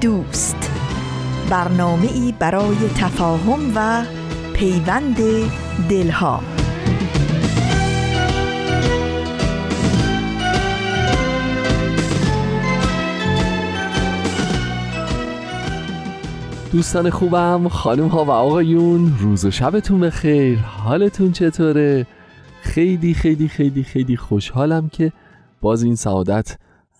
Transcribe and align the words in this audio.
دوست. 0.00 0.70
برنامه 1.50 2.12
ای 2.12 2.34
برای 2.38 2.76
تفاهم 2.96 3.72
و 3.74 4.04
پیوند 4.54 5.16
دلها. 5.88 6.40
دوستان 16.72 17.10
خوبم 17.10 17.68
خانم 17.68 18.08
ها 18.08 18.24
و 18.24 18.30
آقایون 18.30 19.12
روز 19.20 19.44
و 19.44 19.50
شبتون 19.50 20.00
بخیر. 20.00 20.58
حالتون 20.58 21.32
چطوره؟ 21.32 22.06
خیلی 22.62 23.14
خیلی 23.14 23.48
خیلی 23.48 23.82
خیلی 23.82 24.16
خوشحالم 24.16 24.88
که 24.88 25.12
باز 25.60 25.82
این 25.82 25.94
سعادت 25.94 26.56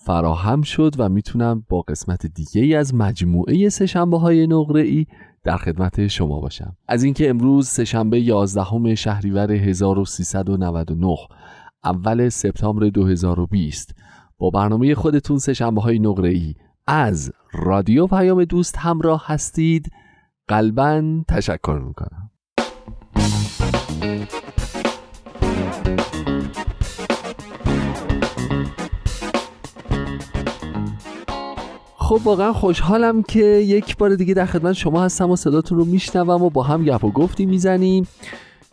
فراهم 0.08 0.62
شد 0.62 0.94
و 0.98 1.08
می‌تونم 1.08 1.64
با 1.68 1.80
قسمت 1.80 2.26
دیگه 2.26 2.62
ای 2.62 2.74
از 2.74 2.94
مجموعه 2.94 3.68
سهشنبه 3.68 4.18
های 4.18 4.46
نقره 4.46 4.80
ای 4.80 5.06
در 5.44 5.56
خدمت 5.56 6.06
شما 6.06 6.40
باشم. 6.40 6.76
از 6.88 7.02
اینکه 7.02 7.30
امروز 7.30 7.68
سهشنبه 7.68 8.20
11 8.20 8.94
شهریور 8.94 9.52
1399 9.52 11.16
اول 11.84 12.28
سپتامبر 12.28 12.88
2020 12.88 13.94
با 14.38 14.50
برنامه 14.50 14.94
خودتون 14.94 15.38
سهشنبه 15.38 15.80
های 15.80 15.98
نقره 15.98 16.28
ای 16.28 16.54
از 16.86 17.32
رادیو 17.52 18.06
پیام 18.06 18.44
دوست 18.44 18.76
همراه 18.76 19.24
هستید. 19.26 19.90
قلبا 20.48 21.22
تشکر 21.28 21.82
می‌کنم. 21.86 22.30
خب 32.08 32.20
واقعا 32.24 32.52
خوشحالم 32.52 33.22
که 33.22 33.44
یک 33.44 33.96
بار 33.96 34.14
دیگه 34.14 34.34
در 34.34 34.46
خدمت 34.46 34.72
شما 34.72 35.02
هستم 35.02 35.30
و 35.30 35.36
صداتون 35.36 35.78
رو 35.78 35.84
میشنوم 35.84 36.42
و 36.42 36.50
با 36.50 36.62
هم 36.62 36.84
گپ 36.84 37.04
و 37.04 37.10
گفتی 37.10 37.46
می‌زنیم. 37.46 38.08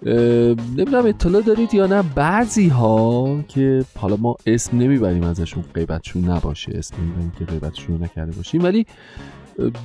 نمی‌دونم 0.05 1.05
اطلاع 1.05 1.41
دارید 1.41 1.73
یا 1.73 1.87
نه. 1.87 2.03
بعضی 2.15 2.67
ها 2.67 3.37
که 3.47 3.85
حالا 3.97 4.15
ما 4.15 4.35
اسم 4.45 4.77
نمی‌بریم 4.77 5.23
ازشون 5.23 5.63
غیبتشون 5.73 6.29
نباشه. 6.29 6.71
اسم 6.75 6.95
نمی‌بریم 7.01 7.31
که 7.39 7.45
غیبتشون 7.45 7.97
رو 7.97 8.03
نکرده 8.03 8.31
باشیم. 8.31 8.63
ولی 8.63 8.85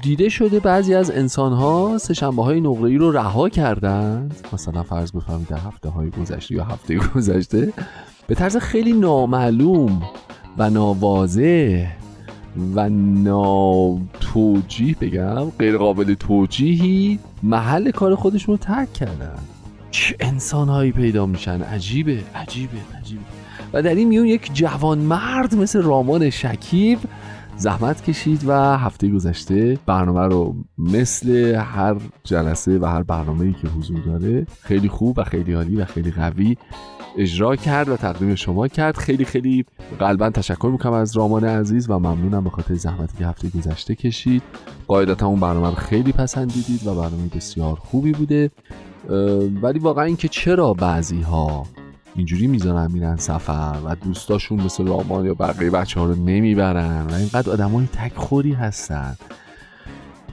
دیده 0.03 0.29
شده 0.29 0.61
بعضی 0.61 0.95
از 0.95 1.11
انسان 1.11 1.53
ها 1.53 1.99
سهشنبه 1.99 2.45
های 2.45 2.61
نقره 2.61 2.97
رو 2.97 3.11
رها 3.11 3.49
کردند 3.49 4.49
مثلا 4.53 4.83
فرض 4.83 5.13
بفرمایید 5.13 5.49
در 5.49 5.59
هفته 5.59 5.89
های 5.89 6.11
گذشته 6.11 6.55
یا 6.55 6.65
هفته 6.65 6.99
گذشته. 7.15 7.73
به 8.27 8.35
طرز 8.35 8.57
خیلی 8.57 8.93
نامعلوم 8.93 10.03
و 10.59 10.71
ناواضح 10.71 11.87
و 12.75 12.89
ناتوجیه 13.25 14.97
بگم 15.01 15.51
غیر 15.59 15.79
قابل 15.79 16.15
توجیهی 16.15 17.19
محل 17.43 17.91
کار 17.91 18.15
خودشون 18.15 18.53
رو 18.53 18.59
ترک 18.59 18.93
کردن. 18.93 19.39
چه 19.91 20.17
انسان 20.21 20.69
هایی 20.69 20.93
پیدا 20.93 21.27
میشن؟ 21.27 21.63
عجیبه 21.63 22.19
عجیبه 22.35 22.79
عجیبه. 23.01 23.23
و 23.73 23.83
در 23.83 23.95
این 23.95 24.09
میون 24.09 24.27
یک 24.27 24.51
جوان 24.55 24.99
مرد 24.99 25.55
مثل 25.55 25.83
رامان 25.83 26.31
شکیب 26.31 26.99
زحمت 27.57 28.05
کشید 28.05 28.43
و 28.47 28.77
هفته 28.77 29.09
گذشته 29.09 29.79
برنامه 29.87 30.21
رو 30.21 30.57
مثل 30.79 31.55
هر 31.55 31.97
جلسه 32.25 32.79
و 32.79 32.85
هر 32.85 33.03
برنامه‌ای 33.03 33.53
که 33.53 33.69
حضور 33.69 34.01
داره 34.01 34.47
خیلی 34.61 34.89
خوب 34.89 35.19
و 35.19 35.25
خیلی 35.25 35.53
عالی 35.53 35.77
و 35.77 35.85
خیلی 35.85 36.11
قوی 36.11 36.57
اجرا 37.19 37.57
کرد 37.57 37.89
و 37.89 37.97
تقدیم 37.97 38.35
شما 38.35 38.69
کرد. 38.69 38.97
خیلی 38.97 39.25
خیلی 39.25 39.65
قلبا 39.99 40.31
تشکر 40.31 40.69
می‌کنم 40.73 40.93
از 40.93 41.17
رامان 41.17 41.45
عزیز 41.45 41.91
و 41.91 41.99
ممنونم 41.99 42.45
به 42.45 42.51
خاطر 42.51 42.75
زحمتی 42.75 43.19
که 43.19 43.27
هفته 43.27 43.49
گذشته 43.49 43.95
کشید. 43.95 44.43
قاعدتا 44.87 45.27
اون 45.27 45.41
برنامه 45.41 45.69
رو 45.69 45.75
خیلی 45.75 46.13
پسندیدید 46.13 46.87
و 46.87 46.95
برنامه 46.95 47.29
بسیار 47.37 47.77
خوبی 47.77 48.13
بوده. 48.13 48.51
ولی 49.63 49.79
واقعا 49.79 50.05
اینکه 50.05 50.29
چرا 50.29 50.73
بعضی 50.73 51.21
ها 51.21 51.67
اینجوری 52.15 52.47
می‌ذارن 52.47 52.93
میرن 52.93 53.17
سفر 53.17 53.77
و 53.85 53.95
دوستاشون 53.95 54.61
مثل 54.61 54.87
رامان 54.87 55.27
یا 55.27 55.35
بقیه 55.35 55.71
بچه 55.71 56.01
ها 56.01 56.07
رو 56.07 56.15
نمی‌برن 56.15 57.07
و 57.11 57.15
اینقدر 57.15 57.53
آدم 57.53 57.71
های 57.71 57.87
تکخوری 57.87 58.53
هستن. 58.53 59.17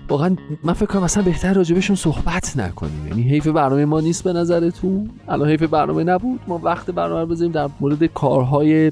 واقعا 0.09 0.35
من 0.63 0.73
فکر 0.73 0.85
کنم 0.85 1.03
اصلا 1.03 1.23
بهتر 1.23 1.53
راجبشون 1.53 1.95
صحبت 1.95 2.57
نکنیم. 2.57 3.07
یعنی 3.07 3.22
حیف 3.22 3.47
برنامه 3.47 3.85
ما 3.85 4.00
نیست 4.00 4.23
به 4.23 4.34
نظرتون؟ 4.34 5.09
الان 5.28 5.50
حیف 5.50 5.63
برنامه 5.63 6.03
نبود. 6.03 6.40
ما 6.47 6.59
وقت 6.63 6.91
برنامه 6.91 7.22
رو 7.22 7.28
بذاریم 7.28 7.51
در 7.51 7.69
مورد 7.79 8.06
کارهای 8.06 8.91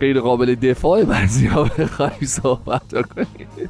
غیر 0.00 0.20
قابل 0.20 0.54
دفاع 0.54 1.04
بعضی 1.04 1.46
ها 1.46 1.64
بخواهیم 1.64 2.26
صحبت 2.26 3.08
کنیم. 3.08 3.68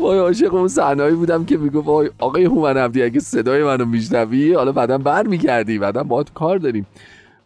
وای 0.00 0.18
عاشق 0.18 0.54
اون 0.54 0.68
صحنه‌ای 0.68 1.14
بودم 1.14 1.44
که 1.44 1.56
میگو 1.56 1.80
وای 1.80 2.10
آقای 2.18 2.44
هومن 2.44 2.76
عبدی 2.76 3.02
اگه 3.02 3.20
صدای 3.20 3.64
منو 3.64 3.84
میشنوی 3.84 4.54
حالا 4.54 4.72
بعدا 4.72 4.98
بر 4.98 5.26
میگردی 5.26 5.78
بعدا 5.78 6.02
باهات 6.02 6.32
کار 6.32 6.58
داریم. 6.58 6.86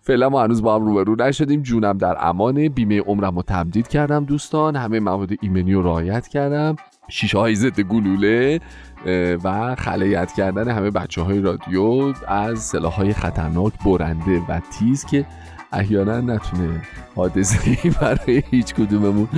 فعلا 0.01 0.29
ما 0.29 0.43
هنوز 0.43 0.63
با 0.63 0.75
هم 0.75 0.85
روبرو 0.85 1.17
نشدیم. 1.17 1.63
جونم 1.63 1.99
در 1.99 2.17
امان 2.21 2.69
بیمه 2.69 3.01
عمرم 3.01 3.37
رو 3.37 3.43
تمدید 3.43 3.89
کردم 3.89 4.25
دوستان. 4.25 4.77
همه 4.77 5.01
مواد 5.01 5.31
ایمنی 5.41 5.73
رو 5.73 5.83
رعایت 5.83 6.29
کردم. 6.29 6.77
شیشه 7.13 7.39
های 7.39 7.55
ضد 7.55 7.81
گلوله 7.81 8.61
و 9.45 9.75
خلیت 9.75 10.33
کردن 10.33 10.69
همه 10.69 10.91
بچه 10.91 11.23
های 11.23 11.41
رادیو 11.41 12.15
از 12.29 12.59
سلاح 12.59 12.93
های 12.93 13.13
خطرناک 13.13 13.73
برنده 13.85 14.41
و 14.49 14.61
تیز 14.79 15.05
که 15.05 15.27
احیانا 15.73 16.21
نتونه 16.21 16.83
حادثه 17.17 17.77
برای 18.01 18.43
هیچ 18.51 18.75
کدوممون 18.75 19.29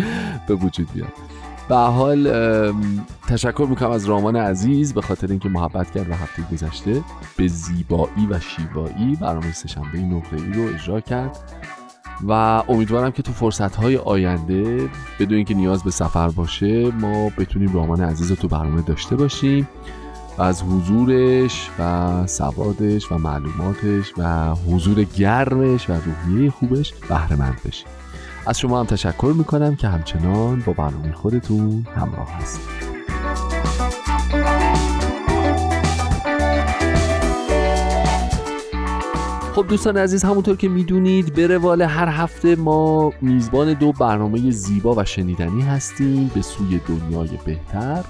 به 0.48 0.54
وجود 0.54 0.92
بیاد. 0.92 1.12
به 1.68 1.76
حال 1.76 2.28
تشکر 3.28 3.66
می‌کنم 3.70 3.90
از 3.90 4.04
رامان 4.04 4.36
عزیز 4.36 4.94
به 4.94 5.02
خاطر 5.02 5.26
اینکه 5.26 5.48
محبت 5.48 5.90
کرد 5.90 6.10
و 6.10 6.14
هفته 6.14 6.42
گذشته 6.52 7.02
به 7.36 7.48
زیبایی 7.48 8.26
و 8.30 8.40
شیوایی 8.40 9.16
برنامه 9.20 9.52
سهشنبه 9.52 9.98
نقره 9.98 10.40
ای 10.42 10.52
رو 10.52 10.74
اجرا 10.74 11.00
کرد. 11.00 11.38
و 12.28 12.32
امیدوارم 12.68 13.10
که 13.10 13.22
تو 13.22 13.32
فرصت 13.32 13.76
های 13.76 13.96
آینده 13.96 14.90
بدون 15.18 15.36
اینکه 15.36 15.54
نیاز 15.54 15.82
به 15.82 15.90
سفر 15.90 16.28
باشه 16.28 16.90
ما 16.90 17.28
بتونیم 17.38 17.72
رامان 17.72 18.00
عزیز 18.00 18.32
تو 18.32 18.48
برنامه 18.48 18.82
داشته 18.82 19.16
باشیم 19.16 19.68
و 20.38 20.42
از 20.42 20.62
حضورش 20.62 21.70
و 21.78 22.26
سوادش 22.26 23.12
و 23.12 23.18
معلوماتش 23.18 24.12
و 24.18 24.54
حضور 24.54 25.04
گرمش 25.04 25.90
و 25.90 25.92
روحیه 25.92 26.50
خوبش 26.50 26.94
بهره 27.08 27.36
مند 27.36 27.60
بشیم. 27.64 27.86
از 28.46 28.58
شما 28.58 28.80
هم 28.80 28.86
تشکر 28.86 29.34
می‌کنم 29.36 29.76
که 29.76 29.88
همچنان 29.88 30.62
با 30.66 30.72
برنامه 30.72 31.12
خودتون 31.12 31.86
همراه 31.96 32.32
هستید. 32.32 32.93
خب 39.54 39.66
دوستان 39.68 39.96
عزیز 39.96 40.24
همونطور 40.24 40.56
که 40.56 40.68
می‌دونید 40.68 41.34
به 41.34 41.46
روال 41.46 41.82
هر 41.82 42.08
هفته 42.08 42.56
ما 42.56 43.12
میزبان 43.20 43.72
دو 43.74 43.92
برنامه 43.92 44.50
زیبا 44.50 44.94
و 44.94 45.04
شنیدنی 45.04 45.62
هستیم 45.62 46.30
به 46.34 46.42
سوی 46.42 46.80
دنیای 46.88 47.28
بهتر 47.44 48.04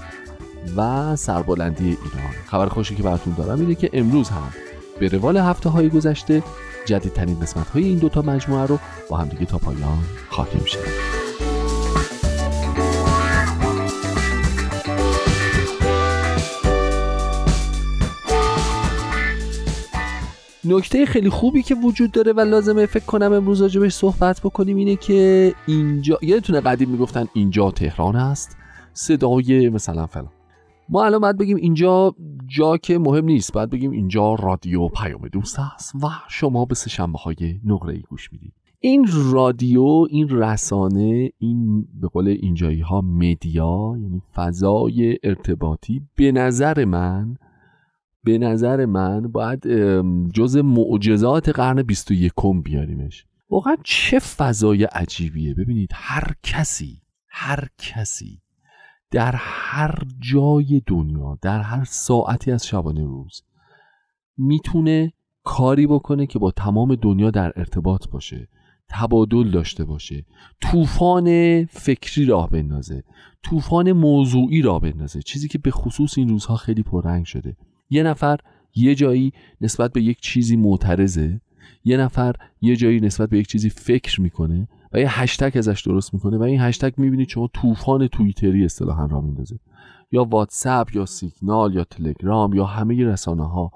و 0.77 1.17
سربلندی 1.17 1.85
ایران. 1.85 2.33
خبر 2.47 2.67
خوشی 2.67 2.95
که 2.95 3.03
براتون 3.03 3.35
دارم 3.35 3.61
اینه 3.61 3.75
که 3.75 3.91
امروز 3.93 4.29
هم 4.29 4.53
به 5.01 5.09
روال 5.09 5.37
هفته 5.37 5.69
های 5.69 5.89
گذشته 5.89 6.43
جدیدترین 6.85 7.41
قسمت 7.41 7.69
های 7.69 7.85
این 7.85 7.99
دوتا 7.99 8.23
مجموعه 8.23 8.67
رو 8.67 8.79
با 9.11 9.17
همدیگه 9.17 9.45
تا 9.45 9.59
پایان 9.59 9.99
خواهیم 10.31 10.65
شنید. 10.65 11.24
نکته 20.67 21.07
خیلی 21.07 21.31
خوبی 21.31 21.63
که 21.63 21.75
وجود 21.75 22.13
داره 22.13 22.33
و 22.33 22.41
لازمه 22.41 22.87
فکر 22.87 23.05
کنم 23.05 23.33
امروز 23.33 23.63
راجبش 23.63 23.93
صحبت 23.93 24.41
بکنیم 24.41 24.77
اینه 24.77 24.97
که 24.97 25.53
اینجا 25.67 26.19
یادتونه 26.23 26.61
قدیم 26.61 26.89
می‌گفتن 26.89 27.27
اینجا 27.33 27.71
تهران 27.71 28.17
است. 28.17 28.57
صدای 28.93 29.69
مثلا 29.69 30.07
فلان. 30.07 30.31
ما 30.89 31.05
الان 31.05 31.21
باید 31.21 31.39
بگیم 31.39 31.57
اینجا 31.57 32.15
جا 32.47 32.77
که 32.77 32.99
مهم 32.99 33.25
نیست. 33.25 33.53
باید 33.53 33.71
بگیم 33.71 33.91
اینجا 33.91 34.35
رادیو 34.35 34.89
پیام 34.89 35.29
دوست 35.29 35.59
است 35.75 35.95
و 35.95 36.09
شما 36.29 36.65
به 36.65 36.75
سه 36.75 36.91
شنبه 36.91 37.19
های 37.19 37.61
نقره 37.65 37.95
ای 37.95 38.03
گوش 38.11 38.33
می‌دید. 38.33 38.53
این 38.81 39.07
رادیو 39.33 40.07
این 40.11 40.29
رسانه 40.29 41.31
این 41.39 41.87
به 42.01 42.09
قول 42.09 42.29
اینجایی 42.29 42.81
ها 42.81 43.01
مدیا 43.01 43.97
یعنی 44.03 44.23
فضای 44.35 45.19
ارتباطی 45.23 46.03
به 46.17 46.33
نظر 46.33 46.85
من 46.85 47.37
به 48.25 48.39
نظر 48.39 48.87
من 48.87 49.21
باید 49.33 49.67
جز 50.33 50.57
معجزات 50.57 51.49
قرن 51.49 51.83
21 51.83 52.33
بیاریمش. 52.65 53.27
واقعا 53.51 53.77
چه 53.85 54.19
فضای 54.19 54.85
عجیبیه. 54.85 55.55
ببینید 55.55 55.91
هر 55.93 56.35
کسی 56.43 57.03
هر 57.29 57.69
کسی 57.79 58.41
در 59.11 59.35
هر 59.39 60.03
جای 60.21 60.83
دنیا 60.87 61.39
در 61.43 61.61
هر 61.61 61.85
ساعتی 61.85 62.51
از 62.51 62.67
شبانه 62.67 63.05
روز 63.05 63.43
می‌تونه 64.37 65.13
کاری 65.45 65.87
بکنه 65.87 66.27
که 66.27 66.39
با 66.39 66.51
تمام 66.51 66.95
دنیا 66.95 67.31
در 67.31 67.53
ارتباط 67.57 68.09
باشه 68.09 68.49
تبادل 68.89 69.51
داشته 69.51 69.85
باشه 69.85 70.25
طوفان 70.61 71.65
فکری 71.65 72.25
راه 72.25 72.51
بندازه 72.51 73.05
طوفان 73.43 73.93
موضوعی 73.93 74.63
راه 74.63 74.81
بندازه 74.81 75.23
چیزی 75.23 75.49
که 75.49 75.59
به 75.59 75.71
خصوص 75.71 76.19
این 76.19 76.29
روزها 76.29 76.57
خیلی 76.57 76.83
پررنگ 76.83 77.25
شده. 77.25 77.57
یه 77.91 78.03
نفر 78.03 78.41
یه 78.75 78.95
جایی 78.95 79.33
نسبت 79.61 79.93
به 79.93 80.03
یک 80.03 80.21
چیزی 80.21 80.57
معترضه 80.57 81.41
یه 81.85 81.97
نفر 81.97 82.35
یه 82.61 82.77
جایی 82.77 83.01
نسبت 83.01 83.31
به 83.31 83.39
یک 83.39 83.47
چیزی 83.47 83.71
فکر 83.71 84.21
می‌کنه 84.21 84.69
و 84.93 85.01
یه 85.01 85.21
هشتگ 85.21 85.59
ازش 85.59 85.83
درست 85.87 86.15
می‌کنه 86.15 86.37
و 86.39 86.43
این 86.43 86.61
هشتگ 86.61 86.93
می‌بینید 86.97 87.29
شما 87.29 87.51
طوفان 87.55 88.07
توییتری 88.07 88.65
اصطلاحا 88.65 89.07
را 89.07 89.21
میندازه. 89.21 89.59
یا 90.13 90.25
واتساپ 90.25 90.97
یا 90.97 91.07
سیگنال 91.07 91.75
یا 91.75 91.85
تلگرام 91.85 92.55
یا 92.55 92.65
همه 92.65 93.05
رسانه 93.05 93.49
ها 93.49 93.73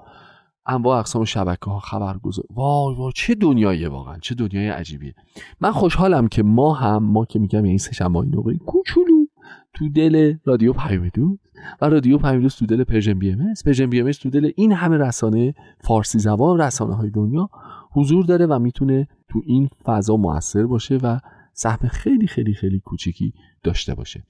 انواع 0.65 0.99
اقسام 0.99 1.25
شبکه 1.25 1.65
ها 1.65 1.79
خبرگزار 1.79 2.45
وای 2.49 2.95
وای 2.95 3.11
چه 3.15 3.35
دنیایی 3.35 3.85
واقعا 3.85 4.17
چه 4.17 4.35
دنیای 4.35 4.69
عجیبیه. 4.69 5.15
من 5.61 5.71
خوشحالم 5.71 6.27
که 6.27 6.43
ما 6.43 6.73
هم 6.73 7.03
ما 7.03 7.25
که 7.25 7.39
میگم 7.39 7.63
این 7.63 7.77
سه 7.77 7.91
شنبه 7.91 8.19
نقره 8.19 8.49
ای 8.49 8.57
کوچولو. 8.57 9.25
تو 9.73 9.89
دل 9.89 10.33
رادیو 10.45 10.73
پیام 10.73 11.00
دوست 11.00 11.37
و 11.81 11.85
رادیو 11.89 12.17
پیام 12.17 12.33
دوست 12.33 12.55
تو 12.55 12.65
دل 12.65 12.83
پرژن 12.83 13.19
بی 13.19 13.31
ام 13.31 13.41
اس. 13.51 13.63
پرژن 13.63 13.89
بی 13.89 13.99
ام 13.99 14.07
اس 14.07 14.17
تو 14.17 14.29
دل 14.29 14.51
این 14.55 14.71
همه 14.71 14.97
رسانه 14.97 15.53
فارسی 15.83 16.19
زبان 16.19 16.61
رسانه 16.61 16.95
های 16.95 17.09
دنیا 17.09 17.49
حضور 17.91 18.25
داره 18.25 18.45
و 18.45 18.59
می‌تونه 18.59 19.07
تو 19.29 19.41
این 19.45 19.69
فضا 19.83 20.15
موثر 20.15 20.65
باشه 20.65 20.97
و 20.97 21.19
سهم 21.53 21.87
خیلی 21.87 22.27
خیلی 22.27 22.53
خیلی 22.53 22.79
کوچیکی 22.79 23.33
داشته 23.63 23.95
باشه. 23.95 24.23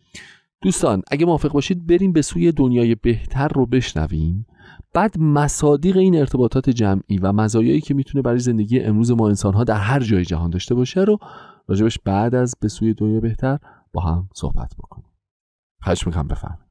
دوستان 0.62 1.02
اگه 1.12 1.26
موافق 1.26 1.52
باشید 1.52 1.88
بریم 1.88 2.14
به 2.14 2.22
سوی 2.22 2.52
دنیای 2.52 2.96
بهتر 2.96 3.48
رو 3.48 3.66
بشنویم. 3.66 4.46
بعد 4.94 5.20
مصادیق 5.20 5.98
این 5.98 6.16
ارتباطات 6.16 6.70
جمعی 6.70 7.18
و 7.18 7.32
مزایایی 7.32 7.82
که 7.82 7.94
می‌تونه 7.94 8.22
برای 8.22 8.40
زندگی 8.40 8.80
امروز 8.80 9.12
ما 9.12 9.28
انسانها 9.28 9.64
در 9.64 9.78
هر 9.78 10.00
جای 10.00 10.26
جهان 10.26 10.50
داشته 10.50 10.76
باشه 10.76 11.02
رو 11.02 11.18
راجبش 11.68 12.00
بعد 12.00 12.36
از 12.36 12.56
به 12.62 12.68
سوی 12.68 12.94
دنیا 12.94 13.20
بهتر 13.20 13.58
با 13.94 14.02
هم 14.02 14.30
صحبت 14.34 14.76
بکنیم. 14.78 15.09
خواهش 15.82 16.08
می‌کنم 16.08 16.28
بفرمایید. 16.28 16.70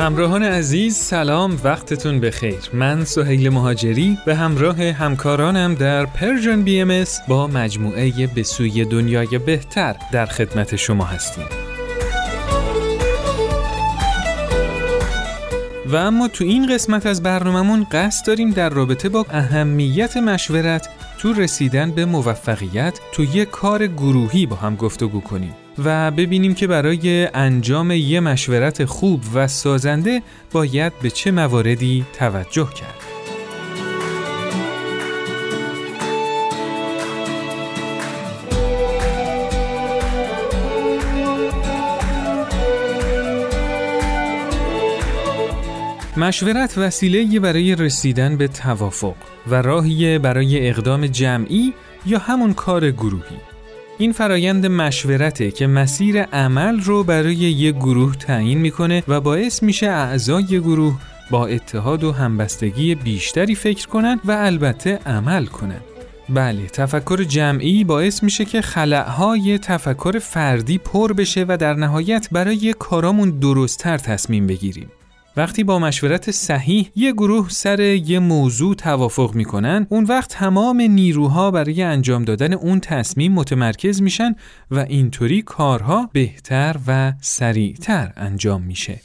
همراهان 0.00 0.42
عزیز 0.42 0.96
سلام 0.96 1.60
وقتتون 1.64 2.20
بخیر. 2.20 2.70
من 2.72 3.04
سهیل 3.04 3.48
مهاجری 3.48 4.18
به 4.26 4.34
همراه 4.34 4.82
همکارانم 4.82 5.74
در 5.74 6.06
Persian 6.06 6.62
BMS 6.62 7.04
با 7.28 7.46
مجموعه 7.46 8.26
به 8.26 8.42
سوی 8.42 8.84
دنیای 8.84 9.38
بهتر 9.38 9.96
در 10.12 10.26
خدمت 10.26 10.76
شما 10.76 11.04
هستیم. 11.04 11.65
و 15.86 15.96
اما 15.96 16.28
تو 16.28 16.44
این 16.44 16.74
قسمت 16.74 17.06
از 17.06 17.22
برنامهمون 17.22 17.86
قصد 17.92 18.26
داریم 18.26 18.50
در 18.50 18.68
رابطه 18.68 19.08
با 19.08 19.26
اهمیت 19.30 20.16
مشورت 20.16 20.88
تو 21.18 21.32
رسیدن 21.32 21.90
به 21.90 22.04
موفقیت 22.04 23.00
تو 23.12 23.24
یک 23.24 23.50
کار 23.50 23.86
گروهی 23.86 24.46
با 24.46 24.56
هم 24.56 24.76
گفتگو 24.76 25.20
کنیم 25.20 25.54
و 25.84 26.10
ببینیم 26.10 26.54
که 26.54 26.66
برای 26.66 27.28
انجام 27.34 27.90
یه 27.90 28.20
مشورت 28.20 28.84
خوب 28.84 29.20
و 29.34 29.48
سازنده 29.48 30.22
باید 30.52 30.92
به 31.02 31.10
چه 31.10 31.30
مواردی 31.30 32.04
توجه 32.18 32.68
کرد. 32.74 33.15
مشورت 46.18 46.78
وسیله 46.78 47.40
برای 47.40 47.74
رسیدن 47.74 48.36
به 48.36 48.48
توافق 48.48 49.14
و 49.46 49.62
راهی 49.62 50.18
برای 50.18 50.68
اقدام 50.68 51.06
جمعی 51.06 51.72
یا 52.06 52.18
همون 52.18 52.54
کار 52.54 52.90
گروهی. 52.90 53.36
این 53.98 54.12
فرایند 54.12 54.66
مشورته 54.66 55.50
که 55.50 55.66
مسیر 55.66 56.22
عمل 56.22 56.80
رو 56.80 57.04
برای 57.04 57.34
یک 57.34 57.74
گروه 57.74 58.16
تعیین 58.16 58.58
می‌کنه 58.58 59.02
و 59.08 59.20
باعث 59.20 59.62
میشه 59.62 59.86
اعضای 59.86 60.60
گروه 60.60 60.98
با 61.30 61.46
اتحاد 61.46 62.04
و 62.04 62.12
همبستگی 62.12 62.94
بیشتری 62.94 63.54
فکر 63.54 63.88
کنن 63.88 64.20
و 64.24 64.32
البته 64.32 64.98
عمل 65.06 65.46
کنن. 65.46 65.80
بله 66.28 66.66
تفکر 66.66 67.22
جمعی 67.22 67.84
باعث 67.84 68.22
میشه 68.22 68.44
که 68.44 68.62
خلعهای 68.62 69.58
تفکر 69.58 70.18
فردی 70.18 70.78
پر 70.78 71.12
بشه 71.12 71.44
و 71.48 71.56
در 71.56 71.74
نهایت 71.74 72.28
برای 72.32 72.74
کارامون 72.78 73.30
درستتر 73.30 73.98
تصمیم 73.98 74.46
بگیریم. 74.46 74.90
وقتی 75.38 75.64
با 75.64 75.78
مشورت 75.78 76.30
صحیح 76.30 76.90
یه 76.96 77.12
گروه 77.12 77.48
سر 77.48 77.80
یه 77.80 78.18
موضوع 78.18 78.74
توافق 78.74 79.34
می‌کنن 79.34 79.86
اون 79.90 80.04
وقت 80.04 80.30
تمام 80.30 80.80
نیروها 80.80 81.50
برای 81.50 81.82
انجام 81.82 82.24
دادن 82.24 82.52
اون 82.52 82.80
تصمیم 82.80 83.32
متمرکز 83.32 84.02
میشن 84.02 84.34
و 84.70 84.78
اینطوری 84.78 85.42
کارها 85.42 86.10
بهتر 86.12 86.76
و 86.86 87.12
سریعتر 87.20 88.12
انجام 88.16 88.62
میشه. 88.62 89.00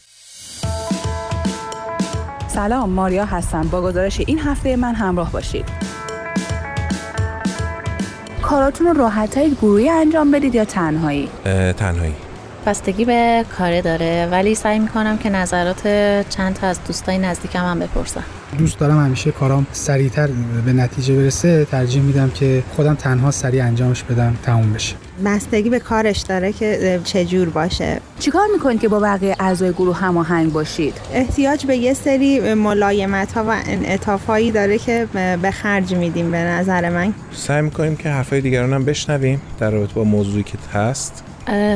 سلام 2.47 2.89
ماریا 2.89 3.25
هستم. 3.25 3.61
با 3.61 3.81
گزارش 3.81 4.19
این 4.19 4.39
هفته 4.39 4.75
من 4.75 4.95
همراه 4.95 5.31
باشید. 5.31 5.65
کاراتون 8.41 8.87
رو 8.87 8.93
راحت 8.93 9.39
گروهی 9.39 9.89
انجام 9.89 10.31
بدید 10.31 10.55
یا 10.55 10.65
تنهایی؟ 10.65 11.29
تنهایی. 11.77 12.30
بستگی 12.65 13.05
به 13.05 13.45
کاره 13.57 13.81
داره. 13.81 14.27
ولی 14.31 14.55
سعی 14.55 14.79
می‌کنم 14.79 15.17
که 15.17 15.29
نظرات 15.29 15.87
چند 16.29 16.53
تا 16.53 16.67
از 16.67 16.79
دوستای 16.87 17.17
نزدیکم 17.17 17.65
هم 17.65 17.79
بپرسم. 17.79 18.23
دوست 18.57 18.79
دارم 18.79 19.05
همیشه 19.05 19.31
کارام 19.31 19.67
سریعتر 19.71 20.29
به 20.65 20.73
نتیجه 20.73 21.15
برسه 21.15 21.65
ترجیح 21.65 22.01
میدم 22.01 22.29
که 22.29 22.63
خودم 22.75 22.95
تنها 22.95 23.31
سریع 23.31 23.65
انجامش 23.65 24.03
بدم 24.03 24.35
تموم 24.43 24.73
بشه. 24.73 24.95
بستگی 25.25 25.69
به 25.69 25.79
کارش 25.79 26.19
داره 26.19 26.53
که 26.53 26.99
چه 27.03 27.25
جور 27.25 27.49
باشه. 27.49 27.99
چیکار 28.19 28.47
می‌کنید 28.53 28.81
که 28.81 28.87
با 28.87 28.99
بقیه 28.99 29.35
اعضای 29.39 29.71
گروه 29.71 29.97
هماهنگ 29.97 30.53
باشید؟ 30.53 30.93
احتیاج 31.13 31.65
به 31.65 31.77
یه 31.77 31.93
سری 31.93 32.53
ملایمت 32.53 33.33
ها 33.33 33.43
و 33.43 33.49
انعطاف 33.65 34.25
هایی 34.25 34.51
داره 34.51 34.77
که 34.77 35.07
به 35.41 35.51
خرج 35.51 35.93
میدیم 35.93 36.31
به 36.31 36.37
نظر 36.37 36.89
من. 36.89 37.13
سعی 37.31 37.61
می‌کنیم 37.61 37.95
که 37.95 38.09
حرفای 38.09 38.41
دیگران 38.41 38.73
هم 38.73 38.85
بشنویم 38.85 39.41
در 39.59 39.71
رابطه 39.71 39.93
با 39.93 40.03
موضوعی 40.03 40.43
که 40.43 40.57
هست. 40.73 41.23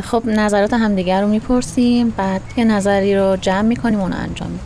خب 0.03 0.23
نظرات 0.25 0.73
همدیگر 0.73 1.21
رو 1.21 1.27
می‌پرسیم. 1.27 2.13
بعد 2.17 2.41
یه 2.57 2.63
نظری 2.63 3.15
رو 3.15 3.37
جمع 3.41 3.67
می‌کنیم 3.67 3.99
اونو 3.99 4.15
انجام 4.15 4.49
میدیم. 4.49 4.65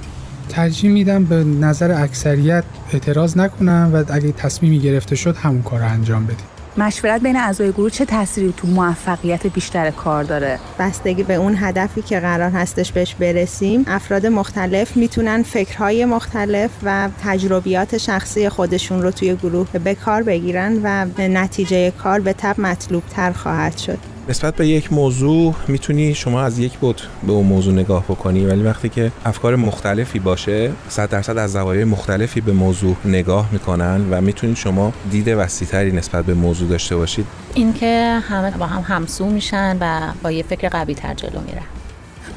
ترجیح 0.50 0.91
میدم 0.91 1.25
به 1.25 1.44
نظر 1.44 1.91
اکثریت 1.91 2.63
اعتراض 2.94 3.38
نکنم 3.38 3.91
و 3.94 4.03
اگه 4.13 4.32
تصمیمی 4.32 4.79
گرفته 4.79 5.15
شد 5.15 5.36
همون 5.36 5.62
کار 5.62 5.79
رو 5.79 5.86
انجام 5.86 6.25
بدیم. 6.25 6.46
مشورت 6.77 7.22
بین 7.22 7.36
اعضای 7.36 7.72
گروه 7.72 7.89
چه 7.89 8.06
تأثیری 8.06 8.53
تو 8.58 8.68
موفقیت 8.68 9.48
بیشتر 9.48 9.91
کار 9.91 10.24
داره؟ 10.24 10.60
بستگی 10.79 11.24
به 11.24 11.36
اون 11.36 11.56
هدفی 11.60 12.01
که 12.01 12.20
قرار 12.20 12.50
هستش 12.50 12.91
بهش 12.91 13.15
برسیم 13.15 13.86
افراد 13.88 14.25
مختلف 14.25 14.98
می‌تونن 14.98 15.44
فکرهای 15.44 16.06
مختلف 16.06 16.70
و 16.84 17.10
تجربیات 17.24 17.98
شخصی 17.98 18.50
خودشون 18.50 19.01
رو 19.01 19.12
توی 19.12 19.36
گروه 19.36 19.68
به 19.84 19.96
کار 19.96 20.24
بگیرن 20.24 20.79
و 20.84 21.06
نتیجه 21.18 21.91
کار 21.91 22.20
به 22.20 22.34
تب 22.34 22.60
مطلوب 22.60 23.03
تر 23.10 23.32
خواهد 23.32 23.77
شد. 23.77 23.98
نسبت 24.29 24.55
به 24.55 24.67
یک 24.67 24.93
موضوع 24.93 25.55
می‌تونی 25.67 26.15
شما 26.15 26.41
از 26.41 26.59
یک 26.59 26.77
بود 26.77 27.01
به 27.27 27.31
اون 27.31 27.45
موضوع 27.45 27.74
نگاه 27.74 28.03
بکنی 28.03 28.45
ولی 28.45 28.63
وقتی 28.63 28.89
که 28.89 29.12
افکار 29.25 29.55
مختلفی 29.55 30.19
باشه 30.19 30.71
صد 30.89 31.09
درصد 31.09 31.38
از 31.38 31.51
زوایای 31.51 31.83
مختلفی 31.83 32.41
به 32.41 32.51
موضوع 32.51 32.95
نگاه 33.05 33.50
می‌کنن 33.51 34.01
و 34.12 34.21
می‌تونید 34.21 34.55
شما 34.55 34.93
دید 35.12 35.27
وسیعتری 35.27 35.91
نسبت 35.91 36.25
به 36.25 36.33
موضوع 36.33 36.69
داشته 36.69 36.95
باشید. 36.95 37.25
اینکه 37.53 38.19
همه 38.29 38.51
با 38.51 38.65
هم 38.65 38.95
همسو 38.95 39.25
میشن 39.25 39.77
و 39.81 40.00
با 40.24 40.31
یه 40.31 40.43
فکر 40.43 40.69
قوی 40.69 40.93
تر 40.93 41.13
جلو 41.13 41.41
میرن. 41.41 41.65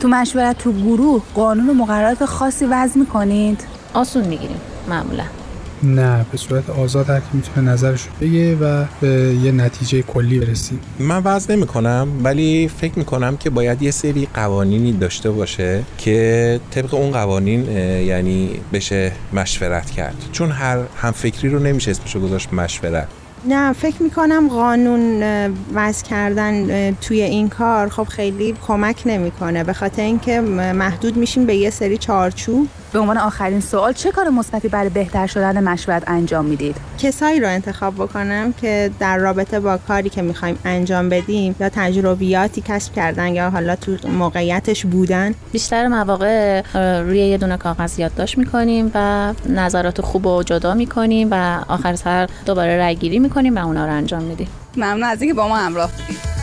تو 0.00 0.08
مشورت 0.08 0.58
تو 0.58 0.72
گروه 0.72 1.22
قانون 1.34 1.68
و 1.68 1.75
مقررات 1.75 2.25
خاصی 2.25 2.64
وضع 2.64 2.99
می‌کنید؟ 2.99 3.64
آسون 3.94 4.25
می‌گیریم 4.25 4.61
معمولا. 4.88 5.25
نه 5.82 6.26
به 6.32 6.38
صورت 6.38 6.70
آزاد 6.70 7.10
هر 7.10 7.20
کی 7.20 7.26
می‌تونه 7.32 7.70
نظرش 7.72 8.02
رو 8.02 8.10
بگه 8.20 8.56
و 8.56 8.84
به 9.00 9.08
یه 9.42 9.52
نتیجه 9.52 10.02
کلی 10.02 10.38
برسیم. 10.38 10.80
من 10.98 11.22
وضع 11.24 11.56
نمی 11.56 11.66
کنم 11.66 12.08
ولی 12.24 12.70
فکر 12.78 12.98
می 12.98 13.04
کنم 13.04 13.36
که 13.36 13.50
باید 13.50 13.82
یه 13.82 13.90
سری 13.90 14.28
قوانینی 14.34 14.92
داشته 14.92 15.30
باشه 15.30 15.82
که 15.98 16.60
طبق 16.70 16.94
اون 16.94 17.10
قوانین 17.10 17.76
یعنی 18.06 18.50
بشه 18.72 19.12
مشورت 19.32 19.90
کرد. 19.90 20.14
چون 20.32 20.50
هر 20.50 20.78
هم 20.96 21.10
فکری 21.10 21.48
رو 21.48 21.58
نمیشه 21.58 21.90
اسمشو 21.90 22.20
گذاشت 22.20 22.52
مشورت. 22.52 23.08
نه 23.48 23.72
فکر 23.72 24.02
می‌کنم 24.02 24.48
قانون 24.48 25.22
وضع 25.74 26.04
کردن 26.06 26.92
توی 26.94 27.22
این 27.22 27.48
کار 27.48 27.88
خب 27.88 28.04
خیلی 28.04 28.54
کمک 28.66 29.02
نمی‌کنه. 29.06 29.64
به 29.64 29.72
خاطر 29.72 30.02
اینکه 30.02 30.40
محدود 30.74 31.16
میشیم 31.16 31.46
به 31.46 31.56
یه 31.56 31.70
سری 31.70 31.98
چارچوب. 31.98 32.68
به 32.92 32.99
عنوان 32.99 33.18
آخرین 33.18 33.61
سوال 33.61 33.92
چه 33.92 34.11
کار 34.11 34.28
مثبتی 34.28 34.68
برای 34.68 34.88
بهتر 34.88 35.26
شدن 35.26 35.64
مشورت 35.64 36.02
انجام 36.06 36.44
می‌دید؟ 36.44 36.76
کسایی 36.99 37.40
رو 37.40 37.49
انتخاب 37.49 37.94
بکنم 37.94 38.52
که 38.52 38.90
در 38.99 39.18
رابطه 39.18 39.61
با 39.61 39.76
کاری 39.76 40.08
که 40.08 40.22
می‌خوایم 40.22 40.58
انجام 40.64 41.08
بدیم 41.08 41.56
یا 41.61 41.68
تجربیاتی 41.68 42.62
کسب 42.66 42.92
کردن 42.92 43.34
یا 43.34 43.50
حالا 43.50 43.76
تو 43.76 44.08
موقعیتش 44.08 44.87
بودن. 44.87 45.34
بیشتر 45.52 45.88
مواقع 45.88 46.62
روی 47.00 47.18
یه 47.18 47.38
دونه 47.38 47.56
کاغذ 47.56 47.99
یادداشت 47.99 48.38
می‌کنیم 48.38 48.90
و 48.94 49.32
نظرات 49.49 50.00
خوب 50.00 50.26
و 50.26 50.42
جدا 50.42 50.75
می‌کنیم 50.75 51.28
و 51.30 51.64
آخر 51.68 51.96
سر 51.96 52.28
دوباره 52.46 52.76
رای 52.76 52.96
گیری 52.96 53.18
می‌کنیم 53.18 53.56
و 53.56 53.66
اونا 53.66 53.87
رو 53.87 53.92
انجام 53.92 54.22
میدیم. 54.22 54.49
ممنون 54.76 55.04
از 55.04 55.22
اینکه 55.22 55.34
با 55.34 55.49
ما 55.49 55.56
همراه 55.56 55.90
بودید. 55.90 56.41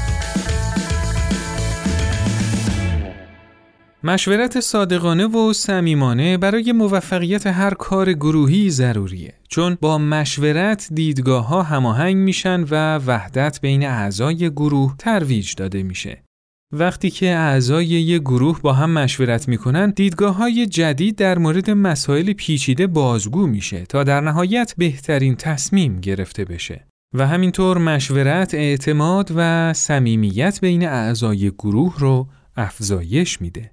مشورت 4.04 4.60
صادقانه 4.60 5.26
و 5.26 5.54
صمیمانه 5.54 6.38
برای 6.38 6.72
موفقیت 6.72 7.48
هر 7.48 7.74
کار 7.74 8.14
گروهی 8.14 8.70
ضروریه 8.70 9.34
چون 9.48 9.78
با 9.82 9.98
مشورت 9.98 10.88
دیدگاه 10.94 11.48
ها 11.48 11.64
هماهنگ 11.64 12.16
میشن 12.16 12.64
و 12.64 12.98
وحدت 12.98 13.62
بین 13.62 13.86
اعضای 13.86 14.50
گروه 14.50 14.96
ترویج 14.98 15.56
داده 15.56 15.84
میشه. 15.84 16.24
وقتی 16.74 17.10
که 17.10 17.30
اعضای 17.30 17.86
یک 17.86 18.22
گروه 18.22 18.62
با 18.62 18.74
هم 18.74 18.92
مشورت 18.92 19.48
می‌کنن 19.48 19.90
دیدگاه 19.90 20.36
های 20.36 20.66
جدید 20.66 21.16
در 21.16 21.38
مورد 21.38 21.70
مسائل 21.70 22.34
پیچیده 22.34 22.88
بازگو 22.88 23.48
میشه 23.48 23.86
تا 23.86 24.04
در 24.04 24.22
نهایت 24.22 24.74
بهترین 24.78 25.36
تصمیم 25.36 26.00
گرفته 26.00 26.46
بشه. 26.46 26.86
و 27.16 27.28
همینطور 27.28 27.78
مشورت 27.78 28.54
اعتماد 28.54 29.32
و 29.36 29.74
صمیمیت 29.74 30.60
بین 30.62 30.88
اعضای 30.88 31.52
گروه 31.52 32.00
رو 32.00 32.28
افزایش 32.56 33.42
میده. 33.42 33.72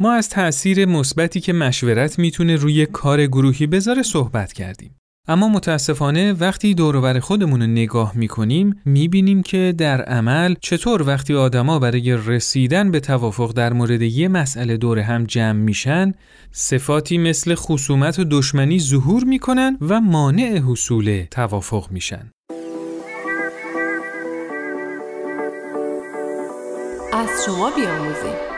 ما 0.00 0.12
از 0.12 0.28
تأثیر 0.28 0.86
مثبتی 0.86 1.40
که 1.40 1.52
مشورت 1.52 2.18
می‌تونه 2.18 2.56
روی 2.56 2.86
کار 2.86 3.26
گروهی 3.26 3.66
بذاره 3.66 4.02
صحبت 4.02 4.52
کردیم. 4.52 4.96
اما 5.28 5.48
متاسفانه 5.48 6.32
وقتی 6.32 6.74
دورور 6.74 7.20
خودمون 7.20 7.60
رو 7.60 7.66
نگاه 7.66 8.12
می‌کنیم 8.16 8.80
می‌بینیم 8.84 9.42
که 9.42 9.74
در 9.78 10.02
عمل 10.02 10.54
چطور 10.60 11.02
وقتی 11.02 11.34
آدما 11.34 11.78
برای 11.78 12.18
رسیدن 12.26 12.90
به 12.90 13.00
توافق 13.00 13.52
در 13.52 13.72
مورد 13.72 14.02
یه 14.02 14.28
مسئله 14.28 14.76
دور 14.76 14.98
هم 14.98 15.24
جمع 15.24 15.60
میشن 15.60 16.12
صفاتی 16.52 17.18
مثل 17.18 17.54
خصومت 17.54 18.18
و 18.18 18.24
دشمنی 18.30 18.80
ظهور 18.80 19.24
می‌کنن 19.24 19.78
و 19.80 20.00
مانع 20.00 20.58
حصول 20.58 21.24
توافق 21.30 21.86
میشن. 21.90 22.30
از 27.12 27.28
شما 27.46 27.70
بیاموزیم 27.76 28.55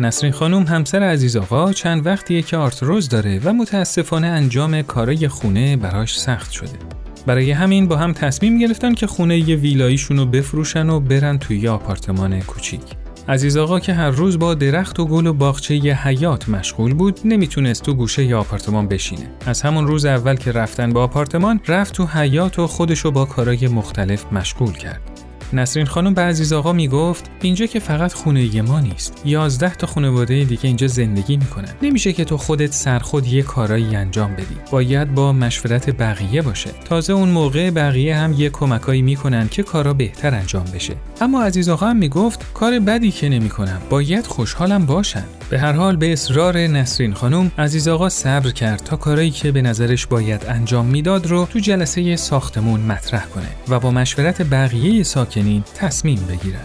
نسرین 0.00 0.32
خانم 0.32 0.62
همسر 0.62 1.02
عزیز 1.02 1.36
آقا 1.36 1.72
چند 1.72 2.06
وقتیه 2.06 2.42
که 2.42 2.56
آرتروز 2.56 3.08
داره 3.08 3.40
و 3.44 3.52
متاسفانه 3.52 4.26
انجام 4.26 4.82
کارای 4.82 5.28
خونه 5.28 5.76
براش 5.76 6.20
سخت 6.20 6.50
شده. 6.50 6.78
برای 7.26 7.50
همین 7.50 7.88
با 7.88 7.96
هم 7.96 8.12
تصمیم 8.12 8.58
گرفتن 8.58 8.94
که 8.94 9.06
خونه 9.06 9.38
یه 9.38 9.56
ویلاییشون 9.56 10.16
رو 10.16 10.26
بفروشن 10.26 10.90
و 10.90 11.00
برن 11.00 11.38
توی 11.38 11.58
یه 11.58 11.70
آپارتمان 11.70 12.40
کوچیک. 12.40 12.82
عزیز 13.28 13.56
آقا 13.56 13.80
که 13.80 13.94
هر 13.94 14.10
روز 14.10 14.38
با 14.38 14.54
درخت 14.54 15.00
و 15.00 15.06
گل 15.06 15.26
و 15.26 15.32
باغچه 15.32 15.74
حیات 15.74 16.48
مشغول 16.48 16.94
بود 16.94 17.20
نمی‌تونست 17.24 17.82
تو 17.82 17.94
گوشه 17.94 18.24
ی 18.24 18.34
آپارتمان 18.34 18.88
بشینه 18.88 19.30
از 19.46 19.62
همون 19.62 19.86
روز 19.86 20.04
اول 20.04 20.36
که 20.36 20.52
رفتن 20.52 20.92
به 20.92 21.00
آپارتمان 21.00 21.60
رفت 21.66 21.94
تو 21.94 22.06
حیات 22.06 22.58
و 22.58 22.66
خودشو 22.66 23.10
با 23.10 23.24
کارای 23.24 23.68
مختلف 23.68 24.32
مشغول 24.32 24.72
کرد 24.72 25.17
نسرین 25.52 25.86
خانم 25.86 26.14
به 26.14 26.22
عزیز 26.22 26.52
آقا 26.52 26.72
می‌گفت 26.72 27.30
اینجا 27.42 27.66
که 27.66 27.80
فقط 27.80 28.12
خونه 28.12 28.62
ما 28.62 28.80
نیست. 28.80 29.22
یازده 29.24 29.74
تا 29.74 29.86
خانواده 29.86 30.44
دیگه 30.44 30.64
اینجا 30.64 30.86
زندگی 30.86 31.36
می‌کنن. 31.36 31.68
نمیشه 31.82 32.12
که 32.12 32.24
تو 32.24 32.36
خودت 32.36 32.72
سرخود 32.72 33.26
یه 33.26 33.42
کارایی 33.42 33.96
انجام 33.96 34.32
بدی. 34.32 34.56
باید 34.70 35.14
با 35.14 35.32
مشورت 35.32 35.90
بقیه 35.90 36.42
باشه. 36.42 36.70
تازه 36.84 37.12
اون 37.12 37.28
موقع 37.28 37.70
بقیه 37.70 38.16
هم 38.16 38.32
یه 38.32 38.50
کمکایی 38.50 39.02
می‌کنن 39.02 39.48
که 39.48 39.62
کارا 39.62 39.94
بهتر 39.94 40.34
انجام 40.34 40.64
بشه. 40.74 40.94
اما 41.20 41.42
عزیز 41.42 41.68
آقا 41.68 41.86
هم 41.86 41.96
می‌گفت 41.96 42.52
کار 42.54 42.78
بدی 42.78 43.10
که 43.10 43.28
نمی‌کنم. 43.28 43.82
باید 43.90 44.26
خوشحالم 44.26 44.86
باشن 44.86 45.24
به 45.50 45.58
هر 45.58 45.72
حال 45.72 45.96
به 45.96 46.12
اصرار 46.12 46.58
نسرین 46.58 47.14
خانم 47.14 47.52
عزیز 47.58 47.88
آقا 47.88 48.08
صبر 48.08 48.50
کرد 48.50 48.82
تا 48.84 48.96
کارایی 48.96 49.30
که 49.30 49.52
به 49.52 49.62
نظرش 49.62 50.06
باید 50.06 50.44
انجام 50.48 50.86
می‌داد 50.86 51.26
رو 51.26 51.46
تو 51.46 51.58
جلسه 51.58 52.16
ساختمون 52.16 52.80
مطرح 52.80 53.26
کنه 53.26 53.48
و 53.68 53.80
با 53.80 53.90
مشورت 53.90 54.42
بقیه 54.42 55.02
ساکنین 55.38 55.64
تصمیم 55.74 56.26
بگیرن. 56.28 56.60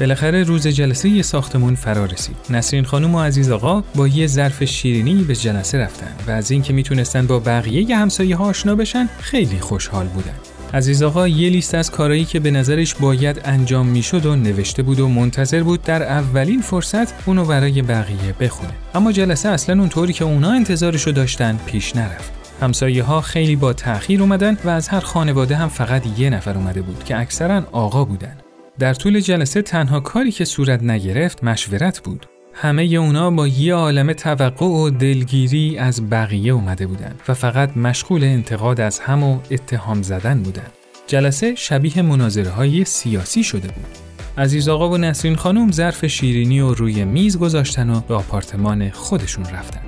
بالاخره 0.00 0.42
روز 0.42 0.66
جلسه 0.66 1.08
یه 1.08 1.22
ساختمون 1.22 1.74
فرا 1.74 2.04
رسید. 2.04 2.36
نسرین 2.50 2.84
خانم 2.84 3.14
و 3.14 3.22
عزیز 3.22 3.50
آقا 3.50 3.84
با 3.94 4.08
یه 4.08 4.26
ظرف 4.26 4.64
شیرینی 4.64 5.14
به 5.14 5.36
جلسه 5.36 5.78
رفتن 5.78 6.14
و 6.26 6.30
از 6.30 6.50
اینکه 6.50 6.72
می‌تونستن 6.72 7.26
با 7.26 7.38
بقیه 7.38 7.96
همسایه 7.96 8.36
ها 8.36 8.44
آشنا 8.44 8.74
بشن 8.74 9.08
خیلی 9.20 9.60
خوشحال 9.60 10.06
بودن. 10.06 10.34
عزیز 10.74 11.02
آقا 11.02 11.28
یه 11.28 11.50
لیست 11.50 11.74
از 11.74 11.90
کارهایی 11.90 12.24
که 12.24 12.40
به 12.40 12.50
نظرش 12.50 12.94
باید 12.94 13.40
انجام 13.44 13.86
می‌شد 13.86 14.26
و 14.26 14.36
نوشته 14.36 14.82
بود 14.82 15.00
و 15.00 15.08
منتظر 15.08 15.62
بود 15.62 15.82
در 15.82 16.02
اولین 16.02 16.60
فرصت 16.60 17.28
اونو 17.28 17.44
برای 17.44 17.82
بقیه 17.82 18.34
بخونه 18.40 18.72
اما 18.94 19.12
جلسه 19.12 19.48
اصلا 19.48 19.80
اونطوری 19.80 20.12
که 20.12 20.24
اونا 20.24 20.50
انتظارشو 20.50 21.10
داشتن 21.10 21.58
پیش 21.66 21.96
نرفت 21.96 22.45
همسایه 22.60 23.02
ها 23.02 23.20
خیلی 23.20 23.56
با 23.56 23.72
تأخیر 23.72 24.20
اومدن 24.20 24.58
و 24.64 24.68
از 24.68 24.88
هر 24.88 25.00
خانواده 25.00 25.56
هم 25.56 25.68
فقط 25.68 26.18
یه 26.18 26.30
نفر 26.30 26.54
اومده 26.54 26.82
بود 26.82 27.04
که 27.04 27.20
اکثرا 27.20 27.62
آقا 27.72 28.04
بودن 28.04 28.36
در 28.78 28.94
طول 28.94 29.20
جلسه 29.20 29.62
تنها 29.62 30.00
کاری 30.00 30.32
که 30.32 30.44
صورت 30.44 30.82
نگرفت 30.82 31.44
مشورت 31.44 32.00
بود 32.00 32.26
همه 32.58 32.82
اونا 32.82 33.30
با 33.30 33.46
یه 33.46 33.74
عالم 33.74 34.12
توقع 34.12 34.66
و 34.66 34.90
دلگیری 34.90 35.78
از 35.78 36.10
بقیه 36.10 36.52
اومده 36.52 36.86
بودند 36.86 37.20
و 37.28 37.34
فقط 37.34 37.76
مشغول 37.76 38.24
انتقاد 38.24 38.80
از 38.80 38.98
هم 38.98 39.22
و 39.22 39.38
اتهام 39.50 40.02
زدن 40.02 40.42
بودند. 40.42 40.72
جلسه 41.06 41.54
شبیه 41.54 42.02
مناظره 42.02 42.50
های 42.50 42.84
سیاسی 42.84 43.42
شده 43.42 43.68
بود. 43.68 43.98
عزیز 44.38 44.68
آقا 44.68 44.90
و 44.90 44.96
نسرین 44.96 45.36
خانم 45.36 45.72
ظرف 45.72 46.06
شیرینی 46.06 46.60
و 46.60 46.74
روی 46.74 47.04
میز 47.04 47.38
گذاشتن 47.38 47.90
و 47.90 48.00
به 48.00 48.14
آپارتمان 48.14 48.90
خودشون 48.90 49.44
رفتن. 49.44 49.85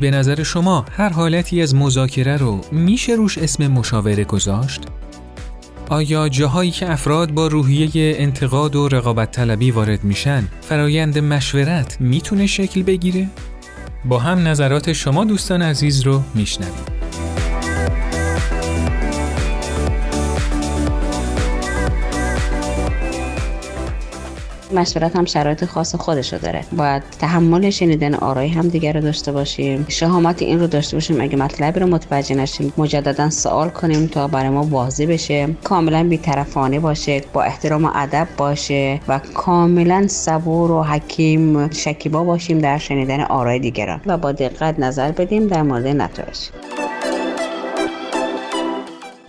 به 0.00 0.10
نظر 0.10 0.42
شما 0.42 0.84
هر 0.96 1.08
حالتی 1.08 1.62
از 1.62 1.74
مذاکره 1.74 2.36
رو 2.36 2.60
میشه 2.72 3.12
روش 3.12 3.38
اسم 3.38 3.66
مشاوره 3.66 4.24
گذاشت؟ 4.24 4.82
آیا 5.88 6.28
جاهایی 6.28 6.70
که 6.70 6.92
افراد 6.92 7.30
با 7.30 7.46
روحیه 7.46 8.14
انتقاد 8.18 8.76
و 8.76 8.88
رقابت 8.88 9.30
طلبی 9.30 9.70
وارد 9.70 10.04
میشن 10.04 10.48
فرایند 10.60 11.18
مشورت 11.18 12.00
می‌تونه 12.00 12.46
شکل 12.46 12.82
بگیره؟ 12.82 13.28
با 14.04 14.18
هم 14.18 14.48
نظرات 14.48 14.92
شما 14.92 15.24
دوستان 15.24 15.62
عزیز 15.62 16.02
رو 16.02 16.22
میشنویم. 16.34 16.84
مشورت 24.74 25.16
هم 25.16 25.24
شرایط 25.24 25.64
خاص 25.64 25.94
خودشو 25.94 26.38
داره. 26.38 26.64
باید 26.76 27.02
تحمل 27.18 27.70
شنیدن 27.70 28.14
آرای 28.14 28.48
هم 28.48 28.68
دیگر 28.68 28.92
رو 28.92 29.00
داشته 29.00 29.32
باشیم. 29.32 29.86
شهامت 29.88 30.42
این 30.42 30.60
رو 30.60 30.66
داشته 30.66 30.96
باشیم. 30.96 31.20
اگه 31.20 31.36
مطلبی 31.36 31.80
رو 31.80 31.86
متوجه 31.86 32.34
نشیم 32.34 32.72
مجددا 32.78 33.30
سوال 33.30 33.68
کنیم 33.68 34.06
تا 34.06 34.28
برای 34.28 34.48
ما 34.48 34.62
واضح 34.62 35.06
بشه. 35.06 35.48
کاملا 35.64 36.04
بیطرفانه 36.08 36.80
باشه. 36.80 37.22
با 37.32 37.42
احترام 37.42 37.84
و 37.84 37.90
ادب 37.94 38.28
باشه. 38.36 39.00
و 39.08 39.20
کاملا 39.34 40.06
صبور 40.08 40.70
و 40.70 40.82
حکیم 40.82 41.70
شکیبا 41.70 42.24
باشیم 42.24 42.58
در 42.58 42.78
شنیدن 42.78 43.20
آرای 43.20 43.58
دیگران. 43.58 44.00
و 44.06 44.16
با 44.16 44.32
دقت 44.32 44.78
نظر 44.78 45.12
بدیم 45.12 45.46
در 45.46 45.62
مورد 45.62 45.86
نتایج. 45.86 46.36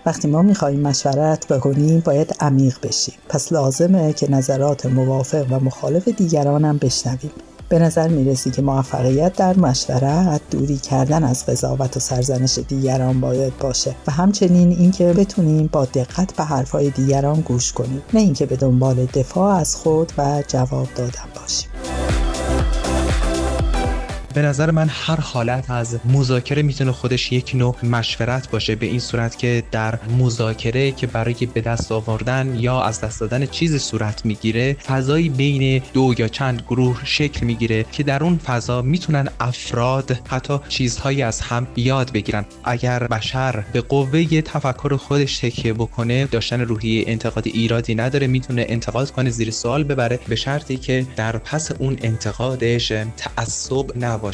وقتی 0.06 0.28
ما 0.28 0.42
می‌خواهیم 0.42 0.80
مشورت 0.80 1.52
بکنیم 1.52 2.00
باید 2.00 2.34
عمیق 2.40 2.78
بشیم. 2.82 3.14
پس 3.28 3.52
لازمه 3.52 4.12
که 4.12 4.30
نظرات 4.30 4.86
موافق 4.86 5.46
و 5.50 5.60
مخالف 5.60 6.08
دیگرانم 6.08 6.78
بشنویم. 6.78 7.30
به 7.68 7.78
نظر 7.78 8.08
می‌رسی 8.08 8.50
که 8.50 8.62
موفقیت 8.62 9.36
در 9.36 9.56
مشورت 9.56 10.40
دوری 10.50 10.76
کردن 10.76 11.24
از 11.24 11.46
قضاوت 11.46 11.96
و 11.96 12.00
سرزنش 12.00 12.58
دیگران 12.68 13.20
باید 13.20 13.58
باشه 13.58 13.94
و 14.06 14.10
همچنین 14.12 14.70
اینکه 14.70 15.12
بتونیم 15.12 15.68
با 15.72 15.84
دقت 15.84 16.36
به 16.36 16.44
حرفهای 16.44 16.90
دیگران 16.90 17.40
گوش 17.40 17.72
کنیم. 17.72 18.02
نه 18.14 18.20
اینکه 18.20 18.46
به 18.46 18.56
دنبال 18.56 19.04
دفاع 19.04 19.54
از 19.54 19.76
خود 19.76 20.12
و 20.18 20.42
جواب 20.48 20.88
دادن 20.96 21.28
باشیم. 21.40 21.70
به 24.36 24.42
نظر 24.42 24.70
من 24.70 24.88
هر 24.90 25.20
حالت 25.20 25.70
از 25.70 25.98
مذاکره 26.04 26.62
می‌تونه 26.62 26.92
خودش 26.92 27.32
یک 27.32 27.52
نوع 27.54 27.76
مشورت 27.82 28.50
باشه 28.50 28.74
به 28.74 28.86
این 28.86 28.98
صورت 28.98 29.38
که 29.38 29.62
در 29.72 29.98
مذاکره 30.18 30.92
که 30.92 31.06
برای 31.06 31.46
به 31.54 31.60
دست 31.60 31.92
آوردن 31.92 32.56
یا 32.58 32.82
از 32.82 33.00
دست 33.00 33.20
دادن 33.20 33.46
چیزی 33.46 33.78
صورت 33.78 34.26
می‌گیره 34.26 34.72
فضایی 34.74 35.28
بین 35.28 35.82
دو 35.92 36.14
یا 36.18 36.28
چند 36.28 36.62
گروه 36.68 37.00
شکل 37.04 37.46
می‌گیره 37.46 37.84
که 37.92 38.02
در 38.02 38.24
اون 38.24 38.38
فضا 38.38 38.82
می‌تونن 38.82 39.28
افراد 39.40 40.18
حتی 40.28 40.58
چیزهایی 40.68 41.22
از 41.22 41.40
هم 41.40 41.66
یاد 41.76 42.12
بگیرن. 42.12 42.44
اگر 42.64 42.98
بشر 42.98 43.64
به 43.72 43.80
قوه 43.80 44.40
تفکر 44.40 44.96
خودش 44.96 45.38
تکیه 45.38 45.72
بکنه 45.72 46.26
داشتن 46.26 46.60
روحی 46.60 47.04
انتقاد 47.06 47.46
ایرادی 47.46 47.94
نداره 47.94 48.26
می‌تونه 48.26 48.66
انتقاد 48.68 49.10
کنه 49.10 49.30
زیر 49.30 49.50
سوال 49.50 49.84
ببره 49.84 50.20
به 50.28 50.36
شرطی 50.36 50.76
که 50.76 51.06
در 51.16 51.38
پس 51.38 51.72
اون 51.72 51.96
انتقادش 52.02 52.92
تعصب 53.16 54.04
نباشه. 54.04 54.25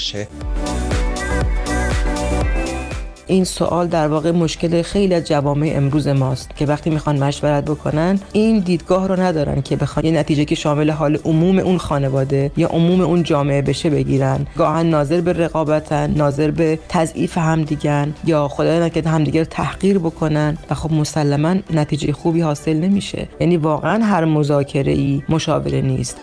این 3.27 3.45
سوال 3.45 3.87
در 3.87 4.09
واقع 4.09 4.31
مشکل 4.31 4.83
خیلی 4.83 5.15
از 5.15 5.25
جوامع 5.25 5.73
امروز 5.77 6.09
ماست 6.09 6.57
که 6.57 6.67
وقتی 6.67 6.91
می‌خوان 6.91 7.19
مشورت 7.19 7.65
بکنن 7.65 8.21
این 8.33 8.59
دیدگاه 8.59 9.09
رو 9.09 9.21
ندارن 9.21 9.63
که 9.63 9.77
بخوان 9.77 10.07
یه 10.07 10.13
نتیجه 10.13 10.45
که 10.45 10.55
شامل 10.55 10.91
حال 10.91 11.19
عموم 11.25 11.59
اون 11.59 11.79
خانواده 11.79 12.51
یا 12.57 12.69
عموم 12.69 13.01
اون 13.01 13.23
جامعه 13.23 13.63
بشه 13.63 13.91
بگیرن. 13.91 14.47
گاهن 14.57 14.87
ناظر 14.87 15.21
به 15.21 15.33
رقابتن 15.33 16.15
ناظر 16.17 16.51
به 16.51 16.79
تضعیف 16.89 17.39
همدیگن 17.39 18.15
یا 18.25 18.49
خدای 18.49 18.81
نکرده 18.81 19.11
همدیگه 19.11 19.41
رو 19.41 19.47
تحقیر 19.51 19.99
بکنن 19.99 20.59
و 20.71 20.75
خب 20.75 20.93
مسلما 20.93 21.55
نتیجه 21.75 22.13
خوبی 22.13 22.41
حاصل 22.41 22.77
نمیشه. 22.77 23.29
یعنی 23.41 23.57
واقعا 23.57 24.05
هر 24.05 24.25
مذاکره 24.25 24.93
ای 24.93 25.23
مشاوره 25.29 25.81
نیست. 25.81 26.17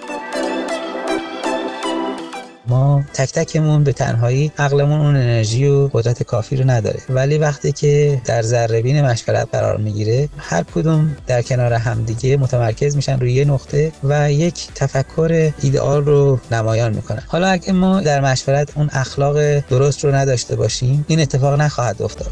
ما 2.69 3.03
تک 3.13 3.31
تکمون 3.31 3.83
به 3.83 3.93
تنهایی 3.93 4.51
عقلمون 4.57 4.99
اون 5.01 5.15
انرژی 5.15 5.67
و 5.67 5.87
قدرت 5.93 6.23
کافی 6.23 6.55
رو 6.55 6.69
نداره. 6.69 6.99
ولی 7.09 7.37
وقتی 7.37 7.71
که 7.71 8.21
در 8.25 8.41
ذره 8.41 8.81
بین 8.81 9.01
مشورت 9.01 9.47
قرار 9.51 9.77
می‌گیره 9.77 10.29
هر 10.37 10.63
کدوم 10.63 11.17
در 11.27 11.41
کنار 11.41 11.73
همدیگه 11.73 12.37
متمرکز 12.37 12.95
میشن 12.95 13.19
روی 13.19 13.33
یه 13.33 13.45
نقطه 13.45 13.91
و 14.03 14.31
یک 14.31 14.67
تفکر 14.75 15.51
ایدئال 15.61 16.05
رو 16.05 16.39
نمایان 16.51 16.93
می‌کنن. 16.93 17.23
حالا 17.27 17.47
اگه 17.47 17.71
ما 17.73 18.01
در 18.01 18.21
مشورت 18.21 18.69
اون 18.75 18.89
اخلاق 18.93 19.59
درست 19.59 20.05
رو 20.05 20.15
نداشته 20.15 20.55
باشیم 20.55 21.05
این 21.07 21.19
اتفاق 21.19 21.61
نخواهد 21.61 22.01
افتاد. 22.01 22.31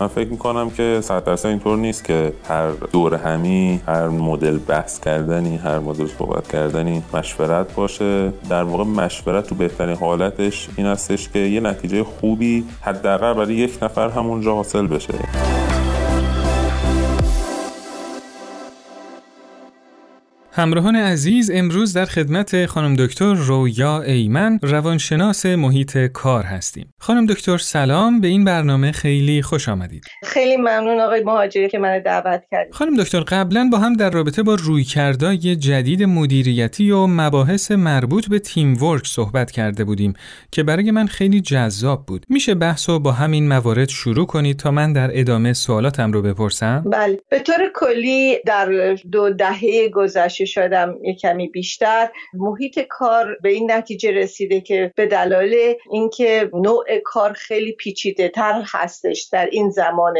من 0.00 0.08
فکر 0.08 0.28
می‌کنم 0.28 0.70
که 0.70 0.98
صد 1.02 1.24
درصد 1.24 1.48
اینطور 1.48 1.78
نیست 1.78 2.04
که 2.04 2.32
هر 2.48 2.70
دور 2.70 3.14
همی 3.14 3.80
هر 3.86 4.08
مدل 4.08 4.58
بحث 4.58 5.00
کردنی 5.00 5.56
هر 5.56 5.78
مدل 5.78 6.06
صحبت 6.06 6.48
کردنی 6.48 7.02
مشورت 7.14 7.74
باشه. 7.74 8.32
در 8.50 8.62
واقع 8.62 8.84
مشورت 8.84 9.46
تو 9.46 9.54
بهترین 9.54 9.96
حالتش 9.96 10.68
این 10.76 10.86
هستش 10.86 11.28
که 11.28 11.38
یه 11.38 11.60
نتیجه 11.60 12.04
خوبی 12.04 12.64
حداقل 12.80 13.34
برای 13.34 13.54
یک 13.54 13.78
نفر 13.82 14.08
همونجا 14.08 14.54
حاصل 14.54 14.86
بشه. 14.86 15.14
همراهان 20.52 20.96
عزیز 20.96 21.50
امروز 21.54 21.92
در 21.92 22.04
خدمت 22.04 22.66
خانم 22.66 22.96
دکتر 22.96 23.34
رویا 23.34 24.02
ایمن 24.02 24.58
روانشناس 24.62 25.46
محیط 25.46 25.98
کار 25.98 26.44
هستیم. 26.44 26.94
خانم 26.98 27.26
دکتر 27.26 27.58
سلام 27.58 28.20
به 28.20 28.28
این 28.28 28.44
برنامه 28.44 28.92
خیلی 28.92 29.42
خوش 29.42 29.68
آمدید. 29.68 30.04
خیلی 30.22 30.56
ممنون 30.56 31.00
آقای 31.00 31.24
مهاجری 31.24 31.68
که 31.68 31.78
من 31.78 31.98
دعوت 31.98 32.42
کردید. 32.50 32.74
خانم 32.74 32.96
دکتر 32.96 33.20
قبلا 33.20 33.68
با 33.72 33.78
هم 33.78 33.92
در 33.92 34.10
رابطه 34.10 34.42
با 34.42 34.54
رویکردهای 34.54 35.56
جدید 35.56 36.02
مدیریتی 36.02 36.90
و 36.90 37.06
مباحث 37.06 37.70
مربوط 37.70 38.28
به 38.28 38.38
تیم 38.38 38.82
ورک 38.82 39.06
صحبت 39.06 39.50
کرده 39.50 39.84
بودیم 39.84 40.14
که 40.52 40.62
برای 40.62 40.90
من 40.90 41.06
خیلی 41.06 41.40
جذاب 41.40 42.06
بود. 42.06 42.26
میشه 42.28 42.54
بحث 42.54 42.88
رو 42.88 42.98
با 42.98 43.12
همین 43.12 43.48
موارد 43.48 43.88
شروع 43.88 44.26
کنید 44.26 44.56
تا 44.56 44.70
من 44.70 44.92
در 44.92 45.10
ادامه 45.12 45.52
سوالاتم 45.52 46.12
رو 46.12 46.22
بپرسم؟ 46.22 46.84
بله. 46.92 47.18
به 47.28 47.38
طور 47.38 47.70
کلی 47.74 48.38
در 48.46 48.96
دو 49.12 49.30
دهه 49.30 49.88
گذشته 49.88 50.39
شدم 50.46 50.98
یه 51.02 51.14
کمی 51.14 51.48
بیشتر. 51.48 52.08
محیط 52.34 52.80
کار 52.88 53.36
به 53.42 53.48
این 53.48 53.70
نتیجه 53.70 54.10
رسیده 54.10 54.60
که 54.60 54.92
به 54.96 55.06
دلایل 55.06 55.74
اینکه 55.90 56.50
نوع 56.54 56.84
کار 57.04 57.32
خیلی 57.32 57.72
پیچیده 57.72 58.28
تر 58.28 58.62
هستش 58.66 59.28
در 59.32 59.46
این 59.46 59.70
زمان 59.70 60.14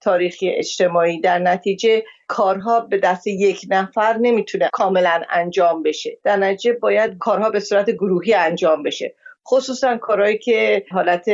تاریخی 0.00 0.50
اجتماعی. 0.50 1.20
در 1.20 1.38
نتیجه 1.38 2.02
کارها 2.26 2.80
به 2.80 2.98
دست 2.98 3.26
یک 3.26 3.66
نفر 3.70 4.16
نمی‌تونه 4.20 4.70
کاملا 4.72 5.22
انجام 5.30 5.82
بشه. 5.82 6.18
در 6.24 6.36
نتیجه 6.36 6.72
باید 6.72 7.18
کارها 7.18 7.50
به 7.50 7.60
صورت 7.60 7.90
گروهی 7.90 8.34
انجام 8.34 8.82
بشه. 8.82 9.14
خصوصا 9.50 9.96
کارهایی 9.96 10.38
که 10.38 10.84
حالت 10.90 11.24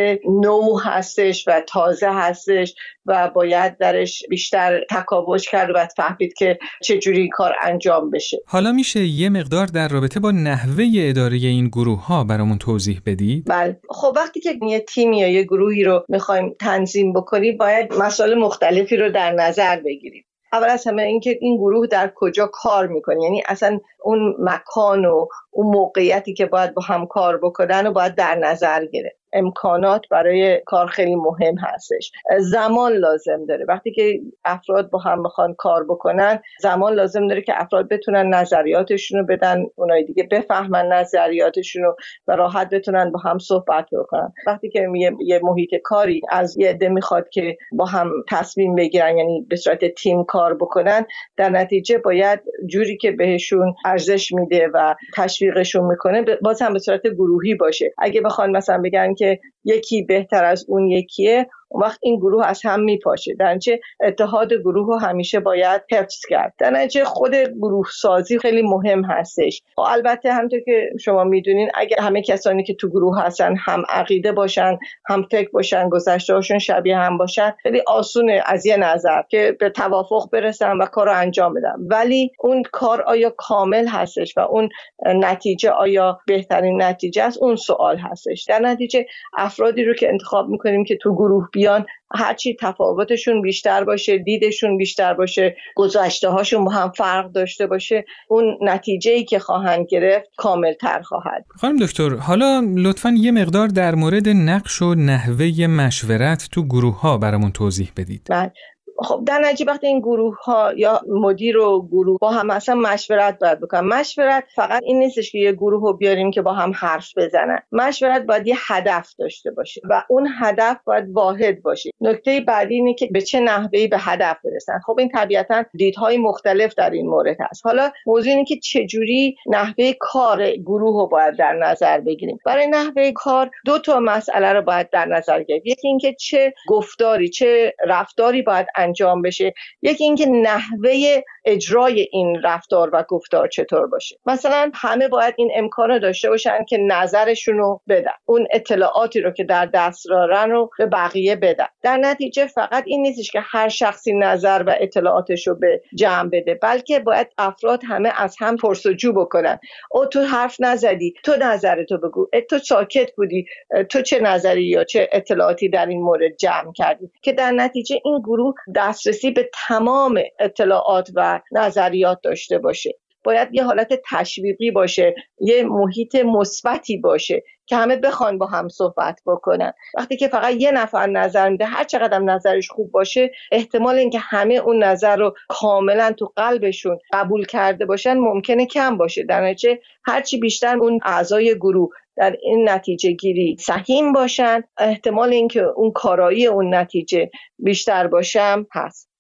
نو 0.43 0.79
هستش 0.79 1.49
و 1.49 1.63
تازه 1.69 2.09
هستش 2.11 2.75
و 3.07 3.31
باید 3.35 3.79
درش 3.79 4.23
بیشتر 4.29 4.81
تکاوش 4.91 5.49
کرد 5.49 5.71
و 5.75 5.87
فهمید 5.97 6.35
که 6.35 6.59
چجوری 6.83 7.29
کار 7.29 7.55
انجام 7.63 8.11
بشه. 8.11 8.39
حالا 8.47 8.73
میشه 8.73 9.01
یه 9.01 9.29
مقدار 9.29 9.67
در 9.67 9.89
رابطه 9.89 10.21
با 10.21 10.31
نحوه 10.31 10.85
اداره 10.97 11.37
این 11.37 11.69
گروه 11.69 12.07
ها 12.07 12.25
برامون 12.25 12.59
توضیح 12.59 13.01
بدید؟ 13.07 13.45
بله. 13.47 13.81
خب 13.89 14.13
وقتی 14.17 14.41
که 14.41 14.59
یه 14.69 14.81
تیمی 14.81 15.19
یا 15.19 15.29
یه 15.29 15.43
گروهی 15.43 15.85
رو 15.85 16.05
می‌خوایم 16.09 16.55
تنظیم 16.61 17.13
بکنیم 17.13 17.57
باید 17.57 17.95
مسائل 17.95 18.35
مختلفی 18.35 18.97
رو 18.97 19.11
در 19.11 19.33
نظر 19.33 19.81
بگیریم. 19.81 20.25
اول 20.53 20.71
از 20.71 20.87
همه 20.87 21.03
اینکه 21.03 21.39
این 21.41 21.57
گروه 21.57 21.87
در 21.87 22.13
کجا 22.15 22.51
کار 22.53 22.87
می‌کنه. 22.87 23.23
یعنی 23.23 23.43
اصلا 23.47 23.81
اون 24.03 24.37
مکان 24.39 25.05
و 25.05 25.27
اون 25.51 25.67
موقعیتی 25.77 26.35
که 26.35 26.47
باید 26.47 26.75
با 26.75 26.83
هم 26.83 27.07
کار 27.07 27.39
بکنن 27.39 27.87
و 27.87 27.93
باید 27.93 28.15
در 28.15 28.35
نظر 28.35 28.87
گرفت. 28.87 29.22
امکانات 29.33 30.03
برای 30.11 30.61
کار 30.67 30.87
خیلی 30.87 31.15
مهم 31.15 31.55
هستش. 31.59 32.13
زمان 32.39 32.93
لازم 32.93 33.47
داره. 33.49 33.65
وقتی 33.69 33.93
که 33.93 34.21
افراد 34.45 34.91
با 34.91 34.99
هم 34.99 35.23
می‌خوان 35.23 35.55
کار 35.55 35.85
بکنن 35.85 36.43
زمان 36.61 36.95
لازم 36.95 37.29
داره 37.29 37.43
که 37.43 37.53
افراد 37.57 37.89
بتونن 37.89 38.35
نظریاتشون 38.35 39.19
رو 39.21 39.27
بدن 39.27 39.65
اونای 39.77 40.05
دیگه 40.05 40.29
بفهمن 40.31 40.89
نظریاتشون 40.93 41.83
رو 41.83 41.97
و 42.29 42.37
راحت 42.37 42.71
بتونن 42.71 43.11
با 43.13 43.19
هم 43.19 43.39
صحبت 43.39 43.87
بکنن. 43.93 44.33
وقتی 44.47 44.69
که 44.69 44.87
یه 45.21 45.41
محیط 45.43 45.75
کاری 45.85 46.21
از 46.31 46.59
یه 46.59 46.69
عده 46.69 46.89
می‌خواد 46.89 47.29
که 47.29 47.57
با 47.73 47.85
هم 47.85 48.11
تصمیم 48.31 48.75
بگیرن 48.75 49.19
یعنی 49.19 49.47
به 49.51 49.57
صورت 49.57 49.95
تیم 49.95 50.25
کار 50.25 50.55
بکنن 50.55 51.07
در 51.37 51.51
نتیجه 51.51 51.99
باید 51.99 52.41
جوری 52.67 52.97
که 52.97 53.13
بهشون 53.13 53.75
ارزش 53.85 54.33
میده 54.33 54.69
و 54.75 54.95
تشویقشون 55.17 55.85
می‌کنه 55.85 56.25
باز 56.43 56.63
هم 56.63 56.73
به 56.73 56.79
صورت 56.79 57.07
گروهی 57.07 57.55
باشه. 57.55 57.93
اگه 57.99 58.21
بخوان 58.21 58.57
مثلا 58.57 58.83
بگن 58.85 59.15
که 59.23 59.41
یکی 59.65 60.03
بهتر 60.03 60.45
از 60.45 60.65
اون 60.69 60.91
یکیه 60.91 61.47
اون 61.73 61.83
وقت 61.83 61.99
این 62.03 62.17
گروه 62.17 62.47
از 62.47 62.61
هم 62.65 62.81
میپاشه. 62.81 63.35
در 63.35 63.59
اتحاد 64.05 64.53
گروه 64.53 64.87
رو 64.87 64.99
همیشه 64.99 65.41
باید 65.41 65.83
حفظ 65.91 66.21
کرد. 66.29 66.55
در 66.59 66.89
خود 67.05 67.35
گروه 67.35 67.87
سازی 67.93 68.39
خیلی 68.39 68.63
مهم 68.63 69.05
هستش. 69.05 69.63
و 69.79 69.81
البته 69.81 70.33
همونطور 70.33 70.61
که 70.61 70.91
شما 71.01 71.25
می‌دونین 71.25 71.71
اگر 71.75 72.01
همه 72.01 72.23
کسانی 72.23 72.65
که 72.65 72.75
تو 72.75 72.89
گروه 72.89 73.23
هستن 73.23 73.57
هم 73.57 73.85
عقیده 73.89 74.33
باشن 74.33 74.79
هم 75.09 75.23
فکر 75.31 75.51
باشن 75.51 75.89
گذشته 75.89 76.35
هاشون 76.35 76.59
شبیه 76.59 76.97
هم 76.97 77.19
باشن 77.19 77.53
خیلی 77.63 77.83
آسونه 77.87 78.43
از 78.47 78.67
یه 78.67 78.77
نظر 78.77 79.23
که 79.31 79.57
به 79.61 79.71
توافق 79.71 80.31
برسن 80.33 80.77
و 80.77 80.87
کار 80.87 81.07
رو 81.07 81.13
انجام 81.17 81.55
بدن. 81.55 81.75
ولی 81.79 82.33
اون 82.41 82.63
کار 82.73 83.03
آیا 83.03 83.31
کامل 83.31 83.87
هستش 83.87 84.37
و 84.37 84.41
اون 84.41 84.69
نتیجه 85.07 85.71
آیا 85.71 86.21
بهترین 86.27 86.83
نتیجه 86.83 87.23
است؟ 87.23 87.39
اون 87.43 87.57
سوال 87.57 87.97
هستش. 87.99 88.45
در 88.45 88.59
نتیجه 88.59 89.07
افرادی 89.37 89.85
رو 89.85 89.95
که 89.95 90.09
انتخاب 90.09 90.49
می‌کنیم 90.49 90.85
که 90.85 90.97
تو 90.97 91.15
گروه 91.15 91.49
بیان 91.63 91.87
هرچی 92.15 92.57
تفاوتشون 92.61 93.43
بیشتر 93.43 93.85
باشه 93.85 94.19
دیدشون 94.19 94.77
بیشتر 94.77 95.15
باشه 95.15 95.57
گذشته 95.77 96.29
هاشون 96.29 96.65
با 96.65 96.71
هم 96.71 96.91
فرق 96.91 97.33
داشته 97.33 97.67
باشه 97.67 98.05
اون 98.29 98.59
نتیجه 98.63 99.13
ای 99.13 99.25
که 99.25 99.39
خواهند 99.39 99.87
گرفت 99.91 100.29
کامل 100.37 100.73
تر 100.73 101.03
خواهد. 101.03 101.45
خانم 101.49 101.79
دکتر 101.79 102.15
حالا 102.15 102.63
لطفا 102.77 103.15
یه 103.19 103.33
مقدار 103.33 103.69
در 103.69 103.95
مورد 103.95 104.29
نقش 104.29 104.83
و 104.83 104.95
نحوه 104.95 105.67
مشورت 105.67 106.49
تو 106.53 106.65
گروه 106.65 107.01
ها 107.01 107.19
برامون 107.19 107.53
توضیح 107.53 107.93
بدید. 107.97 108.27
بله. 108.31 108.53
خب 108.99 109.23
در 109.27 109.39
نتیجه 109.39 109.71
وقتی 109.71 109.87
این 109.87 110.01
گروه 110.01 110.37
ها 110.45 110.73
یا 110.77 111.01
مدیر 111.09 111.59
و 111.59 111.89
گروه 111.89 112.19
با 112.21 112.31
هم 112.31 112.51
اصلا 112.51 112.75
مشورت 112.75 113.39
باید 113.39 113.61
بکنن. 113.61 113.81
مشورت 113.81 114.45
فقط 114.55 114.83
این 114.83 114.99
نیستش 114.99 115.33
که 115.33 115.39
یه 115.39 115.53
گروه 115.53 115.83
رو 115.83 115.93
بیاریم 115.93 116.31
که 116.31 116.43
با 116.43 116.53
هم 116.53 116.73
حرف 116.77 117.19
بزنن. 117.19 117.59
مشورت 117.73 118.23
باید 118.23 118.47
یه 118.47 118.57
هدف 118.59 119.15
داشته 119.19 119.51
باشه 119.51 119.81
و 119.91 120.05
اون 120.09 120.29
هدف 120.41 120.77
باید 120.85 121.05
واحد 121.13 121.63
باشه. 121.63 121.91
نکته 122.01 122.41
بعدی 122.41 122.75
اینه 122.75 122.95
که 122.95 123.07
به 123.13 123.21
چه 123.21 123.41
نحوهی 123.41 123.89
به 123.89 123.97
هدف 124.01 124.37
برسن. 124.45 124.81
خب 124.87 124.99
این 124.99 125.09
طبیعتا 125.09 125.65
دیدهای 125.75 126.19
مختلف 126.19 126.75
در 126.75 126.91
این 126.91 127.09
مورد 127.09 127.37
هست. 127.41 127.67
حالا 127.67 127.91
موضوع 128.07 128.33
اینه 128.33 128.45
که 128.45 128.57
چجوری 128.57 129.37
نحوه 129.47 129.93
کار 130.01 130.51
گروه 130.51 131.01
رو 131.01 131.07
باید 131.07 131.37
در 131.37 131.53
نظر 131.53 132.01
بگیریم. 132.01 132.39
برای 132.47 132.67
نحوه 132.67 133.13
کار 133.15 133.51
دو 133.65 133.79
تا 133.79 134.01
مسئله 134.01 134.53
رو 134.53 134.63
باید 134.63 134.91
در 134.91 135.07
نظر 135.07 135.43
گرفت. 135.43 135.67
یکی 135.67 135.89
اینکه 135.89 136.15
چه 136.15 136.55
گفتاری 136.69 137.29
چه 137.29 137.75
رفتاری 137.87 138.43
باید 138.43 138.67
انجام 138.83 139.23
بشه. 139.23 139.55
یکی 139.83 140.05
اینکه 140.05 140.27
نحوه 140.27 141.23
اجرای 141.45 142.09
این 142.13 142.43
رفتار 142.43 142.91
و 142.93 143.05
گفتار 143.09 143.49
چطور 143.49 143.87
باشه. 143.87 144.17
مثلا 144.27 144.71
همه 144.75 145.09
باید 145.09 145.35
این 145.39 145.51
امکان 145.55 145.89
رو 145.91 145.99
داشته 145.99 146.29
باشن 146.29 146.65
که 146.69 146.79
نظرشون 146.79 147.59
رو 147.59 147.81
بدن. 147.89 148.13
اون 148.25 148.47
اطلاعاتی 148.53 149.21
رو 149.21 149.31
که 149.31 149.45
در 149.45 149.67
دست 149.67 150.09
دارن 150.09 150.51
رو 150.51 150.71
به 150.79 150.87
بقیه 150.87 151.37
بدن. 151.37 151.67
در 151.83 151.97
نتیجه 151.97 152.47
فقط 152.47 152.85
این 152.87 153.03
نیستش 153.03 153.31
که 153.31 153.41
هر 153.43 153.69
شخصی 153.69 154.13
نظر 154.13 154.65
و 154.67 154.77
اطلاعاتش 154.81 155.47
رو 155.47 155.55
به 155.55 155.83
جمع 155.95 156.29
بده 156.29 156.55
بلکه 156.55 156.99
باید 156.99 157.29
افراد 157.39 157.81
همه 157.89 158.13
از 158.17 158.37
هم 158.41 158.57
پرسجو 158.57 159.13
بکنن. 159.13 159.59
او 159.91 160.07
تو 160.07 160.21
حرف 160.21 160.57
نزدی. 160.61 161.15
تو 161.25 161.37
نظرتو 161.41 161.99
بگو. 161.99 162.27
تو 162.51 162.59
ساکت 162.59 163.15
بودی. 163.17 163.47
تو 163.89 164.03
چه 164.03 164.21
نظری 164.21 164.65
یا 164.65 164.85
چه 164.85 165.09
اطلاعاتی 165.13 165.69
در 165.69 165.87
این 165.87 166.03
مورد 166.03 166.37
جمع 166.37 166.73
کردی؟ 166.73 167.11
که 167.23 167.33
در 167.33 167.51
نتیجه 167.51 168.01
این 168.05 168.19
گروه 168.19 168.55
دسترسی 168.77 169.31
به 169.31 169.51
تمام 169.69 170.23
اطلاعات 170.39 171.09
و 171.15 171.41
نظریات 171.53 172.19
داشته 172.23 172.59
باشه. 172.59 172.99
باید 173.25 173.49
یه 173.53 173.65
حالت 173.65 174.01
تشویقی 174.11 174.71
باشه 174.71 175.15
یه 175.41 175.65
محیط 175.65 176.15
مثبتی 176.15 176.99
باشه 176.99 177.43
که 177.67 177.77
همه 177.77 177.97
بخوان 177.97 178.39
با 178.39 178.47
هم 178.47 178.69
صحبت 178.69 179.21
بکنن. 179.27 179.73
وقتی 179.95 180.17
که 180.17 180.29
فقط 180.29 180.55
یه 180.59 180.71
نفر 180.71 181.07
نظر 181.07 181.49
میده 181.49 181.65
هر 181.65 181.85
چقدر 181.85 182.19
نظرش 182.19 182.71
خوب 182.71 182.91
باشه 182.91 183.31
احتمال 183.53 183.95
اینکه 183.95 184.19
همه 184.19 184.55
اون 184.55 184.85
نظر 184.85 185.17
رو 185.17 185.35
کاملا 185.49 186.13
تو 186.19 186.33
قلبشون 186.37 186.99
قبول 187.13 187.45
کرده 187.45 187.87
باشن 187.87 188.15
ممکنه 188.15 188.67
کم 188.67 188.97
باشه. 188.97 189.23
در 189.23 189.41
نتیجه 189.41 189.81
هرچی 190.05 190.39
بیشتر 190.39 190.79
اون 190.79 191.01
اعضای 191.05 191.55
گروه 191.55 191.91
در 192.17 192.37
این 192.43 192.69
نتیجه 192.69 193.11
گیری 193.13 193.57
سهیم 193.61 194.13
باشن. 194.13 194.63
احتمال 194.79 195.33
اینکه 195.33 195.63
اون 195.63 195.91
کارایی 195.91 196.47
اون 196.47 196.75
نتیجه 196.75 197.31
بیشتر 197.59 198.07
باشم 198.07 198.67
هست. 198.73 199.13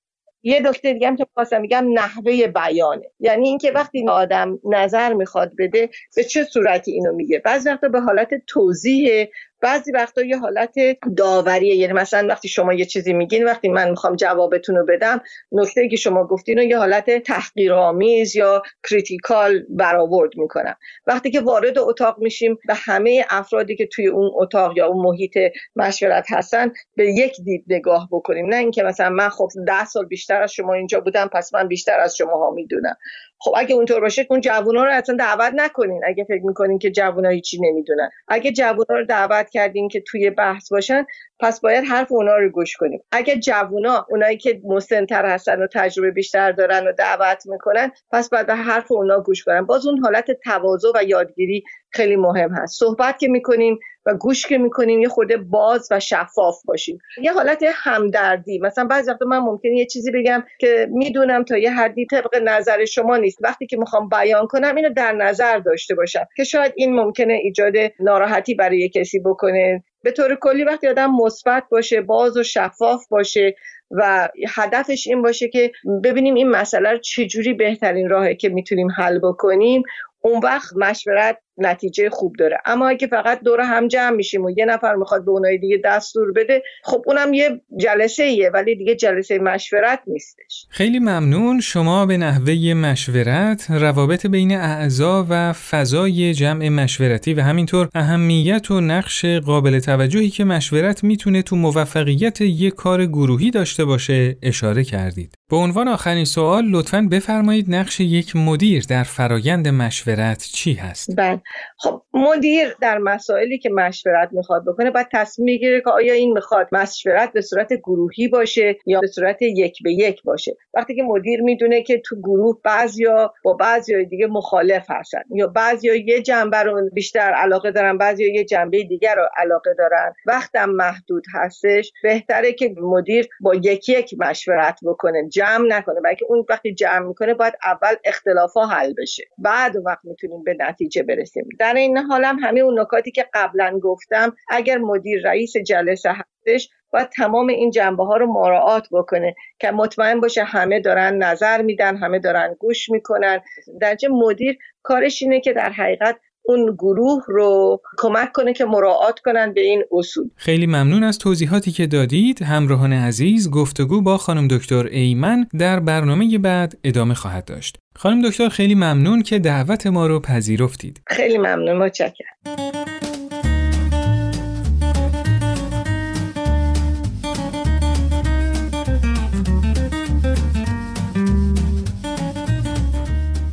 یه 0.42 0.61
دکتر 0.61 0.92
دیگه 0.92 1.07
هم 1.07 1.16
که 1.16 1.26
خواستم 1.35 1.61
میگم 1.61 1.87
نحوه 1.92 2.46
بیانه. 2.46 3.11
یعنی 3.20 3.48
اینکه 3.48 3.70
وقتی 3.72 4.09
آدم 4.09 4.59
نظر 4.64 5.12
می‌خواد 5.12 5.52
بده 5.59 5.90
به 6.16 6.24
چه 6.24 6.44
صورتی 6.44 6.92
اینو 6.92 7.12
میگه؟ 7.12 7.38
بعضی 7.38 7.68
وقتا 7.70 7.88
به 7.88 8.00
حالت 8.00 8.28
توضیح 8.46 9.26
بعضی 9.62 9.92
وقتا 9.92 10.22
یه 10.22 10.38
حالت 10.38 10.75
داوریه. 11.16 11.75
یعنی 11.75 11.92
مثلا 11.92 12.29
وقتی 12.29 12.48
شما 12.48 12.75
یه 12.75 12.85
چیزی 12.85 13.12
میگین 13.12 13.44
وقتی 13.44 13.68
من 13.68 13.90
می‌خوام 13.90 14.16
جوابتون 14.16 14.77
رو 14.77 14.87
بدم 14.87 15.20
نکته 15.53 15.88
که 15.88 15.96
شما 15.96 16.27
گفتین 16.27 16.59
رو 16.59 16.64
یه 16.64 16.79
حالت 16.79 17.22
تحقیرآمیز 17.22 18.37
یا 18.37 18.62
critical 18.90 19.64
برآورد 19.68 20.31
می‌کنم. 20.37 20.77
وقتی 21.07 21.31
که 21.31 21.40
وارد 21.40 21.79
اتاق 21.79 22.18
میشیم 22.18 22.59
به 22.66 22.75
همه 22.75 23.25
افرادی 23.31 23.77
که 23.77 23.87
توی 23.87 24.07
اون 24.07 24.31
اتاق 24.35 24.77
یا 24.77 24.87
اون 24.87 25.07
محیط 25.07 25.38
مشورت 25.77 26.27
هستن 26.31 26.72
به 26.96 27.12
یک 27.12 27.37
دید 27.44 27.64
نگاه 27.68 28.09
بکنیم. 28.12 28.46
نه 28.46 28.57
اینکه 28.57 28.83
مثلا 28.83 29.11
من 29.11 29.29
خب 29.29 29.48
ده 29.66 29.85
سال 29.85 30.07
بیشتر 30.07 30.42
از 30.42 30.53
شما 30.53 30.75
اینجا 30.75 31.01
بودم 31.01 31.31
پس 31.33 31.55
من 31.55 31.68
بیشتر 31.68 32.01
از 32.01 32.16
شما 32.16 32.33
ها 32.33 32.51
می‌دونم. 32.51 32.96
خب 33.44 33.55
اگه 33.57 33.74
اونطور 33.74 34.00
باشه 34.00 34.26
اون 34.31 34.40
جوونا 34.40 34.85
رو 34.85 34.90
اصلا 34.92 35.16
دعوت 35.16 35.52
نکنین. 35.55 36.00
اگه 36.07 36.24
فکر 36.24 36.42
می‌کنین 36.46 36.78
که 36.78 36.90
جوونا 36.90 37.28
هیچی 37.28 37.59
نمی‌دونن. 37.61 38.11
اگه 38.28 38.52
جوونا 38.52 38.98
رو 38.98 39.05
دعوت 39.05 39.50
کردین 39.50 39.88
که 39.88 40.00
توی 40.07 40.31
بحث 40.31 40.72
باشن 40.72 41.07
پس 41.40 41.61
باید 41.61 41.85
حرف 41.85 42.12
اونا 42.12 42.37
رو 42.37 42.48
گوش 42.48 42.76
کنیم. 42.76 43.02
اگه 43.12 43.37
جوونا 43.37 44.07
اونایی 44.09 44.37
که 44.37 44.61
مسنتر 44.64 45.26
هستن 45.26 45.62
و 45.62 45.66
تجربه 45.74 46.11
بیشتر 46.11 46.52
دارن 46.52 46.87
و 46.87 46.92
دعوت 46.92 47.46
می‌کنن 47.46 47.90
پس 48.12 48.31
باید 48.31 48.46
به 48.46 48.55
حرف 48.55 48.92
اونا 48.92 49.20
گوش 49.20 49.44
کنن 49.44 49.66
باز 49.66 49.87
اون 49.87 49.98
حالت 49.98 50.31
تواضع 50.44 50.88
و 50.94 51.02
یادگیری 51.05 51.64
خیلی 51.90 52.16
مهم 52.16 52.50
هست. 52.55 52.78
صحبت 52.78 53.18
که 53.18 53.28
می‌کنیم 53.28 53.78
و 54.07 54.15
گوش 54.15 54.47
که 54.47 54.59
می‌کنیم 54.59 55.01
یه 55.01 55.09
خورده 55.09 55.37
باز 55.37 55.88
و 55.91 56.01
شفاف 56.01 56.62
باشیم. 56.65 56.99
یه 57.23 57.33
حالت 57.33 57.65
همدردی. 57.75 58.59
مثلا 58.59 58.85
بعضی 58.85 59.11
وقتا 59.11 59.27
من 59.27 59.38
ممکنه 59.38 59.77
یه 59.77 59.87
چیزی 59.87 60.11
بگم 60.11 60.45
که 60.59 60.88
می‌دونم 60.91 61.45
تا 61.45 61.59
یه 61.59 61.73
حدی 61.73 62.07
طبق 62.07 62.37
نظر 62.45 62.85
شما 62.85 63.17
نیست. 63.17 63.38
وقتی 63.41 63.67
که 63.67 63.77
می‌خوام 63.77 64.09
بیان 64.09 64.47
کنم 64.47 64.77
اینو 64.77 64.93
در 64.95 65.12
نظر 65.12 65.59
داشته 65.59 65.95
باشم 65.95 66.27
که 66.37 66.45
شاید 66.45 66.73
این 66.77 66.95
ممکنه 66.95 67.33
ایجاد 67.33 67.75
ناراحتی 68.01 68.55
برای 68.55 68.88
کسی 68.88 69.19
بکنه. 69.19 69.85
به 70.03 70.11
طور 70.11 70.35
کلی 70.35 70.65
وقتی 70.65 70.88
آدم 70.88 71.11
مثبت 71.15 71.65
باشه 71.71 72.01
باز 72.01 72.37
و 72.37 72.43
شفاف 72.43 73.09
باشه 73.09 73.55
و 73.91 74.29
هدفش 74.49 75.07
این 75.07 75.23
باشه 75.23 75.49
که 75.49 75.73
ببینیم 76.05 76.35
این 76.35 76.49
مسئله 76.49 76.91
رو 76.91 76.99
چجوری 76.99 77.53
بهترین 77.55 78.09
راهه 78.09 78.35
که 78.35 78.49
می‌تونیم 78.49 78.88
حل 78.97 79.19
بکنیم 79.19 79.83
اون 80.25 80.41
وقت 80.43 80.77
مشورت 80.77 81.38
نتیجه 81.59 82.11
خوب 82.11 82.37
داره. 82.38 82.59
اما 82.67 82.88
اگه 82.88 83.07
فقط 83.07 83.41
دور 83.41 83.61
هم 83.61 83.88
جمع 83.88 84.17
میشیم 84.17 84.45
و 84.45 84.51
یه 84.51 84.65
نفر 84.65 84.95
می‌خواد 84.95 85.25
به 85.25 85.31
اونای 85.31 85.59
دیگه 85.59 85.81
دستور 85.85 86.33
بده 86.33 86.62
خب 86.85 87.03
اونم 87.07 87.35
یه 87.35 87.61
جلسه 87.77 88.23
ایه 88.23 88.51
ولی 88.51 88.77
دیگه 88.77 88.95
جلسه 88.95 89.38
مشورت 89.38 90.01
نیستش. 90.07 90.67
خیلی 90.71 90.99
ممنون. 90.99 91.61
شما 91.61 92.07
به 92.07 92.17
نحوه 92.17 92.75
مشورت 92.75 93.71
روابط 93.71 94.27
بین 94.27 94.57
اعضا 94.57 95.27
و 95.31 95.53
فضای 95.53 96.35
جمع 96.35 96.69
مشورتی 96.69 97.35
و 97.35 97.41
همینطور 97.41 97.88
اهمیت 97.95 98.71
و 98.71 98.81
نقش 98.81 99.25
قابل 99.25 99.79
توجهی 99.79 100.31
که 100.31 100.45
مشورت 100.45 101.05
می‌تونه 101.05 101.43
تو 101.43 101.57
موفقیت 101.57 102.41
یک 102.41 102.75
کار 102.75 103.07
گروهی 103.07 103.51
داشته 103.51 103.85
باشه 103.85 104.37
اشاره 104.43 104.85
کردید. 104.85 105.35
به 105.51 105.57
عنوان 105.57 105.88
آخرین 105.88 106.25
سوال 106.25 106.65
لطفا 106.71 107.09
بفرمایید 107.11 107.75
نقش 107.75 108.01
یک 108.01 108.37
مدیر 108.37 108.85
در 108.88 109.03
فرایند 109.03 109.69
مشورت 109.69 110.49
چی 110.53 110.75
هست؟ 110.75 111.17
بله. 111.17 111.41
خب 111.78 112.02
مدیر 112.14 112.76
در 112.81 112.98
مسائلی 112.98 113.59
که 113.59 113.70
مشورت 113.70 114.28
می‌خواد 114.33 114.64
بکنه 114.64 114.90
باید 114.90 115.07
تصمیم 115.12 115.44
می‌گیره 115.44 115.81
که 115.81 115.90
آیا 115.90 116.14
این 116.14 116.33
می‌خواد 116.33 116.68
مشورت 116.72 117.33
به 117.33 117.40
صورت 117.40 117.72
گروهی 117.72 118.28
باشه 118.28 118.76
یا 118.87 119.00
به 119.00 119.07
صورت 119.07 119.42
یک 119.42 119.83
به 119.83 119.92
یک 119.92 120.22
باشه. 120.22 120.57
وقتی 120.74 120.94
که 120.94 121.02
مدیر 121.02 121.42
می‌دونه 121.42 121.83
که 121.83 121.98
تو 121.98 122.16
گروه 122.16 122.61
بعضیا 122.64 123.35
با 123.44 123.52
بعضی 123.52 124.05
دیگه 124.05 124.26
مخالف 124.26 124.87
هستن 124.90 125.22
یا 125.35 125.46
بعضیا 125.46 125.94
یه 125.94 126.22
جنبه 126.22 126.62
رو 126.62 126.90
بیشتر 126.92 127.33
علاقه 127.33 127.70
دارن 127.70 127.98
بعضیا 127.98 128.35
یه 128.35 128.44
جنبه 128.44 128.83
دیگر 128.83 129.14
رو 129.14 129.28
علاقه 129.37 129.74
دارن 129.78 130.12
وقتم 130.26 130.70
محدود 130.70 131.24
هستش 131.35 131.92
بهتره 132.02 132.52
که 132.52 132.74
مدیر 132.76 133.28
با 133.40 133.55
یکی 133.55 133.92
یک 133.92 134.14
مشورت 134.18 134.78
بکنه 134.85 135.28
جمع 135.28 135.66
نکنه. 135.68 136.00
بلکه 136.00 136.24
اون 136.28 136.44
وقتی 136.48 136.74
جمع 136.74 137.07
می‌کنه 137.07 137.35
باید 137.35 137.55
اول 137.64 137.94
اختلاف 138.05 138.57
حل 138.70 138.94
بشه. 138.98 139.24
بعد 139.38 139.76
وقت 139.87 140.05
می‌تونیم 140.05 140.44
به 140.44 140.57
نتیجه 140.61 141.02
برسیم. 141.02 141.32
در 141.59 141.75
این 141.75 141.99
حال 141.99 142.25
هم 142.25 142.38
همه 142.38 142.61
اون 142.61 142.81
نکاتی 142.81 143.11
که 143.11 143.27
قبلا 143.35 143.79
گفتم 143.83 144.37
اگر 144.49 144.79
مدیر 144.79 145.23
رئیس 145.29 145.57
جلسه 145.57 146.12
هستش 146.12 146.68
باید 146.92 147.09
تمام 147.09 147.49
این 147.49 147.71
جنبه 147.71 148.05
ها 148.05 148.16
رو 148.16 148.27
مراعات 148.27 148.88
بکنه 148.92 149.35
که 149.59 149.71
مطمئن 149.71 150.21
باشه 150.21 150.45
همه 150.45 150.81
دارن 150.81 151.16
نظر 151.16 151.62
میدن 151.62 151.97
همه 151.97 152.18
دارن 152.18 152.57
گوش 152.59 152.90
می‌کنن. 152.90 153.40
در 153.81 153.97
مدیر 154.11 154.59
کارش 154.83 155.23
اینه 155.23 155.40
که 155.40 155.53
در 155.53 155.71
حقیقت 155.71 156.16
اون 156.42 156.74
گروه 156.78 157.22
رو 157.26 157.81
کمک 157.98 158.33
کنه 158.33 158.52
که 158.52 158.64
مراعات 158.64 159.18
کنن 159.18 159.52
به 159.55 159.61
این 159.61 159.85
اصول. 159.92 160.28
خیلی 160.37 160.66
ممنون 160.66 161.02
از 161.02 161.18
توضیحاتی 161.18 161.72
که 161.72 161.87
دادید. 161.87 162.42
همراهان 162.42 162.92
عزیز 162.92 163.50
گفتگو 163.50 164.02
با 164.02 164.18
خانم 164.18 164.48
دکتر 164.48 164.87
ایمن 164.87 165.46
در 165.59 165.81
برنامه 165.81 166.38
بعد 166.38 166.78
ادامه 166.85 167.14
خواهد 167.14 167.44
داشت. 167.44 167.76
خانم 167.96 168.28
دکتر 168.28 168.48
خیلی 168.48 168.74
ممنون 168.74 169.22
که 169.22 169.38
دعوت 169.38 169.87
ما 169.87 170.07
رو 170.07 170.20
پذیرفتید. 170.20 171.00
خیلی 171.07 171.38
ممنون 171.38 171.76
متشکرم. 171.76 173.12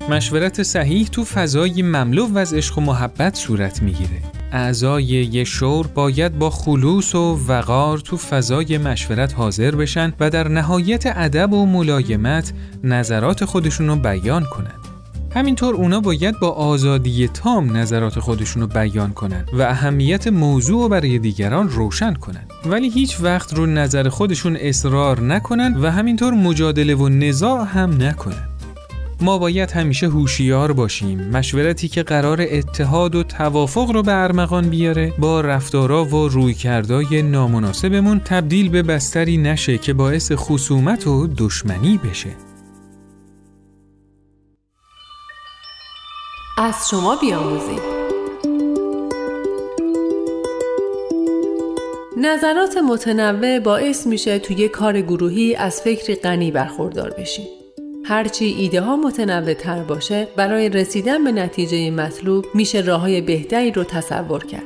مشورت 0.10 0.64
صحیح 0.64 1.08
تو 1.08 1.24
فضای 1.24 1.82
مملو 1.82 2.38
از 2.38 2.54
عشق 2.54 2.78
و 2.78 2.82
محبت 2.82 3.36
صورت 3.36 3.82
می‌گیره. 3.82 4.22
اعضای 4.52 5.04
یه 5.04 5.44
شور 5.44 5.88
باید 5.88 6.40
با 6.40 6.50
خلوص 6.50 7.16
و 7.16 7.40
وقار 7.48 7.98
تو 7.98 8.18
فضای 8.18 8.78
مشورت 8.78 9.34
حاضر 9.34 9.76
بشن 9.76 10.14
و 10.20 10.30
در 10.30 10.48
نهایت 10.48 11.04
ادب 11.06 11.54
و 11.54 11.66
ملایمت 11.66 12.54
نظرات 12.84 13.46
خودشون 13.46 14.02
بیان 14.02 14.44
کنن. 14.44 14.76
همینطور 15.36 15.76
اونا 15.76 16.00
باید 16.00 16.40
با 16.40 16.50
آزادی 16.50 17.28
تام 17.28 17.78
نظرات 17.78 18.20
خودشون 18.20 18.62
رو 18.62 18.68
بیان 18.68 19.14
کنن 19.14 19.46
و 19.54 19.62
اهمیت 19.62 20.28
موضوع 20.28 20.84
رو 20.84 20.90
برای 20.90 21.20
دیگران 21.20 21.70
روشن 21.70 22.14
کنن 22.14 22.46
ولی 22.66 22.90
هیچ 22.90 23.18
وقت 23.22 23.54
رو 23.54 23.66
نظر 23.66 24.10
خودشون 24.10 24.56
اصرار 24.56 25.22
نکنن 25.22 25.78
و 25.78 25.92
همینطور 25.92 26.34
مجادله 26.34 26.96
و 26.96 27.10
نزاع 27.10 27.66
هم 27.66 28.02
نکنن 28.02 28.50
ما 29.22 29.38
باید 29.38 29.72
همیشه 29.72 30.08
هوشیار 30.08 30.72
باشیم. 30.72 31.30
مشورتی 31.30 31.88
که 31.88 32.04
قرار 32.04 32.42
اتحاد 32.42 33.16
و 33.16 33.24
توافق 33.24 33.92
رو 33.92 34.04
به 34.04 34.14
ارمغان 34.14 34.70
بیاره 34.70 35.14
با 35.20 35.42
رفتارا 35.42 36.06
و 36.06 36.28
رویکردای 36.28 37.22
نامناسبمون 37.22 38.20
تبدیل 38.20 38.70
به 38.70 38.84
بستری 38.84 39.38
نشه 39.38 39.78
که 39.78 39.94
باعث 39.94 40.32
خصومت 40.32 41.08
و 41.08 41.28
دشمنی 41.38 42.00
بشه. 42.10 42.30
از 46.58 46.90
شما 46.92 47.16
بیاموزیم. 47.16 47.80
نظرات 52.18 52.78
متنوع 52.78 53.60
باعث 53.60 54.08
میشه 54.08 54.40
توی 54.40 54.68
کار 54.68 55.02
گروهی 55.02 55.56
از 55.56 55.82
فکری 55.82 56.16
غنی 56.16 56.52
برخوردار 56.52 57.10
بشیم. 57.10 57.59
هرچی 58.10 58.46
ایده 58.46 58.82
ها 58.82 58.96
متنوع 58.96 59.54
تر 59.54 59.84
باشه 59.84 60.28
برای 60.36 60.70
رسیدن 60.70 61.24
به 61.24 61.32
نتیجه 61.32 61.92
مطلوب 61.92 62.46
میشه 62.54 62.80
راه 62.80 63.02
های 63.02 63.22
بهتری 63.22 63.72
رو 63.72 63.84
تصور 63.84 64.46
کرد. 64.46 64.64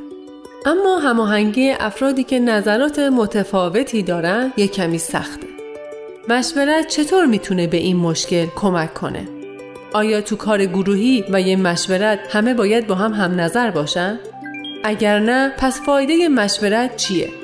اما 0.66 1.00
هماهنگی 1.00 1.70
افرادی 1.70 2.24
که 2.24 2.40
نظرات 2.40 3.00
متفاوتی 3.00 4.04
دارن 4.04 4.54
یک 4.58 4.72
کمی 4.72 4.98
سخته. 4.98 5.48
مشورت 6.30 6.88
چطور 6.88 7.26
می‌تونه 7.26 7.68
به 7.68 7.78
این 7.78 7.98
مشکل 7.98 8.46
کمک 8.56 8.94
کنه؟ 8.94 9.28
آیا 9.94 10.22
تو 10.22 10.36
کار 10.36 10.66
گروهی 10.66 11.26
و 11.30 11.42
یه 11.42 11.56
مشورت 11.56 12.20
همه 12.30 12.54
باید 12.54 12.88
با 12.88 12.96
هم 12.96 13.14
هم 13.14 13.40
نظر 13.42 13.72
باشن؟ 13.72 14.20
اگر 14.84 15.20
نه 15.20 15.54
پس 15.58 15.82
فایده 15.82 16.28
مشورت 16.28 16.96
چیه؟ 16.96 17.43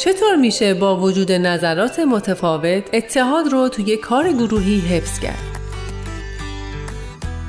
چطور 0.00 0.36
میشه 0.36 0.74
با 0.74 0.96
وجود 0.96 1.32
نظرات 1.32 1.98
متفاوت 1.98 2.82
اتحاد 2.92 3.48
رو 3.52 3.68
توی 3.68 3.96
کار 3.96 4.32
گروهی 4.32 4.78
حفظ 4.80 5.18
کرد؟ 5.18 5.58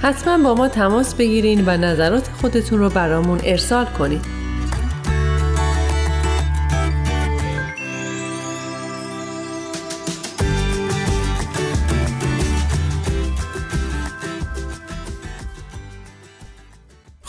حتما 0.02 0.44
با 0.44 0.56
ما 0.56 0.68
تماس 0.68 1.16
بگیرین 1.16 1.64
و 1.66 1.78
نظرات 1.78 2.28
خودتون 2.42 2.80
رو 2.80 2.90
برامون 2.90 3.40
ارسال 3.44 3.86
کنید. 3.86 4.41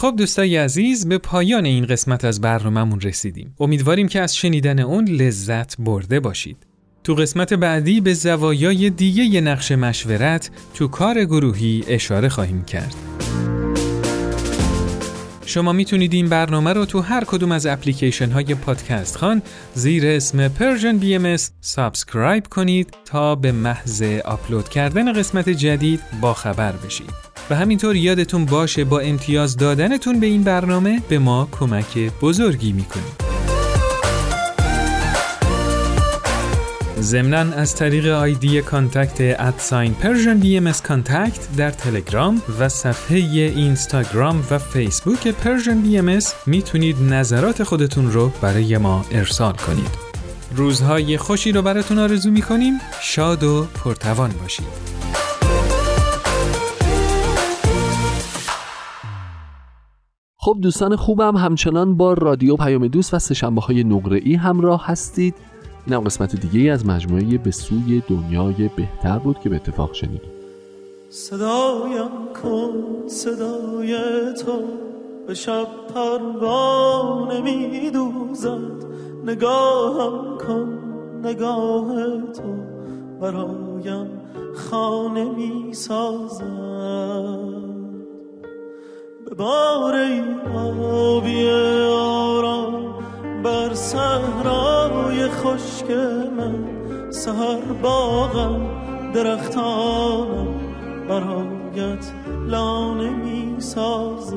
خب 0.03 0.15
دوستای 0.17 0.57
عزیز 0.57 1.09
به 1.09 1.19
پایان 1.19 1.65
این 1.65 1.87
قسمت 1.87 2.25
از 2.25 2.41
برنامهمون 2.41 3.01
رسیدیم. 3.01 3.55
امیدواریم 3.61 4.09
که 4.09 4.21
از 4.21 4.37
شنیدن 4.37 4.79
اون 4.79 5.09
لذت 5.09 5.75
برده 5.79 6.21
باشید. 6.21 6.57
تو 7.05 7.15
قسمت 7.15 7.55
بعدی 7.55 8.01
به 8.01 8.15
زوایای 8.15 8.91
دیگه 8.91 9.25
ی 9.25 9.41
نقش 9.41 9.73
مشورت 9.73 10.51
تو 10.75 10.89
کار 10.89 11.25
گروهی 11.25 11.85
اشاره 11.89 12.29
خواهیم 12.29 12.65
کرد. 12.65 12.95
شما 15.47 15.73
می‌تونید 15.73 16.15
این 16.15 16.29
برنامه 16.29 16.73
رو 16.73 16.85
تو 16.85 17.01
هر 17.01 17.25
کدوم 17.25 17.53
از 17.53 17.67
اپلیکیشن 17.67 18.31
های 18.31 18.55
پادکست 18.55 19.17
خوان 19.17 19.43
زیر 19.75 20.07
اسم 20.07 20.49
BMS 21.01 21.37
subscribe 21.61 22.47
کنید 22.47 22.95
تا 23.05 23.35
به 23.35 23.53
محض 23.53 24.03
آپلود 24.25 24.69
کردن 24.69 25.13
قسمت 25.13 25.49
جدید 25.49 26.01
با 26.21 26.35
خبر 26.35 26.73
بشید. 26.73 27.32
و 27.53 27.55
همینطور 27.55 27.97
یادتون 27.97 28.45
باشه 28.45 28.85
با 28.85 29.01
امتیاز 29.01 29.57
دادنتون 29.57 30.21
به 30.21 30.27
این 30.27 30.43
برنامه 30.43 31.03
به 31.09 31.19
ما 31.19 31.49
کمک 31.53 31.99
بزرگی 32.21 32.73
می‌کنید. 32.73 33.23
ضمنا 37.01 37.39
از 37.39 37.75
طریق 37.75 38.07
آیدی 38.07 38.63
contact 38.63 39.41
at 39.41 39.95
sign 39.95 40.39
Persian 40.39 40.57
BMS 40.57 40.73
contact 40.73 41.57
در 41.57 41.71
تلگرام 41.71 42.43
و 42.59 42.69
صفحه 42.69 43.19
اینستاگرام 43.19 44.45
و 44.51 44.59
فیسبوک 44.59 45.29
Persian 45.29 45.81
BMS 45.81 46.19
می‌تونید 46.47 47.03
نظرات 47.03 47.63
خودتون 47.63 48.13
رو 48.13 48.33
برای 48.41 48.79
ما 48.79 49.05
ارسال 49.11 49.53
کنید. 49.53 49.91
روزهای 50.57 51.19
خوشی 51.19 51.53
رو 51.53 51.63
براتون 51.63 51.99
آرزو 51.99 52.31
می‌کنیم 52.31 52.75
شاد 53.03 53.43
و 53.45 53.67
پرتوان 53.85 54.31
باشید. 54.43 54.93
خب 60.45 60.57
دوستان 60.61 60.97
خوبم 60.97 61.37
همچنان 61.37 61.97
با 61.97 62.13
رادیو 62.13 62.57
پیام 62.57 62.89
دوست 62.89 63.15
و 63.15 63.19
سه 63.19 63.31
شنبه 63.31 63.61
های 63.61 63.85
نقره 63.85 64.21
ای 64.25 64.35
همراه 64.35 64.87
هستید. 64.87 65.35
این 65.87 65.95
هم 65.95 66.01
قسمت 66.01 66.37
دیگه 66.37 66.61
ای 66.61 66.71
از 66.71 66.87
مجموعه 66.87 67.39
به 67.39 67.51
سوی 67.51 68.03
دنیای 68.09 68.71
بهتر 68.77 69.19
بود 69.19 69.41
که 69.41 69.49
به 69.49 69.57
اتفاق 69.57 69.95
شنید 69.95 70.21
صدایم 71.11 72.11
کن 72.43 73.09
صدای 73.09 73.97
تو 74.45 74.53
به 75.27 75.35
شب 75.35 75.67
پروانه 75.95 77.41
می 77.41 77.91
دوزد 77.91 78.85
نگاهم 79.27 80.39
کن 80.39 80.79
نگاه 81.25 81.95
تو 82.33 82.55
برایم 83.21 84.07
خانه 84.55 85.25
می 85.25 85.75
سازد 85.75 87.32
بار 89.39 89.95
آبی 90.55 91.49
آرام 91.91 92.95
بر 93.45 93.75
صحرای 93.75 95.29
خشک 95.29 95.91
من. 96.37 96.73
سهر 97.11 97.73
باغم 97.83 98.67
درختانم 99.15 100.49
برایت 101.09 102.13
لانه 102.47 103.11
می 103.11 103.61
سازد 103.61 104.37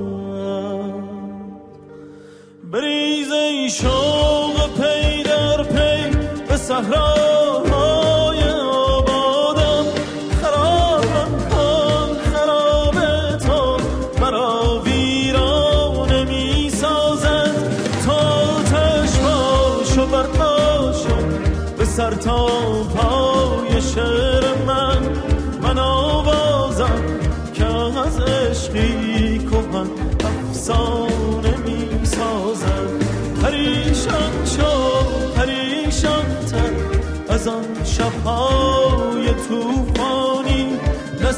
بریز 2.72 3.32
ای 3.32 3.70
شوق 3.70 4.70
پی 4.78 5.24
در 5.24 5.64
پی 5.64 6.18
به 6.50 6.58
صحرا. 6.58 7.45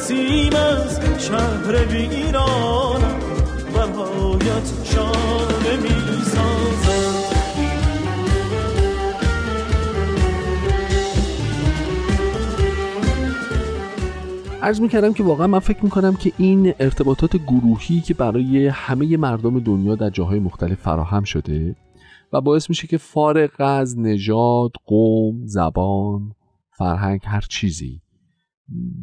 نسیم 0.08 0.54
از 0.56 1.00
شهر 1.22 1.86
ویرانم 1.86 3.20
برایت 3.74 4.74
شانه 4.84 5.82
می 5.82 6.22
سازم 6.24 7.17
عرض 14.62 14.82
می‌کردم 14.82 15.13
که 15.13 15.24
واقعا 15.24 15.48
من 15.48 15.60
فکر 15.60 15.84
می‌کنم 15.84 16.15
که 16.15 16.32
این 16.38 16.74
ارتباطات 16.80 17.38
گروهی 17.38 18.02
که 18.02 18.13
برای 18.13 18.67
همه 18.67 19.17
مردم 19.17 19.60
دنیا 19.60 19.96
در 19.96 20.10
جاهای 20.10 20.39
مختلف 20.39 20.82
فراهم 20.82 21.24
شده 21.24 21.76
و 22.34 22.41
باعث 22.41 22.70
میشه 22.70 22.88
که 22.88 22.98
فارغ 22.98 23.52
از 23.60 24.00
نژاد، 24.00 24.72
قوم، 24.86 25.46
زبان، 25.46 26.36
فرهنگ 26.78 27.22
هر 27.24 27.41
چیزی 27.50 28.02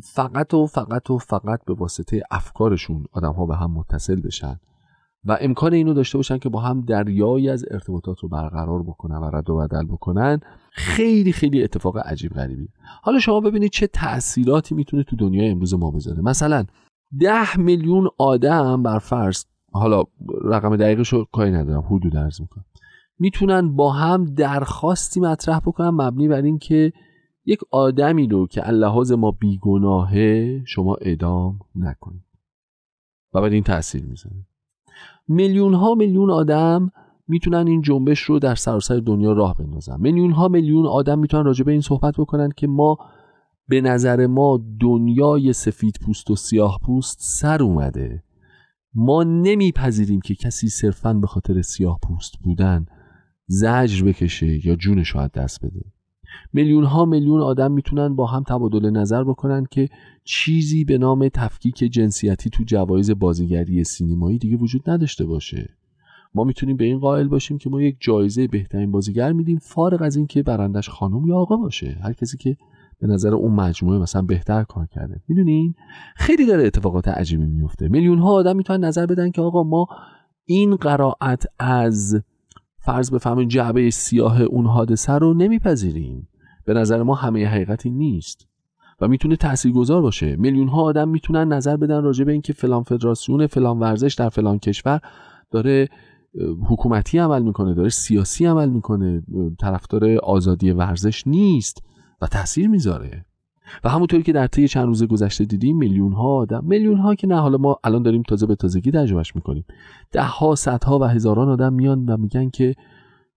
فقط 0.03 0.55
و 0.55 0.66
فقط 0.66 1.11
و 1.11 1.18
فقط 1.18 1.64
به 1.66 1.74
واسطه 1.74 2.22
افکارشون 2.31 3.05
آدم 3.12 3.33
ها 3.33 3.46
به 3.46 3.57
هم 3.57 3.70
متصل 3.70 4.20
بشن 4.20 4.61
و 5.24 5.38
امکان 5.40 5.74
اینو 5.74 5.94
داشته 5.94 6.18
باشن 6.18 6.38
که 6.38 6.48
با 6.48 6.61
هم 6.61 6.81
دریایی 6.81 7.50
از 7.50 7.64
ارتباطات 7.70 8.20
رو 8.20 8.29
برقرار 8.29 8.83
بکنن 8.83 9.16
و 9.16 9.31
رد 9.37 9.50
و 9.50 9.57
بدل 9.57 9.85
بکنن 9.85 10.40
خیلی 10.72 11.33
خیلی 11.33 11.62
اتفاق 11.62 11.98
عجیب 11.98 12.33
غریبی 12.33 12.68
حالا 13.03 13.18
شما 13.18 13.40
ببینید 13.40 13.70
چه 13.70 13.87
تاثیراتی 13.87 14.74
می‌تونه 14.74 15.03
تو 15.03 15.16
دنیای 15.16 15.50
امروز 15.50 15.74
ما 15.74 15.90
بذاره. 15.90 16.22
مثلا 16.22 16.64
ده 17.20 17.57
میلیون 17.57 18.09
آدم 18.18 18.83
بر 18.83 18.98
فرض 18.98 19.44
حالا 19.72 20.05
رقم 20.44 20.77
دقیقش 20.77 21.09
رو 21.09 21.27
کاری 21.33 21.50
ندارم 21.50 21.85
حدود 21.90 22.16
ارز 22.16 22.40
می‌کنم. 22.40 22.64
می‌تونن 23.18 23.77
با 23.77 23.92
هم 23.92 24.24
درخواستی 24.24 25.20
مطرح 25.20 25.59
بکنن 25.59 25.88
مبنی 25.88 26.29
بر 26.29 26.42
اینکه 26.42 26.92
یک 27.47 27.61
آدمی 27.71 28.27
رو 28.27 28.47
که 28.47 28.69
اللحاظ 28.69 29.13
ما 29.13 29.31
بیگناهه 29.31 30.63
شما 30.67 30.95
ادام 30.95 31.59
نکنید. 31.75 32.25
و 33.35 33.41
بعد 33.41 33.53
این 33.53 33.63
تاثیر 33.63 34.05
می‌زنه. 34.05 34.47
میلیون 35.29 35.75
ها 35.75 35.95
میلیون 35.95 36.31
آدم 36.31 36.93
می‌تونن 37.29 37.67
این 37.67 37.83
جنبش 37.83 38.21
رو 38.21 38.39
در 38.39 38.55
سراسر 38.55 38.97
دنیا 38.97 39.33
راه 39.33 39.57
بندازن. 39.57 40.01
میلیون 40.01 40.31
ها 40.31 40.49
میلیون 40.49 40.87
آدم 40.87 41.19
می‌تونن 41.19 41.45
راجع 41.45 41.65
به 41.65 41.73
این 41.73 41.81
صحبت 41.81 42.15
بکنن 42.19 42.51
که 42.57 42.67
ما 42.67 42.99
به 43.69 43.81
نظر 43.81 44.27
ما 44.27 44.61
دنیای 44.81 45.53
سفید 45.53 45.99
پوست 46.05 46.31
و 46.31 46.37
سیاه 46.37 46.79
پوست 46.83 47.19
سر 47.21 47.63
اومده. 47.63 48.23
ما 48.95 49.23
نمیپذیریم 49.23 50.21
که 50.21 50.35
کسی 50.35 50.69
صرفا 50.69 51.15
به 51.15 51.27
خاطر 51.27 51.63
سیاه 51.63 51.99
پوست 52.03 52.33
بودن 52.43 52.87
زجر 53.47 54.05
بکشه 54.05 54.67
یا 54.67 54.77
جونش 54.77 55.09
رو 55.09 55.29
دست 55.29 55.65
بده. 55.65 55.94
میلیون 56.53 56.85
ها 56.85 57.05
میلیون 57.05 57.40
آدم 57.40 57.73
می‌تونن 57.73 58.14
با 58.14 58.27
هم 58.27 58.42
تبادل 58.42 58.90
نظر 58.90 59.25
بکنن 59.25 59.66
که 59.70 59.88
چیزی 60.25 60.85
به 60.85 60.99
نام 60.99 61.29
تفکیک 61.29 61.77
جنسیتی 61.77 62.51
تو 62.51 62.64
جوایز 62.64 63.11
بازیگری 63.11 63.85
سینمایی 63.85 64.38
دیگه 64.38 64.57
وجود 64.57 64.90
نداشته 64.90 65.27
باشه. 65.27 65.68
ما 66.35 66.44
می‌تونیم 66.44 66.77
به 66.77 66.85
این 66.85 66.99
قائل 66.99 67.29
باشیم 67.29 67.59
که 67.59 67.70
ما 67.70 67.83
یک 67.83 67.97
جایزه 68.01 68.47
بهترین 68.47 68.92
بازیگر 68.92 69.33
میدیم 69.33 69.59
فارغ 69.59 70.03
از 70.03 70.16
اینکه 70.16 70.42
برندش 70.42 70.88
خانم 70.88 71.27
یا 71.27 71.37
آقا 71.37 71.57
باشه. 71.57 71.99
هر 72.03 72.12
کسی 72.12 72.37
که 72.37 72.57
به 73.01 73.07
نظر 73.07 73.35
اون 73.35 73.55
مجموعه 73.55 73.99
مثلا 73.99 74.23
بهتر 74.23 74.64
کار 74.64 74.87
کرده. 74.87 75.20
می‌دونین؟ 75.29 75.75
خیلی 76.16 76.47
داره 76.47 76.66
اتفاقات 76.66 77.09
عجیبی 77.09 77.47
میفته 77.47 77.88
میلیون 77.88 78.18
ها 78.18 78.33
آدم 78.33 78.57
می‌تونن 78.57 78.85
نظر 78.85 79.07
بدن 79.07 79.31
که 79.31 79.42
آقا 79.42 79.62
ما 79.62 79.87
این 80.44 80.77
قرائت 80.77 81.44
از 81.59 82.23
فرض 82.85 83.11
بفهمین 83.11 83.49
جعبه 83.49 83.90
سیاه 83.90 84.42
اون 84.42 84.66
حادثه 84.66 85.12
رو 85.12 85.35
نمیپذیریم. 85.35 86.29
به 86.64 86.75
نظر 86.75 87.03
ما 87.03 87.14
همه 87.14 87.47
حقیقتی 87.47 87.90
نیست. 87.90 88.49
و 89.01 89.09
می‌تونه 89.09 89.37
تاثیرگذار 89.37 90.03
باشه. 90.03 90.37
میلیون 90.37 90.68
ها 90.68 90.83
آدم 90.83 91.09
می‌تونن 91.09 91.53
نظر 91.53 91.77
بدن 91.77 92.03
راجع 92.03 92.25
به 92.25 92.33
اینکه 92.33 92.53
فلان 92.53 92.83
فدراسیون 92.83 93.47
فلان 93.47 93.79
ورزش 93.79 94.14
در 94.14 94.29
فلان 94.29 94.59
کشور 94.59 95.01
داره 95.51 95.88
حکومتی 96.68 97.18
عمل 97.18 97.42
می‌کنه 97.42 97.75
داره 97.75 97.88
سیاسی 97.88 98.47
عمل 98.47 98.68
می‌کنه 98.68 99.23
طرفدار 99.61 100.16
آزادی 100.23 100.70
ورزش 100.70 101.27
نیست 101.27 101.83
و 102.20 102.27
تاثیر 102.27 102.68
می‌ذاره. 102.68 103.25
و 103.85 103.88
همونطوری 103.88 104.22
که 104.22 104.33
در 104.33 104.46
طی 104.46 104.68
چند 104.68 104.87
روز 104.87 105.05
گذشته 105.05 105.44
دیدیم 105.44 105.77
میلیون 105.77 106.12
ها 106.12 106.37
آدم 106.37 106.64
میلیون 106.64 106.98
ها 106.98 107.14
که 107.14 107.27
نه 107.27 107.40
حالا 107.40 107.59
ما 107.59 107.79
الان 107.85 108.03
داریم 108.03 108.22
تازه 108.22 108.46
به 108.46 108.55
تازگی 108.55 108.90
تجربهش 108.90 109.37
می‌کنیم. 109.37 109.64
ده 110.12 110.22
ها 110.22 110.55
صدها 110.55 110.98
و 110.98 111.05
هزاران 111.05 111.48
آدم 111.48 111.72
میان 111.72 112.05
و 112.05 112.16
میگن 112.16 112.50
که 112.50 112.74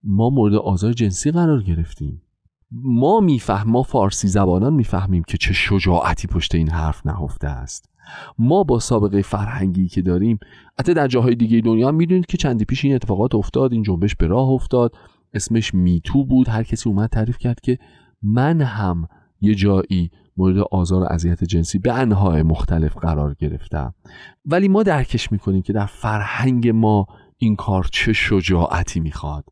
ما 0.03 0.29
مورد 0.29 0.53
آزار 0.53 0.93
جنسی 0.93 1.31
قرار 1.31 1.63
گرفتیم. 1.63 2.21
ما 2.71 3.19
میفهم 3.19 3.69
ما 3.69 3.83
فارسی 3.83 4.27
زبانان 4.27 4.73
می‌فهمیم 4.73 5.23
که 5.27 5.37
چه 5.37 5.53
شجاعتی 5.53 6.27
پشت 6.27 6.55
این 6.55 6.69
حرف 6.69 7.05
نهفته 7.05 7.47
است. 7.47 7.89
ما 8.39 8.63
با 8.63 8.79
سابقه 8.79 9.21
فرهنگی 9.21 9.87
که 9.87 10.01
داریم 10.01 10.39
حتی 10.79 10.93
در 10.93 11.07
جاهای 11.07 11.35
دیگه 11.35 11.61
دنیا 11.61 11.91
می‌دونید 11.91 12.25
که 12.25 12.37
چندی 12.37 12.65
پیش 12.65 12.85
این 12.85 12.95
اتفاقات 12.95 13.35
افتاد 13.35 13.73
این 13.73 13.83
جنبش 13.83 14.15
به 14.15 14.27
راه 14.27 14.49
افتاد. 14.49 14.95
اسمش 15.33 15.73
میتو 15.73 16.25
بود. 16.25 16.47
هر 16.49 16.63
کسی 16.63 16.89
اومد 16.89 17.09
تعریف 17.09 17.37
کرد 17.37 17.59
که 17.59 17.77
من 18.23 18.61
هم 18.61 19.07
یه 19.41 19.55
جایی 19.55 20.11
مورد 20.37 20.57
آزار 20.57 21.03
و 21.03 21.05
اذیت 21.09 21.43
جنسی 21.43 21.79
به 21.79 21.93
انواع 21.93 22.41
مختلف 22.41 22.97
قرار 22.97 23.35
گرفتم 23.39 23.93
ولی 24.45 24.67
ما 24.67 24.83
درکش 24.83 25.31
می‌کنیم 25.31 25.61
که 25.61 25.73
در 25.73 25.85
فرهنگ 25.85 26.67
ما 26.67 27.05
این 27.37 27.55
کار 27.55 27.87
چه 27.91 28.13
شجاعتی 28.13 28.99
می‌خواد. 28.99 29.45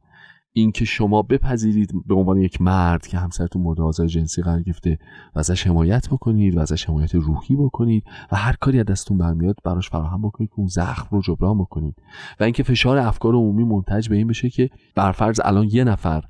اینکه 0.58 0.86
شما 0.86 1.22
بپذیرید 1.22 1.92
به 2.06 2.16
عنوان 2.16 2.38
یک 2.38 2.62
مرد 2.62 3.08
که 3.08 3.18
همسرتون 3.18 3.62
مورد 3.62 3.82
آزار 3.82 4.08
جنسی 4.08 4.42
قرار 4.42 4.62
گرفته 4.62 4.98
و 5.36 5.40
ازش 5.40 5.68
حمایت 5.68 6.10
بکنید 6.10 6.58
و 6.58 6.60
ازش 6.60 6.90
حمایت 6.90 7.16
روحی 7.16 7.56
بکنید 7.56 8.04
و 8.32 8.36
هر 8.36 8.56
کاری 8.62 8.80
از 8.80 8.86
دستتون 8.86 9.18
برمیاد 9.18 9.56
براش 9.64 9.90
فراهم 9.90 10.22
بکنید 10.22 10.50
که 10.50 10.56
اون 10.60 10.68
زخم 10.68 11.08
رو 11.12 11.22
جبران 11.22 11.58
بکنید. 11.58 11.96
و 12.40 12.44
اینکه 12.44 12.64
فشار 12.64 12.98
افکار 12.98 13.34
عمومی 13.34 13.64
منتج 13.64 14.10
به 14.10 14.16
این 14.16 14.28
بشه 14.28 14.50
که 14.50 14.70
برفرض 14.96 15.40
الان 15.44 15.68
یه 15.72 15.84
نفر 15.84 16.24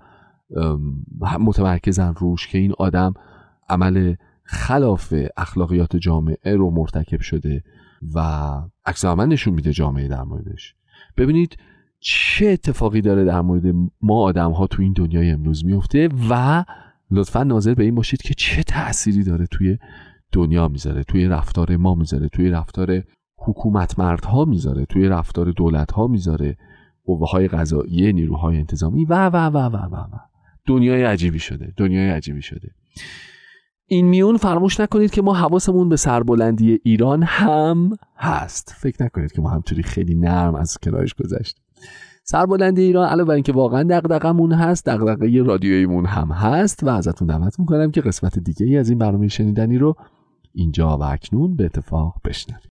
متمرکزن 1.40 2.14
روش 2.18 2.48
که 2.48 2.58
این 2.58 2.74
آدم 2.78 3.14
عمل 3.70 4.16
خلاف 4.44 5.14
اخلاقیات 5.38 5.96
جامعه 5.96 6.56
رو 6.56 6.72
مرتکب 6.72 7.22
شده 7.22 7.64
و 8.16 8.20
عکس 8.86 9.06
نشون 9.06 9.54
میده 9.54 9.74
جامعه 9.74 10.08
در 10.08 10.24
موردش. 10.24 10.76
ببینید 11.18 11.58
چه 12.00 12.48
اتفاقی 12.48 13.02
داره 13.02 13.26
در 13.26 13.42
مورد 13.42 13.76
ما 14.02 14.22
آدم 14.22 14.52
ها 14.52 14.68
تو 14.68 14.82
این 14.82 14.94
دنیای 14.94 15.32
امروز 15.32 15.66
میفته 15.66 16.10
و 16.30 16.66
لطفا 17.12 17.44
ناظر 17.44 17.74
به 17.74 17.84
این 17.84 17.96
باشید 17.96 18.22
که 18.22 18.34
چه 18.34 18.64
تأثیری 18.64 19.24
داره 19.24 19.46
توی 19.48 19.78
دنیا 20.32 20.68
می‌ذاره 20.68 21.04
توی 21.04 21.28
رفتار 21.28 21.78
ما 21.78 21.96
می‌ذاره 21.96 22.30
توی 22.30 22.50
رفتار 22.50 23.04
حکومت 23.38 24.00
مردها 24.00 24.46
می‌ذاره 24.46 24.86
توی 24.86 25.08
رفتار 25.08 25.52
دولت 25.52 25.92
ها 25.92 26.08
می‌ذاره 26.08 26.58
قوه 27.06 27.30
های 27.30 27.48
قضاییه 27.48 28.12
نیروهای 28.12 28.58
انتظامی 28.58 29.06
و 29.06 29.30
و 29.30 29.36
و 29.36 29.58
و 29.58 29.78
و 29.78 29.96
و. 29.96 30.18
دنیای 30.66 31.04
عجیبی 31.04 31.40
شده 31.40 31.74
دنیای 31.78 32.10
عجیبی 32.10 32.42
شده. 32.42 32.72
این 33.88 34.08
میون 34.08 34.38
فراموش 34.38 34.80
نکنید 34.80 35.12
که 35.12 35.22
ما 35.22 35.34
حواسمون 35.34 35.90
به 35.90 35.96
سربلندی 35.96 36.80
ایران 36.84 37.24
هم 37.24 37.90
هست. 38.18 38.76
فکر 38.78 39.04
نکنید 39.04 39.32
که 39.32 39.42
ما 39.42 39.50
همطوری 39.50 39.84
خیلی 39.84 40.16
نرم 40.16 40.56
از 40.56 40.78
کنارش 40.78 41.14
گذشت 41.14 41.58
سربلندی 42.24 42.82
ایران 42.82 43.08
علاوه 43.08 43.28
بر 43.28 43.34
اینکه 43.34 43.54
واقعا 43.54 43.84
دغدغمون 43.84 44.52
هست 44.52 44.86
دغدغه 44.86 45.44
رادیویمون 45.44 46.06
هم 46.06 46.32
هست 46.32 46.84
و 46.84 46.90
ازتون 46.90 47.28
دعوت 47.28 47.60
می‌کنم 47.60 47.92
که 47.92 48.02
قسمت 48.02 48.40
دیگه 48.40 48.66
ای 48.66 48.78
از 48.78 48.90
این 48.90 49.00
برنامه 49.00 49.28
شنیدنی 49.28 49.78
رو 49.78 49.96
اینجا 50.54 50.98
و 50.98 51.04
اکنون 51.04 51.56
به 51.56 51.66
اتفاق 51.66 52.16
بشنوید. 52.26 52.70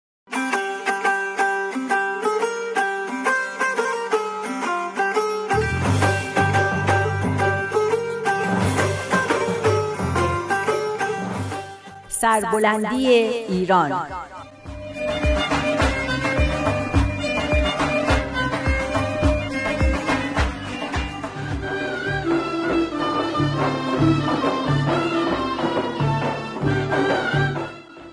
سربلندی 12.24 13.08
ایران. 13.08 13.92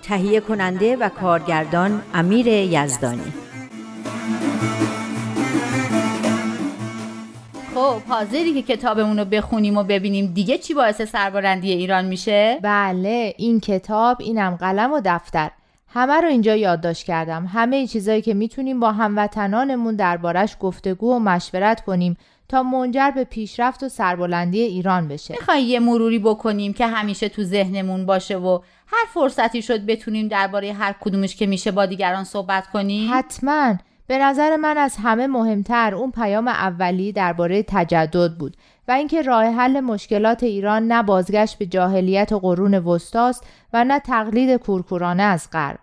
تهیه 0.03 0.39
کننده 0.39 0.95
و 0.95 1.09
کارگردان 1.09 2.01
امیر 2.13 2.47
یزدانی. 2.47 3.33
حاضری 8.11 8.53
که 8.53 8.75
کتابمون 8.75 9.19
رو 9.19 9.25
بخونیم 9.25 9.77
و 9.77 9.83
ببینیم 9.83 10.25
دیگه 10.33 10.57
چی 10.57 10.73
باعث 10.73 11.01
سربلندی 11.01 11.71
ایران 11.71 12.05
میشه؟ 12.05 12.59
بله 12.61 13.33
این 13.37 13.59
کتاب 13.59 14.17
اینم 14.19 14.55
قلم 14.55 14.93
و 14.93 15.01
دفتر. 15.05 15.51
همه 15.87 16.13
رو 16.13 16.27
اینجا 16.27 16.55
یادداشت 16.55 17.05
کردم. 17.05 17.45
همه 17.53 17.87
چیزایی 17.87 18.21
که 18.21 18.33
می‌تونیم 18.33 18.79
با 18.79 18.91
هموطنانمون 18.91 19.95
دربارش 19.95 20.57
گفتگو 20.59 21.15
و 21.15 21.19
مشورت 21.19 21.81
کنیم 21.81 22.17
تا 22.49 22.63
منجر 22.63 23.11
به 23.11 23.23
پیشرفت 23.23 23.83
و 23.83 23.89
سربلندی 23.89 24.61
ایران 24.61 25.07
بشه. 25.07 25.35
می‌خوای 25.39 25.63
یه 25.63 25.79
مروری 25.79 26.19
بکنیم 26.19 26.73
که 26.73 26.87
همیشه 26.87 27.29
تو 27.29 27.43
ذهنمون 27.43 28.05
باشه 28.05 28.37
و 28.37 28.59
هر 28.87 29.05
فرصتی 29.13 29.61
شد 29.61 29.85
بتونیم 29.85 30.27
درباره 30.27 30.73
هر 30.73 30.95
کدومش 31.01 31.35
که 31.35 31.45
میشه 31.45 31.71
با 31.71 31.85
دیگران 31.85 32.23
صحبت 32.23 32.67
کنیم؟ 32.67 33.09
حتما. 33.13 33.75
به 34.11 34.17
نظر 34.17 34.55
من 34.55 34.77
از 34.77 34.95
همه 35.03 35.27
مهمتر 35.27 35.95
اون 35.95 36.11
پیام 36.11 36.47
اولی 36.47 37.11
درباره 37.11 37.63
تجدد 37.63 38.33
بود 38.37 38.57
و 38.87 38.91
اینکه 38.91 39.21
راه 39.21 39.45
حل 39.45 39.79
مشکلات 39.79 40.43
ایران 40.43 40.87
نه 40.87 41.03
بازگشت 41.03 41.57
به 41.57 41.65
جاهلیت 41.65 42.31
و 42.31 42.39
قرون 42.39 42.73
وسطاست 42.73 43.43
و 43.73 43.83
نه 43.83 43.99
تقلید 43.99 44.55
کورکورانه 44.55 45.23
از 45.23 45.47
غرب. 45.51 45.79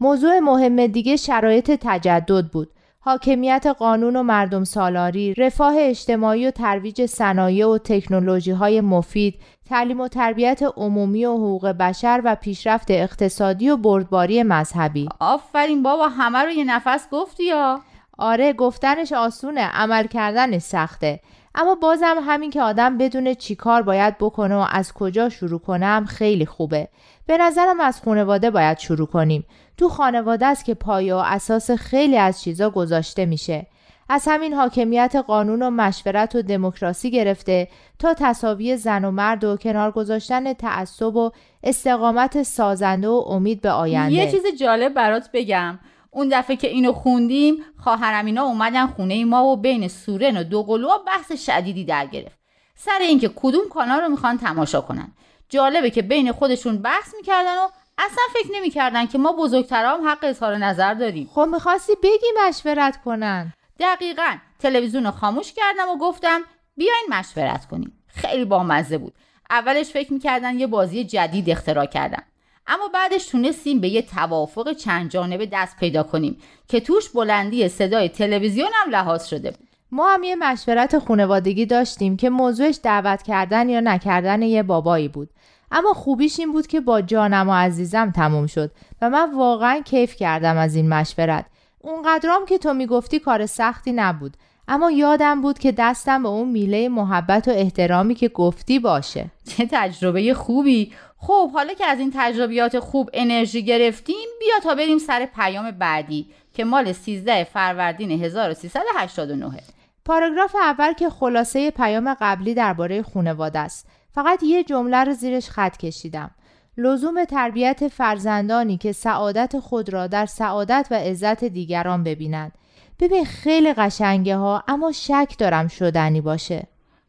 موضوع 0.00 0.38
مهم 0.38 0.86
دیگه 0.86 1.16
شرایط 1.16 1.70
تجدد 1.80 2.46
بود. 2.52 2.70
حاکمیت 3.04 3.66
قانون 3.78 4.16
و 4.16 4.22
مردم 4.22 4.64
سالاری، 4.64 5.34
رفاه 5.34 5.74
اجتماعی 5.78 6.46
و 6.46 6.50
ترویج 6.50 7.06
صنایع 7.06 7.68
و 7.68 7.78
تکنولوژی 7.78 8.50
های 8.50 8.80
مفید، 8.80 9.34
تعلیم 9.68 10.00
و 10.00 10.08
تربیت 10.08 10.62
عمومی 10.76 11.24
و 11.24 11.34
حقوق 11.34 11.66
بشر 11.66 12.20
و 12.24 12.34
پیشرفت 12.34 12.90
اقتصادی 12.90 13.70
و 13.70 13.76
بردباری 13.76 14.42
مذهبی. 14.42 15.08
آفرین 15.20 15.82
بابا 15.82 16.08
همه 16.08 16.38
رو 16.38 16.50
یه 16.50 16.64
نفس 16.64 17.08
گفتی 17.12 17.44
یا؟ 17.44 17.80
آره 18.18 18.52
گفتنش 18.52 19.12
آسونه 19.12 19.60
عمل 19.60 20.06
کردنش 20.06 20.62
سخته 20.62 21.20
اما 21.54 21.74
بازم 21.74 22.16
همین 22.26 22.50
که 22.50 22.62
آدم 22.62 22.98
بدونه 22.98 23.34
چی 23.34 23.54
کار 23.54 23.82
باید 23.82 24.18
بکنه 24.18 24.54
و 24.54 24.66
از 24.70 24.92
کجا 24.92 25.28
شروع 25.28 25.60
کنم 25.60 26.04
خیلی 26.08 26.46
خوبه 26.46 26.88
به 27.26 27.38
نظرم 27.38 27.80
از 27.80 28.02
خانواده 28.02 28.50
باید 28.50 28.78
شروع 28.78 29.06
کنیم 29.06 29.44
تو 29.76 29.88
خانواده 29.88 30.46
است 30.46 30.64
که 30.64 30.74
پایه 30.74 31.14
و 31.14 31.22
اساس 31.24 31.70
خیلی 31.70 32.16
از 32.16 32.42
چیزا 32.42 32.70
گذاشته 32.70 33.26
میشه. 33.26 33.66
از 34.08 34.24
همین 34.26 34.54
حاکمیت 34.54 35.16
قانون 35.26 35.62
و 35.62 35.70
مشورت 35.70 36.34
و 36.34 36.42
دموکراسی 36.42 37.10
گرفته 37.10 37.68
تا 37.98 38.14
تصاوی 38.14 38.76
زن 38.76 39.04
و 39.04 39.10
مرد 39.10 39.44
و 39.44 39.56
کنار 39.56 39.90
گذاشتن 39.90 40.52
تعصب 40.52 41.16
و 41.16 41.30
استقامت 41.62 42.42
سازنده 42.42 43.08
و 43.08 43.24
امید 43.28 43.60
به 43.60 43.70
آینده. 43.70 44.14
یه 44.14 44.30
چیز 44.30 44.42
جالب 44.60 44.94
برات 44.94 45.30
بگم. 45.32 45.78
اون 46.10 46.28
دفعه 46.32 46.56
که 46.56 46.68
اینو 46.68 46.92
خوندیم 46.92 47.54
خواهرم 47.76 48.26
اینا 48.26 48.42
اومدن 48.42 48.86
خونه 48.86 49.24
ما 49.24 49.44
و 49.44 49.56
بین 49.56 49.88
سورن 49.88 50.36
و 50.36 50.44
دوقلو 50.44 50.88
بحث 51.06 51.32
شدیدی 51.46 51.84
در 51.84 52.06
گرفت. 52.06 52.38
سر 52.74 52.98
اینکه 53.00 53.30
کدوم 53.36 53.68
کانال 53.70 54.00
رو 54.00 54.08
می‌خوان 54.08 54.38
تماشا 54.38 54.80
کنن. 54.80 55.12
جالبه 55.48 55.90
که 55.90 56.02
بین 56.02 56.32
خودشون 56.32 56.78
بحث 56.78 57.14
می‌کردن 57.16 57.56
و 57.56 57.68
اصلا 58.04 58.24
فکر 58.34 58.52
نمی‌کردن 58.56 59.06
که 59.06 59.18
ما 59.18 59.32
بزرگترا 59.32 59.96
هم 59.96 60.08
حق 60.08 60.18
اظهار 60.22 60.56
نظر 60.56 60.94
داریم. 60.94 61.30
خب 61.34 61.48
می‌خواستی 61.52 61.92
بگی 62.02 62.26
مشورت 62.48 63.02
کنن. 63.04 63.52
دقیقا. 63.80 64.36
تلویزیون 64.58 65.04
رو 65.04 65.10
خاموش 65.10 65.52
کردم 65.52 65.88
و 65.88 65.98
گفتم 65.98 66.40
بیاین 66.76 67.06
مشورت 67.10 67.66
کنیم. 67.66 67.92
خیلی 68.06 68.44
بامزه 68.44 68.98
بود. 68.98 69.14
اولش 69.50 69.90
فکر 69.90 70.12
می‌کردن 70.12 70.58
یه 70.58 70.66
بازی 70.66 71.04
جدید 71.04 71.50
اختراع 71.50 71.86
کردم 71.86 72.22
اما 72.66 72.88
بعدش 72.88 73.26
تونستیم 73.26 73.80
به 73.80 73.88
یه 73.88 74.02
توافق 74.02 74.72
چند 74.72 75.10
جانبه 75.10 75.46
دست 75.46 75.76
پیدا 75.76 76.02
کنیم 76.02 76.38
که 76.68 76.80
توش 76.80 77.08
بلندی 77.08 77.68
صدای 77.68 78.08
تلویزیون 78.08 78.70
هم 78.74 78.90
لحاظ 78.90 79.26
شده 79.26 79.50
بود. 79.50 79.68
ما 79.90 80.10
هم 80.10 80.22
یه 80.22 80.36
مشورت 80.36 80.98
خانوادگی 80.98 81.66
داشتیم 81.66 82.16
که 82.16 82.30
موضوعش 82.30 82.78
دعوت 82.82 83.22
کردن 83.22 83.68
یا 83.68 83.80
نکردن 83.80 84.42
یه 84.42 84.62
بابایی 84.62 85.08
بود. 85.08 85.30
اما 85.72 85.92
خوبیش 85.92 86.40
این 86.40 86.52
بود 86.52 86.66
که 86.66 86.80
با 86.80 87.00
جانم 87.00 87.48
و 87.48 87.52
عزیزم 87.52 88.10
تموم 88.10 88.46
شد 88.46 88.70
و 89.02 89.10
من 89.10 89.34
واقعا 89.34 89.80
کیف 89.80 90.16
کردم 90.16 90.56
از 90.56 90.74
این 90.74 90.88
مشورت. 90.88 91.46
اونقدرام 91.80 92.46
که 92.46 92.58
تو 92.58 92.74
می‌گفتی 92.74 93.18
کار 93.18 93.46
سختی 93.46 93.92
نبود 93.92 94.36
اما 94.68 94.90
یادم 94.90 95.40
بود 95.40 95.58
که 95.58 95.72
دستم 95.72 96.22
به 96.22 96.28
اون 96.28 96.48
میله 96.48 96.88
محبت 96.88 97.48
و 97.48 97.50
احترامی 97.50 98.14
که 98.14 98.28
گفتی 98.28 98.78
باشه. 98.78 99.26
چه 99.48 99.68
تجربه 99.70 100.34
خوبی. 100.34 100.92
خب 101.18 101.50
حالا 101.52 101.74
که 101.74 101.86
از 101.86 101.98
این 101.98 102.12
تجربیات 102.14 102.78
خوب 102.78 103.10
انرژی 103.12 103.64
گرفتیم 103.64 104.28
بیا 104.40 104.54
تا 104.62 104.74
بریم 104.74 104.98
سر 104.98 105.26
پیام 105.26 105.70
بعدی 105.70 106.26
که 106.54 106.64
مال 106.64 106.92
13 106.92 107.44
فروردین 107.44 108.10
1389 108.10 109.60
پاراگراف 110.04 110.54
اول 110.54 110.92
که 110.92 111.10
خلاصه 111.10 111.70
پیام 111.70 112.16
قبلی 112.20 112.54
درباره 112.54 113.02
خانواده 113.02 113.58
است. 113.58 113.86
فقط 114.14 114.42
یه 114.42 114.64
جمله 114.64 115.04
رو 115.04 115.12
زیرش 115.12 115.50
خط 115.50 115.76
کشیدم. 115.76 116.30
لزوم 116.76 117.24
تربیت 117.24 117.88
فرزندانی 117.88 118.76
که 118.76 118.92
سعادت 118.92 119.58
خود 119.58 119.92
را 119.92 120.06
در 120.06 120.26
سعادت 120.26 120.88
و 120.90 120.94
عزت 120.94 121.44
دیگران 121.44 122.04
ببینند. 122.04 122.52
ببین 123.00 123.24
خیلی 123.24 123.72
قشنگه 123.72 124.36
ها 124.36 124.64
اما 124.68 124.92
شک 124.92 125.34
دارم 125.38 125.68
شدنی 125.68 126.20
باشه. 126.20 126.68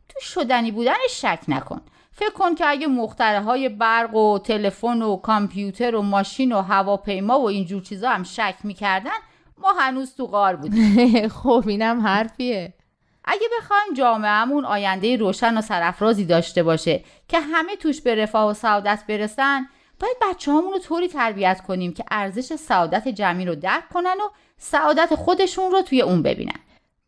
تو 0.10 0.20
شدنی 0.20 0.72
بودن 0.72 0.94
شک 1.10 1.40
نکن. 1.48 1.82
فکر 2.12 2.32
کن 2.32 2.56
که 2.56 2.66
اگه 2.68 2.88
مختره 2.88 3.42
های 3.42 3.70
برق 3.70 4.16
و 4.16 4.40
تلفن 4.40 5.02
و 5.02 5.16
کامپیوتر 5.16 5.96
و 5.96 6.02
ماشین 6.02 6.52
و 6.52 6.62
هواپیما 6.62 7.40
و 7.40 7.48
اینجور 7.48 7.82
چیزا 7.82 8.10
هم 8.10 8.24
شک 8.24 8.56
می‌کردن 8.64 9.12
ما 9.58 9.74
هنوز 9.80 10.16
تو 10.16 10.26
غار 10.26 10.56
بودیم. 10.56 11.28
خب 11.44 11.64
اینم 11.68 12.02
حرفیه. 12.02 12.74
اگه 13.26 13.48
بخوایم 13.58 13.94
جامعهمون 13.98 14.66
آینده 14.66 15.18
روشن 15.18 15.58
و 15.58 15.62
سرافرازی 15.62 16.26
داشته 16.26 16.64
باشه 16.64 17.04
که 17.28 17.40
همه 17.40 17.76
توش 17.76 18.02
به 18.02 18.16
رفاه 18.16 18.52
و 18.52 18.54
سعادت 18.54 19.04
برسن 19.08 19.68
باید 20.00 20.18
بچه 20.22 20.52
رو 20.52 20.80
طوری 20.80 21.08
تربیت 21.08 21.62
کنیم 21.62 21.94
که 21.94 22.04
ارزش 22.12 22.56
سعادت 22.56 23.08
جمعی 23.08 23.46
رو 23.46 23.56
درک 23.56 23.90
کنن 23.90 24.16
و 24.26 24.30
سعادت 24.58 25.16
خودشون 25.16 25.72
رو 25.72 25.82
توی 25.82 26.02
اون 26.02 26.22
ببینن. 26.22 26.60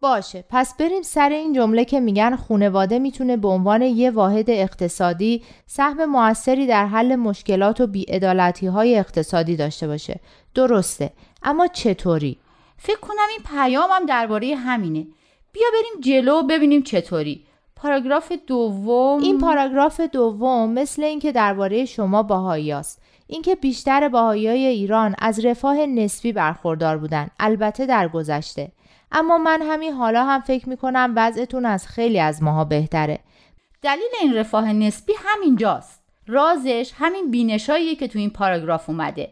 باشه 0.02 0.46
پس 0.50 0.78
بریم 0.78 1.02
سر 1.02 1.30
این 1.30 1.54
جمله 1.54 1.86
که 1.86 2.00
میگن 2.00 2.36
خونواده 2.36 3.00
می‌تونه 3.00 3.38
به 3.38 3.48
عنوان 3.48 3.82
یه 3.82 4.12
واحد 4.12 4.50
اقتصادی 4.50 5.44
سهم 5.68 6.06
موثری 6.06 6.68
در 6.68 6.86
حل 6.86 7.16
مشکلات 7.16 7.82
و 7.82 7.88
بیعدالتی 7.88 8.68
های 8.68 8.98
اقتصادی 8.98 9.56
داشته 9.56 9.88
باشه. 9.88 10.20
درسته 10.56 11.14
اما 11.44 11.68
چطوری؟ 11.68 12.40
فکر 12.78 13.00
کنم 13.00 13.28
این 13.30 13.40
پیامم 13.56 14.06
درباره 14.06 14.56
همینه. 14.56 15.08
بیا 15.56 15.68
بریم 15.74 16.02
جلو 16.02 16.44
ببینیم 16.44 16.82
چطوری. 16.82 17.46
پاراگراف 17.76 18.32
دوم. 18.32 19.22
این 19.22 19.40
پاراگراف 19.40 20.02
دوم 20.02 20.72
مثل 20.72 21.04
اینکه 21.04 21.32
درباره 21.32 21.86
شما 21.86 22.24
باهایی 22.24 22.72
است. 22.72 23.02
اینکه 23.28 23.56
بیشتر 23.56 24.10
باهایای 24.10 24.66
ایران 24.66 25.16
از 25.20 25.46
رفاه 25.46 25.86
نسبی 25.86 26.34
برخوردار 26.34 26.98
بودن. 26.98 27.28
البته 27.40 27.86
در 27.86 28.08
گذشته. 28.08 28.72
اما 29.12 29.38
من 29.38 29.62
همین 29.62 29.94
حالا 29.94 30.24
هم 30.24 30.42
فکر 30.42 30.70
می‌کنم 30.70 31.14
وضعتون 31.16 31.66
از 31.66 31.88
خیلی 31.88 32.20
از 32.20 32.44
ماها 32.44 32.64
بهتره. 32.64 33.20
دلیل 33.82 34.12
این 34.22 34.34
رفاه 34.34 34.74
نسبی 34.74 35.14
همینجاست. 35.18 36.04
رازش 36.28 36.92
همین 36.98 37.32
بینشاییه 37.32 37.96
که 37.96 38.08
تو 38.08 38.20
این 38.20 38.30
پاراگراف 38.30 38.90
اومده. 38.90 39.32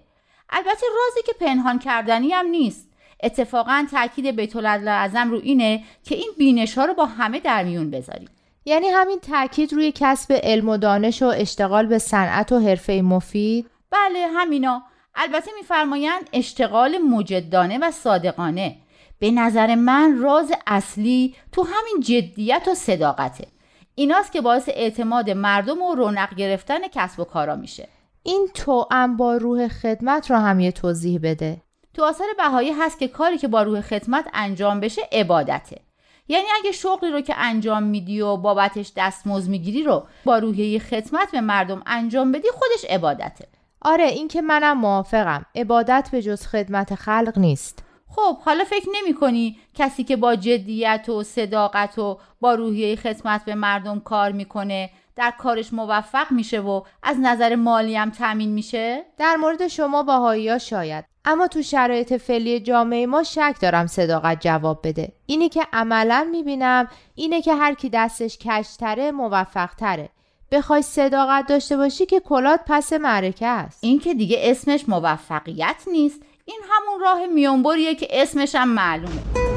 البته 0.49 0.85
رازی 0.95 1.21
که 1.25 1.33
پنهان 1.45 1.79
کردنی 1.79 2.29
هم 2.31 2.45
نیست. 2.45 2.89
اتفاقا 3.23 3.87
تاکید 3.91 4.35
بیت 4.35 4.55
اعظم 4.55 5.31
رو 5.31 5.39
اینه 5.43 5.83
که 6.03 6.15
این 6.15 6.31
بینش 6.37 6.77
ها 6.77 6.85
رو 6.85 6.93
با 6.93 7.05
همه 7.05 7.39
در 7.39 7.63
میون 7.63 7.91
بذاریم. 7.91 8.29
یعنی 8.65 8.87
همین 8.87 9.19
تاکید 9.19 9.73
روی 9.73 9.91
کسب 9.95 10.39
علم 10.43 10.69
و 10.69 10.77
دانش 10.77 11.21
و 11.21 11.25
اشتغال 11.25 11.85
به 11.85 11.97
صنعت 11.97 12.51
و 12.51 12.59
حرفه 12.59 13.01
مفید؟ 13.01 13.69
بله 13.91 14.27
همینا. 14.35 14.83
البته 15.15 15.51
میفرمایند 15.57 16.29
اشتغال 16.33 16.97
مجدانه 16.97 17.77
و 17.77 17.91
صادقانه. 17.91 18.75
به 19.19 19.31
نظر 19.31 19.75
من 19.75 20.17
راز 20.17 20.51
اصلی 20.67 21.35
تو 21.51 21.63
همین 21.63 21.99
جدیت 21.99 22.67
و 22.71 22.75
صداقته. 22.75 23.47
ایناست 23.95 24.31
که 24.31 24.41
باعث 24.41 24.69
اعتماد 24.69 25.29
مردم 25.29 25.81
و 25.81 25.95
رونق 25.95 26.35
گرفتن 26.35 26.87
کسب 26.87 27.19
و 27.19 27.23
کارا 27.23 27.55
میشه. 27.55 27.87
این 28.23 28.47
تو 28.53 28.87
با 29.17 29.37
روح 29.37 29.67
خدمت 29.67 30.31
رو 30.31 30.37
هم 30.37 30.59
یه 30.59 30.71
توضیح 30.71 31.19
بده. 31.23 31.61
تو 31.93 32.03
آثار 32.03 32.27
بهایی 32.37 32.71
هست 32.71 32.99
که 32.99 33.07
کاری 33.07 33.37
که 33.37 33.47
با 33.47 33.63
روح 33.63 33.81
خدمت 33.81 34.25
انجام 34.33 34.79
بشه 34.79 35.01
عبادته. 35.11 35.81
یعنی 36.27 36.45
اگه 36.59 36.71
شغلی 36.71 37.11
رو 37.11 37.21
که 37.21 37.35
انجام 37.37 37.83
میدی 37.83 38.21
و 38.21 38.37
بابتش 38.37 38.91
دستمزد 38.97 39.49
می‌گیری 39.49 39.83
رو 39.83 40.07
با 40.25 40.37
روحیه 40.37 40.79
خدمت 40.79 41.31
به 41.31 41.41
مردم 41.41 41.83
انجام 41.85 42.31
بدی 42.31 42.47
خودش 42.53 42.85
عبادته. 42.89 43.47
آره 43.81 44.05
این 44.05 44.27
که 44.27 44.41
منم 44.41 44.77
موافقم. 44.77 45.45
عبادت 45.55 46.09
به 46.11 46.21
جز 46.21 46.47
خدمت 46.47 46.95
خلق 46.95 47.33
نیست. 47.37 47.83
خب 48.07 48.37
حالا 48.37 48.63
فکر 48.63 48.87
نمی 49.01 49.13
کنی 49.13 49.59
کسی 49.73 50.03
که 50.03 50.15
با 50.15 50.35
جدیت 50.35 51.09
و 51.09 51.23
صداقت 51.23 51.99
و 51.99 52.19
با 52.41 52.53
روحیه 52.53 52.95
خدمت 52.95 53.45
به 53.45 53.55
مردم 53.55 53.99
کار 53.99 54.31
می‌کنه 54.31 54.89
در 55.15 55.33
کارش 55.37 55.73
موفق 55.73 56.31
میشه 56.31 56.59
و 56.59 56.81
از 57.03 57.17
نظر 57.19 57.55
مالی 57.55 57.95
هم 57.95 58.09
تامین 58.09 58.49
میشه؟ 58.49 59.05
در 59.17 59.35
مورد 59.35 59.67
شما 59.67 60.03
باهایی 60.03 60.59
شاید. 60.59 61.05
اما 61.25 61.47
تو 61.47 61.61
شرایط 61.61 62.13
فعلی 62.13 62.59
جامعه 62.59 63.05
ما 63.05 63.23
شک 63.23 63.55
دارم 63.61 63.87
صداقت 63.87 64.41
جواب 64.41 64.79
بده. 64.83 65.11
اینی 65.25 65.49
که 65.49 65.67
عملا 65.73 66.27
می‌بینم 66.31 66.87
اینه 67.15 67.41
که 67.41 67.55
هر 67.55 67.73
کی 67.73 67.89
دستش 67.89 68.37
کشتره 68.37 69.11
موفق 69.11 69.69
تره 69.75 70.09
بخوای 70.51 70.81
صداقت 70.81 71.47
داشته 71.47 71.77
باشی 71.77 72.05
که 72.05 72.19
کلات 72.19 72.59
پس 72.67 72.93
معرکه 72.93 73.47
است. 73.47 73.83
این 73.83 73.99
که 73.99 74.13
دیگه 74.13 74.37
اسمش 74.41 74.89
موفقیت 74.89 75.83
نیست 75.91 76.21
این 76.45 76.59
همون 76.69 77.01
راه 77.01 77.25
میانبریه 77.25 77.95
که 77.95 78.07
اسمش 78.11 78.55
هم 78.55 78.69
معلومه. 78.69 79.52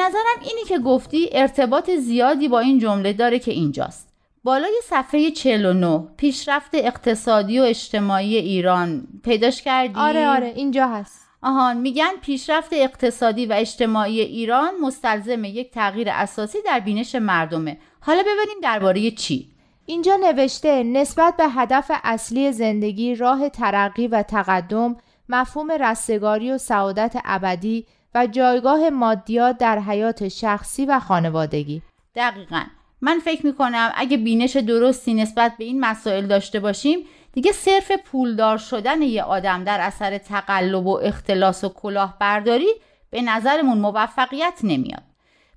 نظرم 0.00 0.40
اینی 0.40 0.64
که 0.68 0.78
گفتی 0.78 1.28
ارتباط 1.32 1.90
زیادی 1.90 2.48
با 2.48 2.60
این 2.60 2.78
جمله 2.78 3.12
داره 3.12 3.38
که 3.38 3.52
اینجاست. 3.52 4.08
بالای 4.44 4.80
صفحه 4.84 5.30
49 5.30 6.08
پیشرفت 6.16 6.70
اقتصادی 6.74 7.60
و 7.60 7.62
اجتماعی 7.62 8.36
ایران 8.36 9.08
پیداش 9.24 9.62
کردی؟ 9.62 10.00
آره 10.00 10.28
آره 10.28 10.52
اینجا 10.56 10.86
هست. 10.86 11.20
آهان 11.42 11.76
میگن 11.76 12.12
پیشرفت 12.22 12.72
اقتصادی 12.72 13.46
و 13.46 13.52
اجتماعی 13.52 14.20
ایران 14.20 14.70
مستلزم 14.82 15.44
یک 15.44 15.70
تغییر 15.70 16.08
اساسی 16.10 16.58
در 16.66 16.80
بینش 16.80 17.14
مردمه. 17.14 17.78
حالا 18.00 18.22
ببینیم 18.22 18.60
درباره 18.62 19.10
چی. 19.10 19.50
اینجا 19.86 20.16
نوشته 20.16 20.82
نسبت 20.82 21.36
به 21.36 21.48
هدف 21.48 21.90
اصلی 22.04 22.52
زندگی 22.52 23.14
راه 23.14 23.48
ترقی 23.48 24.06
و 24.06 24.22
تقدم 24.22 24.96
مفهوم 25.28 25.70
رستگاری 25.70 26.50
و 26.50 26.58
سعادت 26.58 27.16
ابدی 27.24 27.86
و 28.14 28.26
جایگاه 28.26 28.90
مادیات 28.90 29.58
در 29.58 29.78
حیات 29.78 30.28
شخصی 30.28 30.86
و 30.86 31.00
خانوادگی. 31.00 31.82
دقیقا. 32.14 32.62
من 33.00 33.18
فکر 33.18 33.46
می‌کنم 33.46 33.92
اگه 33.94 34.16
بینش 34.16 34.56
درستی 34.56 35.14
نسبت 35.14 35.52
به 35.58 35.64
این 35.64 35.80
مسائل 35.80 36.26
داشته 36.26 36.60
باشیم 36.60 36.98
دیگه 37.32 37.52
صرف 37.52 37.92
پولدار 37.92 38.58
شدن 38.58 39.02
یه 39.02 39.22
آدم 39.22 39.64
در 39.64 39.80
اثر 39.80 40.18
تقلب 40.18 40.86
و 40.86 40.98
اختلاس 41.02 41.64
و 41.64 41.68
کلاهبرداری 41.68 42.74
به 43.10 43.22
نظرمون 43.22 43.78
موفقیت 43.78 44.58
نمیاد. 44.62 45.02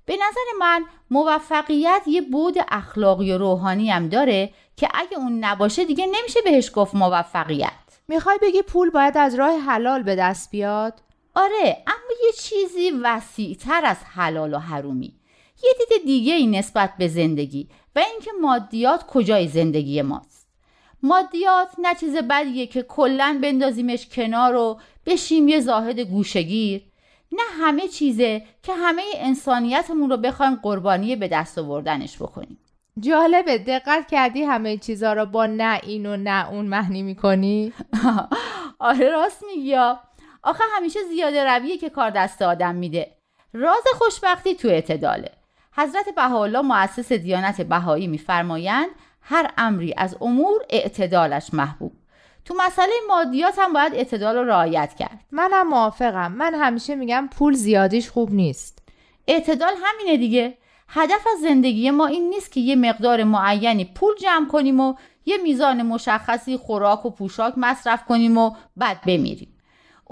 به 0.06 0.14
نظر 0.14 0.58
من 0.60 0.84
موفقیت 1.10 2.02
یه 2.06 2.20
بود 2.20 2.54
اخلاقی 2.68 3.32
و 3.32 3.38
روحانی 3.38 3.90
هم 3.90 4.08
داره 4.08 4.50
که 4.76 4.88
اگه 4.94 5.18
اون 5.18 5.44
نباشه 5.44 5.84
دیگه 5.84 6.06
نمیشه 6.06 6.40
بهش 6.44 6.70
گفت 6.74 6.94
موفقیت. 6.94 7.70
می‌خوای 8.08 8.38
بگی 8.42 8.62
پول 8.62 8.90
باید 8.90 9.18
از 9.18 9.34
راه 9.34 9.58
حلال 9.58 10.02
به 10.02 10.16
دست 10.16 10.50
بیاد؟ 10.50 11.00
آره 11.34 11.82
اما 11.86 12.26
یه 12.26 12.32
چیزی 12.38 12.90
وسیعتر 12.90 13.84
از 13.84 13.96
حلال 14.14 14.54
و 14.54 14.58
حرومی. 14.58 15.14
یه 15.64 15.70
دید 15.78 16.04
دیگه 16.04 16.34
ای 16.34 16.46
نسبت 16.46 16.92
به 16.98 17.08
زندگی 17.08 17.68
و 17.96 17.98
اینکه 17.98 18.30
مادیات 18.40 19.06
کجای 19.06 19.48
زندگی 19.48 20.02
ماست. 20.02 20.48
مادیات 21.02 21.68
نه 21.78 21.94
چیز 21.94 22.16
بدیه 22.16 22.66
که 22.66 22.82
کلا 22.82 23.38
بندازیمش 23.42 24.08
کنار 24.08 24.56
و 24.56 24.80
بشیم 25.06 25.48
یه 25.48 25.60
زاهد 25.60 26.00
گوشگیر 26.00 26.82
نه 27.32 27.42
همه 27.64 27.88
چیزه 27.88 28.42
که 28.62 28.74
همه 28.74 29.02
انسانیتمون 29.14 30.10
رو 30.10 30.16
بخوایم 30.16 30.54
قربانی 30.54 31.16
به 31.16 31.28
دست 31.28 31.58
آوردنش 31.58 32.16
بکنیم. 32.16 32.58
جالبه 33.00 33.58
دقت 33.58 34.08
کردی 34.08 34.42
همه 34.42 34.76
چیزها 34.76 35.12
رو 35.12 35.26
با 35.26 35.46
نه 35.46 35.80
این 35.82 36.06
و 36.06 36.16
نه 36.16 36.50
اون 36.50 36.66
معنی 36.66 37.02
می‌کنی؟ 37.02 37.72
آره 38.78 39.10
راست 39.10 39.44
میگی 39.54 39.76
آخه 40.44 40.64
همیشه 40.76 41.00
زیاده 41.08 41.44
رویه 41.44 41.78
که 41.78 41.90
کار 41.90 42.10
دست 42.10 42.42
آدم 42.42 42.74
میده. 42.74 43.16
راز 43.52 43.84
خوشبختی 43.98 44.54
تو 44.54 44.68
اعتداله. 44.68 45.30
حضرت 45.76 46.08
بهاءالله 46.16 46.60
مؤسس 46.60 47.12
دیانت 47.12 47.60
بهایی 47.60 48.06
میفرمایند 48.06 48.88
هر 49.20 49.50
امری 49.58 49.94
از 49.96 50.16
امور 50.20 50.60
اعتدالش 50.70 51.54
محبوب. 51.54 51.92
تو 52.44 52.54
مسئله 52.66 52.92
مادیات 53.08 53.58
هم 53.58 53.72
باید 53.72 53.94
اعتدال 53.94 54.36
رو 54.36 54.44
رعایت 54.44 54.94
کرد. 54.94 55.20
منم 55.30 55.68
موافقم. 55.68 56.32
من 56.32 56.54
همیشه 56.54 56.94
میگم 56.94 57.28
پول 57.38 57.54
زیادیش 57.54 58.10
خوب 58.10 58.32
نیست. 58.32 58.78
اعتدال 59.28 59.72
همینه 59.84 60.16
دیگه. 60.16 60.58
هدف 60.88 61.26
از 61.34 61.40
زندگی 61.40 61.90
ما 61.90 62.06
این 62.06 62.30
نیست 62.30 62.52
که 62.52 62.60
یه 62.60 62.76
مقدار 62.76 63.24
معینی 63.24 63.84
پول 63.84 64.14
جمع 64.20 64.48
کنیم 64.48 64.80
و 64.80 64.94
یه 65.26 65.36
میزان 65.36 65.82
مشخصی 65.82 66.56
خوراک 66.56 67.06
و 67.06 67.10
پوشاک 67.10 67.54
مصرف 67.56 68.04
کنیم 68.04 68.38
و 68.38 68.56
بعد 68.76 69.00
بمیریم. 69.06 69.53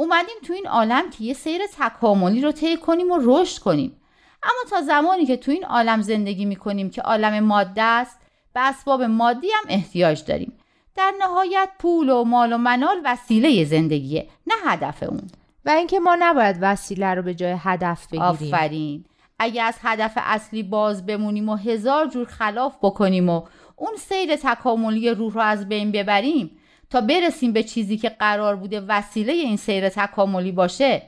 اومدیم 0.02 0.34
تو 0.46 0.52
این 0.52 0.66
عالم 0.66 1.10
که 1.10 1.24
یه 1.24 1.34
سیر 1.34 1.60
تکاملی 1.78 2.40
رو 2.40 2.52
طی 2.52 2.76
کنیم 2.76 3.10
و 3.10 3.18
رشد 3.22 3.62
کنیم. 3.62 3.96
اما 4.42 4.70
تا 4.70 4.80
زمانی 4.80 5.26
که 5.26 5.36
تو 5.36 5.50
این 5.50 5.64
عالم 5.64 6.02
زندگی 6.02 6.44
می‌کنیم 6.44 6.90
که 6.90 7.02
عالم 7.02 7.44
ماده 7.44 7.82
است 7.82 8.20
به 8.54 8.60
اسباب 8.60 9.02
مادی 9.02 9.46
هم 9.50 9.64
احتیاج 9.68 10.24
داریم. 10.24 10.58
در 10.96 11.12
نهایت 11.20 11.68
پول 11.78 12.10
و 12.10 12.24
مال 12.24 12.52
و 12.52 12.58
منال 12.58 12.96
وسیله 13.04 13.64
زندگیه 13.64 14.28
نه 14.46 14.54
هدف 14.64 15.02
اون. 15.02 15.30
و 15.64 15.70
اینکه 15.70 16.00
ما 16.00 16.16
نباید 16.20 16.56
وسیله 16.60 17.14
رو 17.14 17.22
به 17.22 17.34
جای 17.34 17.56
هدف 17.58 18.06
بگیریم. 18.06 18.22
آفرین. 18.22 19.04
اگه 19.38 19.62
از 19.62 19.74
هدف 19.82 20.12
اصلی 20.16 20.62
باز 20.62 21.06
بمونیم 21.06 21.48
و 21.48 21.56
هزار 21.56 22.06
جور 22.06 22.26
خلاف 22.26 22.76
بکنیم 22.82 23.28
و 23.28 23.42
اون 23.76 23.96
سیر 23.96 24.36
تکاملی 24.36 25.10
روح 25.10 25.32
رو 25.32 25.40
از 25.40 25.68
بین 25.68 25.92
ببریم 25.92 26.58
تا 26.92 27.00
برسیم 27.00 27.52
به 27.52 27.62
چیزی 27.62 27.96
که 27.96 28.08
قرار 28.08 28.56
بوده 28.56 28.80
وسیله 28.80 29.32
این 29.32 29.56
سیر 29.56 29.88
تکاملی 29.88 30.52
باشه 30.52 31.02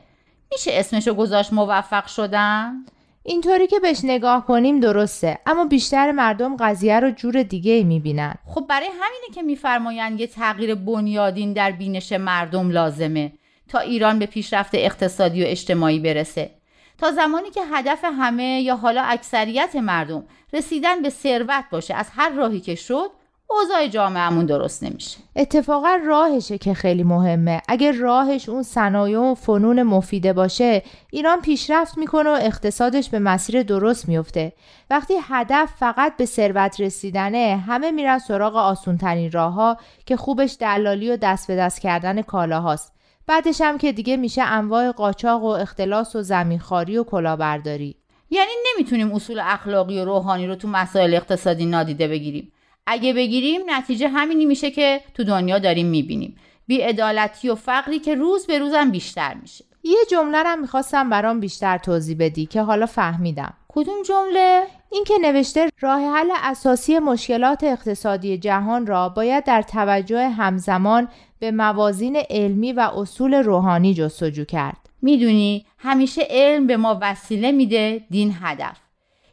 میشه 0.53 0.71
اسمشو 0.75 1.15
گذاشت 1.15 1.53
موفق 1.53 2.07
شدن؟ 2.07 2.85
اینطوری 3.23 3.67
که 3.67 3.81
بهش 3.81 4.01
نگاه 4.05 4.47
کنیم 4.47 4.81
درسته 4.81 5.39
اما 5.47 5.65
بیشتر 5.65 6.13
مردم 6.13 6.57
قضیه 6.57 7.01
رو 7.01 7.11
جور 7.11 7.43
دیگه 7.43 7.85
می‌بینن 7.85 8.35
خب 8.47 8.67
برای 8.69 8.87
همینه 8.87 9.35
که 9.35 9.43
میفرمایند 9.43 10.21
یه 10.21 10.27
تغییر 10.27 10.75
بنیادین 10.75 11.53
در 11.53 11.71
بینش 11.71 12.13
مردم 12.13 12.71
لازمه 12.71 13.33
تا 13.69 13.79
ایران 13.79 14.19
به 14.19 14.27
پیشرفت 14.27 14.75
اقتصادی 14.75 15.45
و 15.45 15.47
اجتماعی 15.49 15.99
برسه 15.99 16.51
تا 16.99 17.11
زمانی 17.11 17.51
که 17.51 17.61
هدف 17.73 18.05
همه 18.05 18.61
یا 18.61 18.77
حالا 18.77 19.03
اکثریت 19.03 19.77
مردم 19.77 20.25
رسیدن 20.53 21.03
به 21.03 21.11
ثروت 21.11 21.65
باشه 21.71 21.95
از 21.95 22.07
هر 22.17 22.31
راهی 22.31 22.61
که 22.61 22.75
شد 22.75 23.11
اوضاع 23.51 23.87
جامعهمون 23.87 24.47
درست 24.47 24.83
نمیشه. 24.83 25.19
اتفاقا 25.37 25.99
راهشه 26.07 26.59
که 26.59 26.75
خیلی 26.75 27.03
مهمه. 27.03 27.63
اگر 27.69 27.93
راهش 27.93 28.49
اون 28.49 28.63
صنایع 28.63 29.19
و 29.19 29.35
فنون 29.35 29.83
مفیده 29.83 30.33
باشه 30.33 30.83
ایران 31.11 31.41
پیشرفت 31.41 31.99
می‌کنه 31.99 32.31
و 32.31 32.39
اقتصادش 32.41 33.09
به 33.09 33.19
مسیر 33.19 33.63
درست 33.63 34.09
میفته 34.09 34.53
وقتی 34.91 35.15
هدف 35.23 35.73
فقط 35.79 36.17
به 36.17 36.27
ثروت 36.27 36.81
رسیدنه 36.81 37.65
همه 37.67 37.91
میرن 37.91 38.19
سراغ 38.19 38.57
آسونترین 38.57 39.33
راهها 39.33 39.77
که 40.07 40.17
خوبش 40.17 40.57
دلالی 40.61 41.11
و 41.11 41.17
دست 41.17 41.47
به 41.47 41.57
دست 41.57 41.81
کردن 41.81 42.23
کالاهاست. 42.23 42.93
بعدش 43.27 43.61
هم 43.61 43.79
که 43.79 43.93
دیگه 43.93 44.17
میشه 44.17 44.43
انواع 44.43 44.93
قاچاق 44.93 45.43
و 45.43 45.47
اختلاس 45.47 46.17
و 46.17 46.23
زمینخواری 46.23 46.99
و 46.99 47.05
کلاهبرداری. 47.05 47.97
یعنی 48.31 48.51
نمی‌تونیم 48.73 49.13
اصول 49.13 49.41
اخلاقی 49.45 50.01
و 50.01 50.05
روحانی 50.05 50.47
رو 50.47 50.55
تو 50.55 50.69
مسائل 50.69 51.15
اقتصادی 51.15 51.67
نادیده 51.67 52.09
بگیریم. 52.09 52.53
اگه 52.87 53.13
بگیریم 53.13 53.61
نتیجه 53.67 54.09
همینی 54.09 54.45
میشه 54.45 54.71
که 54.71 55.01
تو 55.15 55.25
دنیا 55.25 55.59
داریم 55.59 55.87
می‌بینیم. 55.87 56.37
بیعدالتی 56.67 57.49
و 57.49 57.55
فقری 57.55 57.99
که 57.99 58.15
روز 58.15 58.47
به 58.47 58.59
روزم 58.59 58.91
بیشتر 58.91 59.35
میشه. 59.43 59.65
یه 59.83 59.99
جمله 60.11 60.43
رو 60.43 60.57
می‌خواستم 60.57 61.11
برام 61.11 61.41
بیشتر 61.41 61.79
توضیح 61.79 62.17
بدی 62.21 62.47
که 62.47 62.63
حالا 62.63 62.87
فهمیدم. 62.87 63.55
کدوم 63.69 64.03
جمله؟ 64.03 64.67
این 64.93 65.05
که 65.05 65.15
نوشته 65.23 65.71
راه 65.81 66.01
حل 66.01 66.31
اساسی 66.43 66.99
مشکلات 66.99 67.65
اقتصادی 67.65 68.39
جهان 68.39 68.87
را 68.87 69.09
باید 69.09 69.45
در 69.45 69.63
توجه 69.63 70.29
همزمان 70.29 71.09
به 71.39 71.51
موازین 71.51 72.17
علمی 72.31 72.73
و 72.73 72.81
اصول 72.81 73.35
روحانی 73.35 73.95
جستجو 73.95 74.45
کرد. 74.45 74.77
می‌دونی 75.03 75.67
همیشه 75.79 76.27
علم 76.31 76.67
به 76.67 76.77
ما 76.77 76.99
وسیله 77.03 77.53
میده 77.53 78.05
دین 78.11 78.37
هدف. 78.43 78.77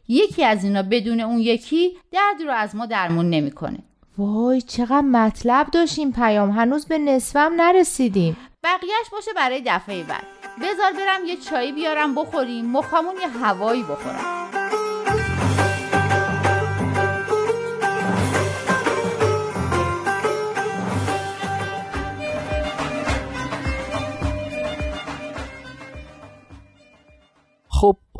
یکی 0.08 0.44
از 0.44 0.64
اینا 0.64 0.82
بدون 0.82 1.20
اون 1.20 1.38
یکی 1.38 1.96
درد 2.10 2.42
رو 2.42 2.50
از 2.50 2.76
ما 2.76 2.86
درمون 2.86 3.30
نمی‌کنه. 3.30 3.78
وای 4.18 4.62
چقدر 4.62 5.00
مطلب 5.00 5.66
داشتیم 5.66 6.12
پیام. 6.12 6.50
هنوز 6.50 6.86
به 6.86 6.98
نصفم 6.98 7.52
نرسیدیم. 7.56 8.36
بقیهش 8.64 9.10
باشه 9.12 9.30
برای 9.36 9.62
دفعه 9.66 10.02
بعد. 10.02 10.26
بذار 10.62 10.92
برم 10.92 11.26
یه 11.26 11.36
چایی 11.36 11.72
بیارم 11.72 12.14
بخوریم. 12.14 12.66
مخامون 12.66 13.14
یه 13.20 13.28
هوایی 13.28 13.82
بخورم. 13.82 14.41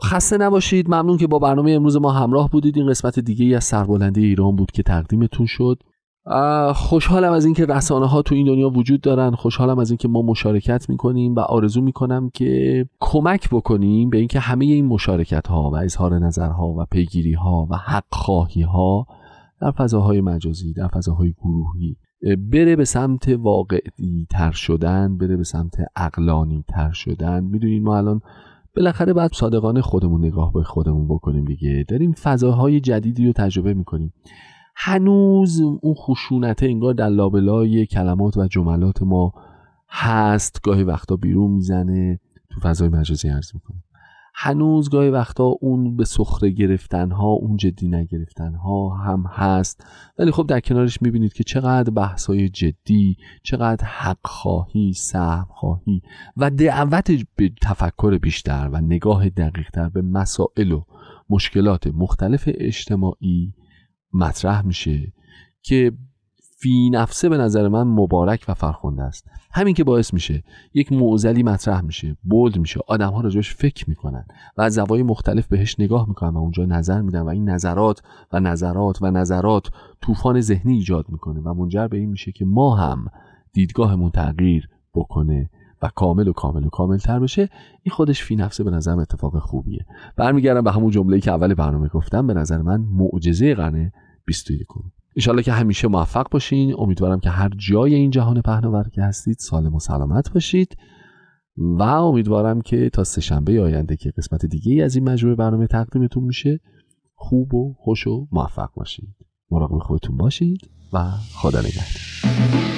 خسته 0.03 0.39
نباشید. 0.39 0.89
ممنون 0.89 1.17
که 1.17 1.27
با 1.27 1.39
برنامه 1.39 1.73
امروز 1.73 1.97
ما 1.97 2.13
همراه 2.13 2.51
بودید. 2.51 2.77
این 2.77 2.87
قسمت 2.87 3.19
دیگه 3.19 3.45
ای 3.45 3.55
از 3.55 3.65
سربلندی 3.65 4.25
ایران 4.25 4.57
بود 4.57 4.71
که 4.71 4.83
تقدیمتون 4.83 5.47
شد. 5.47 5.83
خوشحالم 6.75 7.33
از 7.33 7.45
اینکه 7.45 7.67
رسانه 7.67 8.07
ها 8.07 8.23
تو 8.23 8.35
این 8.35 8.47
دنیا 8.47 8.71
وجود 8.71 9.01
دارن. 9.01 9.31
خوشحالم 9.31 9.79
از 9.79 9.91
اینکه 9.91 10.09
ما 10.09 10.23
مشارکت 10.23 10.89
می‌کنیم 10.89 11.35
و 11.35 11.41
آرزو 11.41 11.81
می‌کنم 11.81 12.31
که 12.35 12.87
کمک 13.01 13.49
بکنیم 13.51 14.11
به 14.11 14.19
اینکه 14.19 14.41
همه 14.41 14.65
این 14.65 14.87
مشارکت 14.87 15.49
ها 15.49 15.71
و 15.71 15.77
اظهار 15.77 16.19
نظرها 16.19 16.67
و 16.67 16.87
پیگیری 16.91 17.33
ها 17.33 17.67
و 17.71 17.77
حق 17.77 18.05
خواهی 18.11 18.63
ها 18.63 19.07
در 19.61 19.71
فضاهای 19.71 20.21
مجازی 20.21 20.73
در 20.73 20.89
فضاهای 20.89 21.35
گروهی 21.43 21.97
بره 22.53 22.77
به 22.77 22.85
سمت 22.85 23.29
واقعی 23.29 24.27
تر 24.31 24.51
شدن 24.51 25.19
بره 25.19 25.37
به 25.37 25.45
سمت 25.45 25.75
اقلانی 25.97 26.65
تر 26.69 26.93
شدن. 26.93 27.45
می‌دونید 27.45 27.83
ما 27.83 27.97
الان 27.97 28.21
بالاخره 28.77 29.13
باید 29.13 29.33
صادقانه 29.35 29.81
خودمون 29.81 30.25
نگاه 30.25 30.53
به 30.53 30.63
خودمون 30.63 31.09
بکنیم 31.09 31.45
دیگه. 31.45 31.85
داریم 31.89 32.13
فضاهای 32.13 32.81
جدیدی 32.81 33.27
رو 33.27 33.33
تجربه 33.33 33.75
می‌کنیم. 33.75 34.13
هنوز 34.77 35.61
اون 35.61 35.95
خشونت 35.95 36.63
انگار 36.63 36.95
در 36.95 37.09
لابلای 37.09 37.87
کلمات 37.87 38.37
و 38.37 38.47
جملات 38.47 39.03
ما 39.03 39.33
هست. 39.89 40.61
گاهی 40.63 40.85
وقتا 40.85 41.17
بیرون 41.17 41.51
می‌زنه. 41.51 42.21
تو 42.51 42.61
فضای 42.61 42.89
مجازی 42.89 43.29
عرض 43.29 43.55
می‌کنه 43.55 43.83
هنوز 44.35 44.91
گاهی 44.91 45.11
وقتا 45.11 45.45
اون 45.45 45.97
به 45.97 46.05
سخره 46.05 46.51
گرفتن 46.51 47.11
ها 47.11 47.29
اون 47.29 47.57
جدی 47.57 47.89
نگرفتن 47.89 48.55
ها 48.55 48.89
هم 48.89 49.25
هست. 49.29 49.87
ولی 50.19 50.31
خب 50.31 50.47
در 50.47 50.61
کنارش 50.61 51.03
می‌بینید 51.03 51.33
که 51.33 51.45
چقدر 51.45 51.91
بحث 51.91 52.27
های 52.27 52.49
جدی 52.49 53.17
چقدر 53.43 53.85
حق 53.85 54.19
خواهی 54.25 54.93
سهم 54.93 55.47
خواهی 55.51 56.03
و 56.37 56.51
دعوت 56.51 57.11
به 57.37 57.53
تفکر 57.63 58.19
بیشتر 58.19 58.69
و 58.73 58.81
نگاه 58.81 59.29
دقیقتر 59.29 59.89
به 59.89 60.03
مسائل 60.03 60.73
و 60.73 60.85
مشکلات 61.31 61.87
مختلف 61.87 62.49
اجتماعی 62.55 63.55
مطرح 64.13 64.63
میشه 64.63 65.13
که 65.63 65.93
فی 66.63 66.91
نفسه 66.91 67.29
به 67.29 67.39
نظر 67.39 67.69
من 67.69 67.83
مبارک 67.83 68.45
و 68.49 68.55
فرخنده 68.55 69.03
است. 69.03 69.31
همین 69.53 69.75
که 69.75 69.85
باعث 69.85 70.15
میشه 70.15 70.45
یک 70.75 70.93
معضلی 70.93 71.43
مطرح 71.43 71.81
میشه 71.81 72.17
بولد 72.23 72.59
میشه 72.59 72.81
آدم 72.87 73.11
ها 73.11 73.21
راجبش 73.21 73.55
فکر 73.55 73.89
می‌کنن 73.89 74.25
و 74.57 74.63
از 74.63 74.75
زوایای 74.75 75.03
مختلف 75.03 75.47
بهش 75.47 75.81
نگاه 75.81 76.09
می‌کنن 76.09 76.31
و 76.31 76.39
اونجا 76.39 76.65
نظر 76.65 77.01
میدن 77.01 77.21
و 77.21 77.29
این 77.29 77.49
نظرات 77.49 78.03
و 78.33 78.41
نظرات 78.41 79.03
و 79.03 79.11
نظرات 79.11 79.69
طوفان 80.01 80.41
ذهنی 80.41 80.75
ایجاد 80.75 81.07
می‌کنه 81.09 81.41
و 81.41 81.55
منجر 81.55 81.89
به 81.89 81.97
این 81.97 82.11
میشه 82.11 82.33
که 82.33 82.45
ما 82.45 82.77
هم 82.77 83.07
دیدگاهمون 83.53 84.11
تغییر 84.11 84.69
بکنه 84.95 85.51
و 85.83 85.91
کامل 85.95 86.29
و 86.29 86.33
کامل 86.33 86.67
و 86.67 86.69
کامل 86.69 86.99
تر 86.99 87.21
بشه. 87.21 87.49
این 87.83 87.93
خودش 87.93 88.23
فی 88.23 88.37
نفسه 88.37 88.65
به 88.65 88.71
نظرم 88.71 88.99
اتفاق 88.99 89.39
خوبیه. 89.39 89.87
برمیگردم 90.17 90.63
به 90.63 90.73
همون 90.73 90.91
جمله‌ای 90.91 91.21
که 91.21 91.31
اول 91.31 91.55
برنامه 91.55 91.89
گفتم. 91.89 92.27
به 92.27 92.35
نظر 92.35 92.63
من 92.63 92.81
معجزه 92.81 93.55
قرن 93.55 93.93
21 94.25 94.67
انشالله 95.17 95.43
که 95.43 95.53
همیشه 95.53 95.89
موفق 95.89 96.27
باشین. 96.31 96.75
امیدوارم 96.79 97.21
که 97.21 97.31
هر 97.31 97.51
جای 97.57 97.95
این 97.95 98.11
جهان 98.11 98.41
پهناور 98.41 98.89
که 98.89 99.03
هستید 99.03 99.37
سالم 99.39 99.75
و 99.75 99.81
سلامت 99.81 100.33
باشید. 100.33 100.77
و 101.57 101.83
امیدوارم 101.83 102.61
که 102.61 102.91
تا 102.91 103.05
سهشنبه 103.05 103.61
آینده 103.61 103.97
که 103.97 104.11
قسمت 104.11 104.47
دیگه 104.47 104.85
از 104.85 104.97
این 104.97 105.09
مجموعه 105.09 105.37
برنامه 105.37 105.67
تقدیمتون 105.67 106.25
میشه 106.25 106.61
خوب 107.15 107.55
و 107.55 107.75
خوش 107.79 108.07
و 108.07 108.27
موفق 108.33 108.71
باشید. 108.77 109.15
مراقب 109.51 109.79
خودتون 109.79 110.17
باشید 110.17 110.71
و 110.93 111.11
خدا 111.35 111.59
نگهدار. 111.59 112.72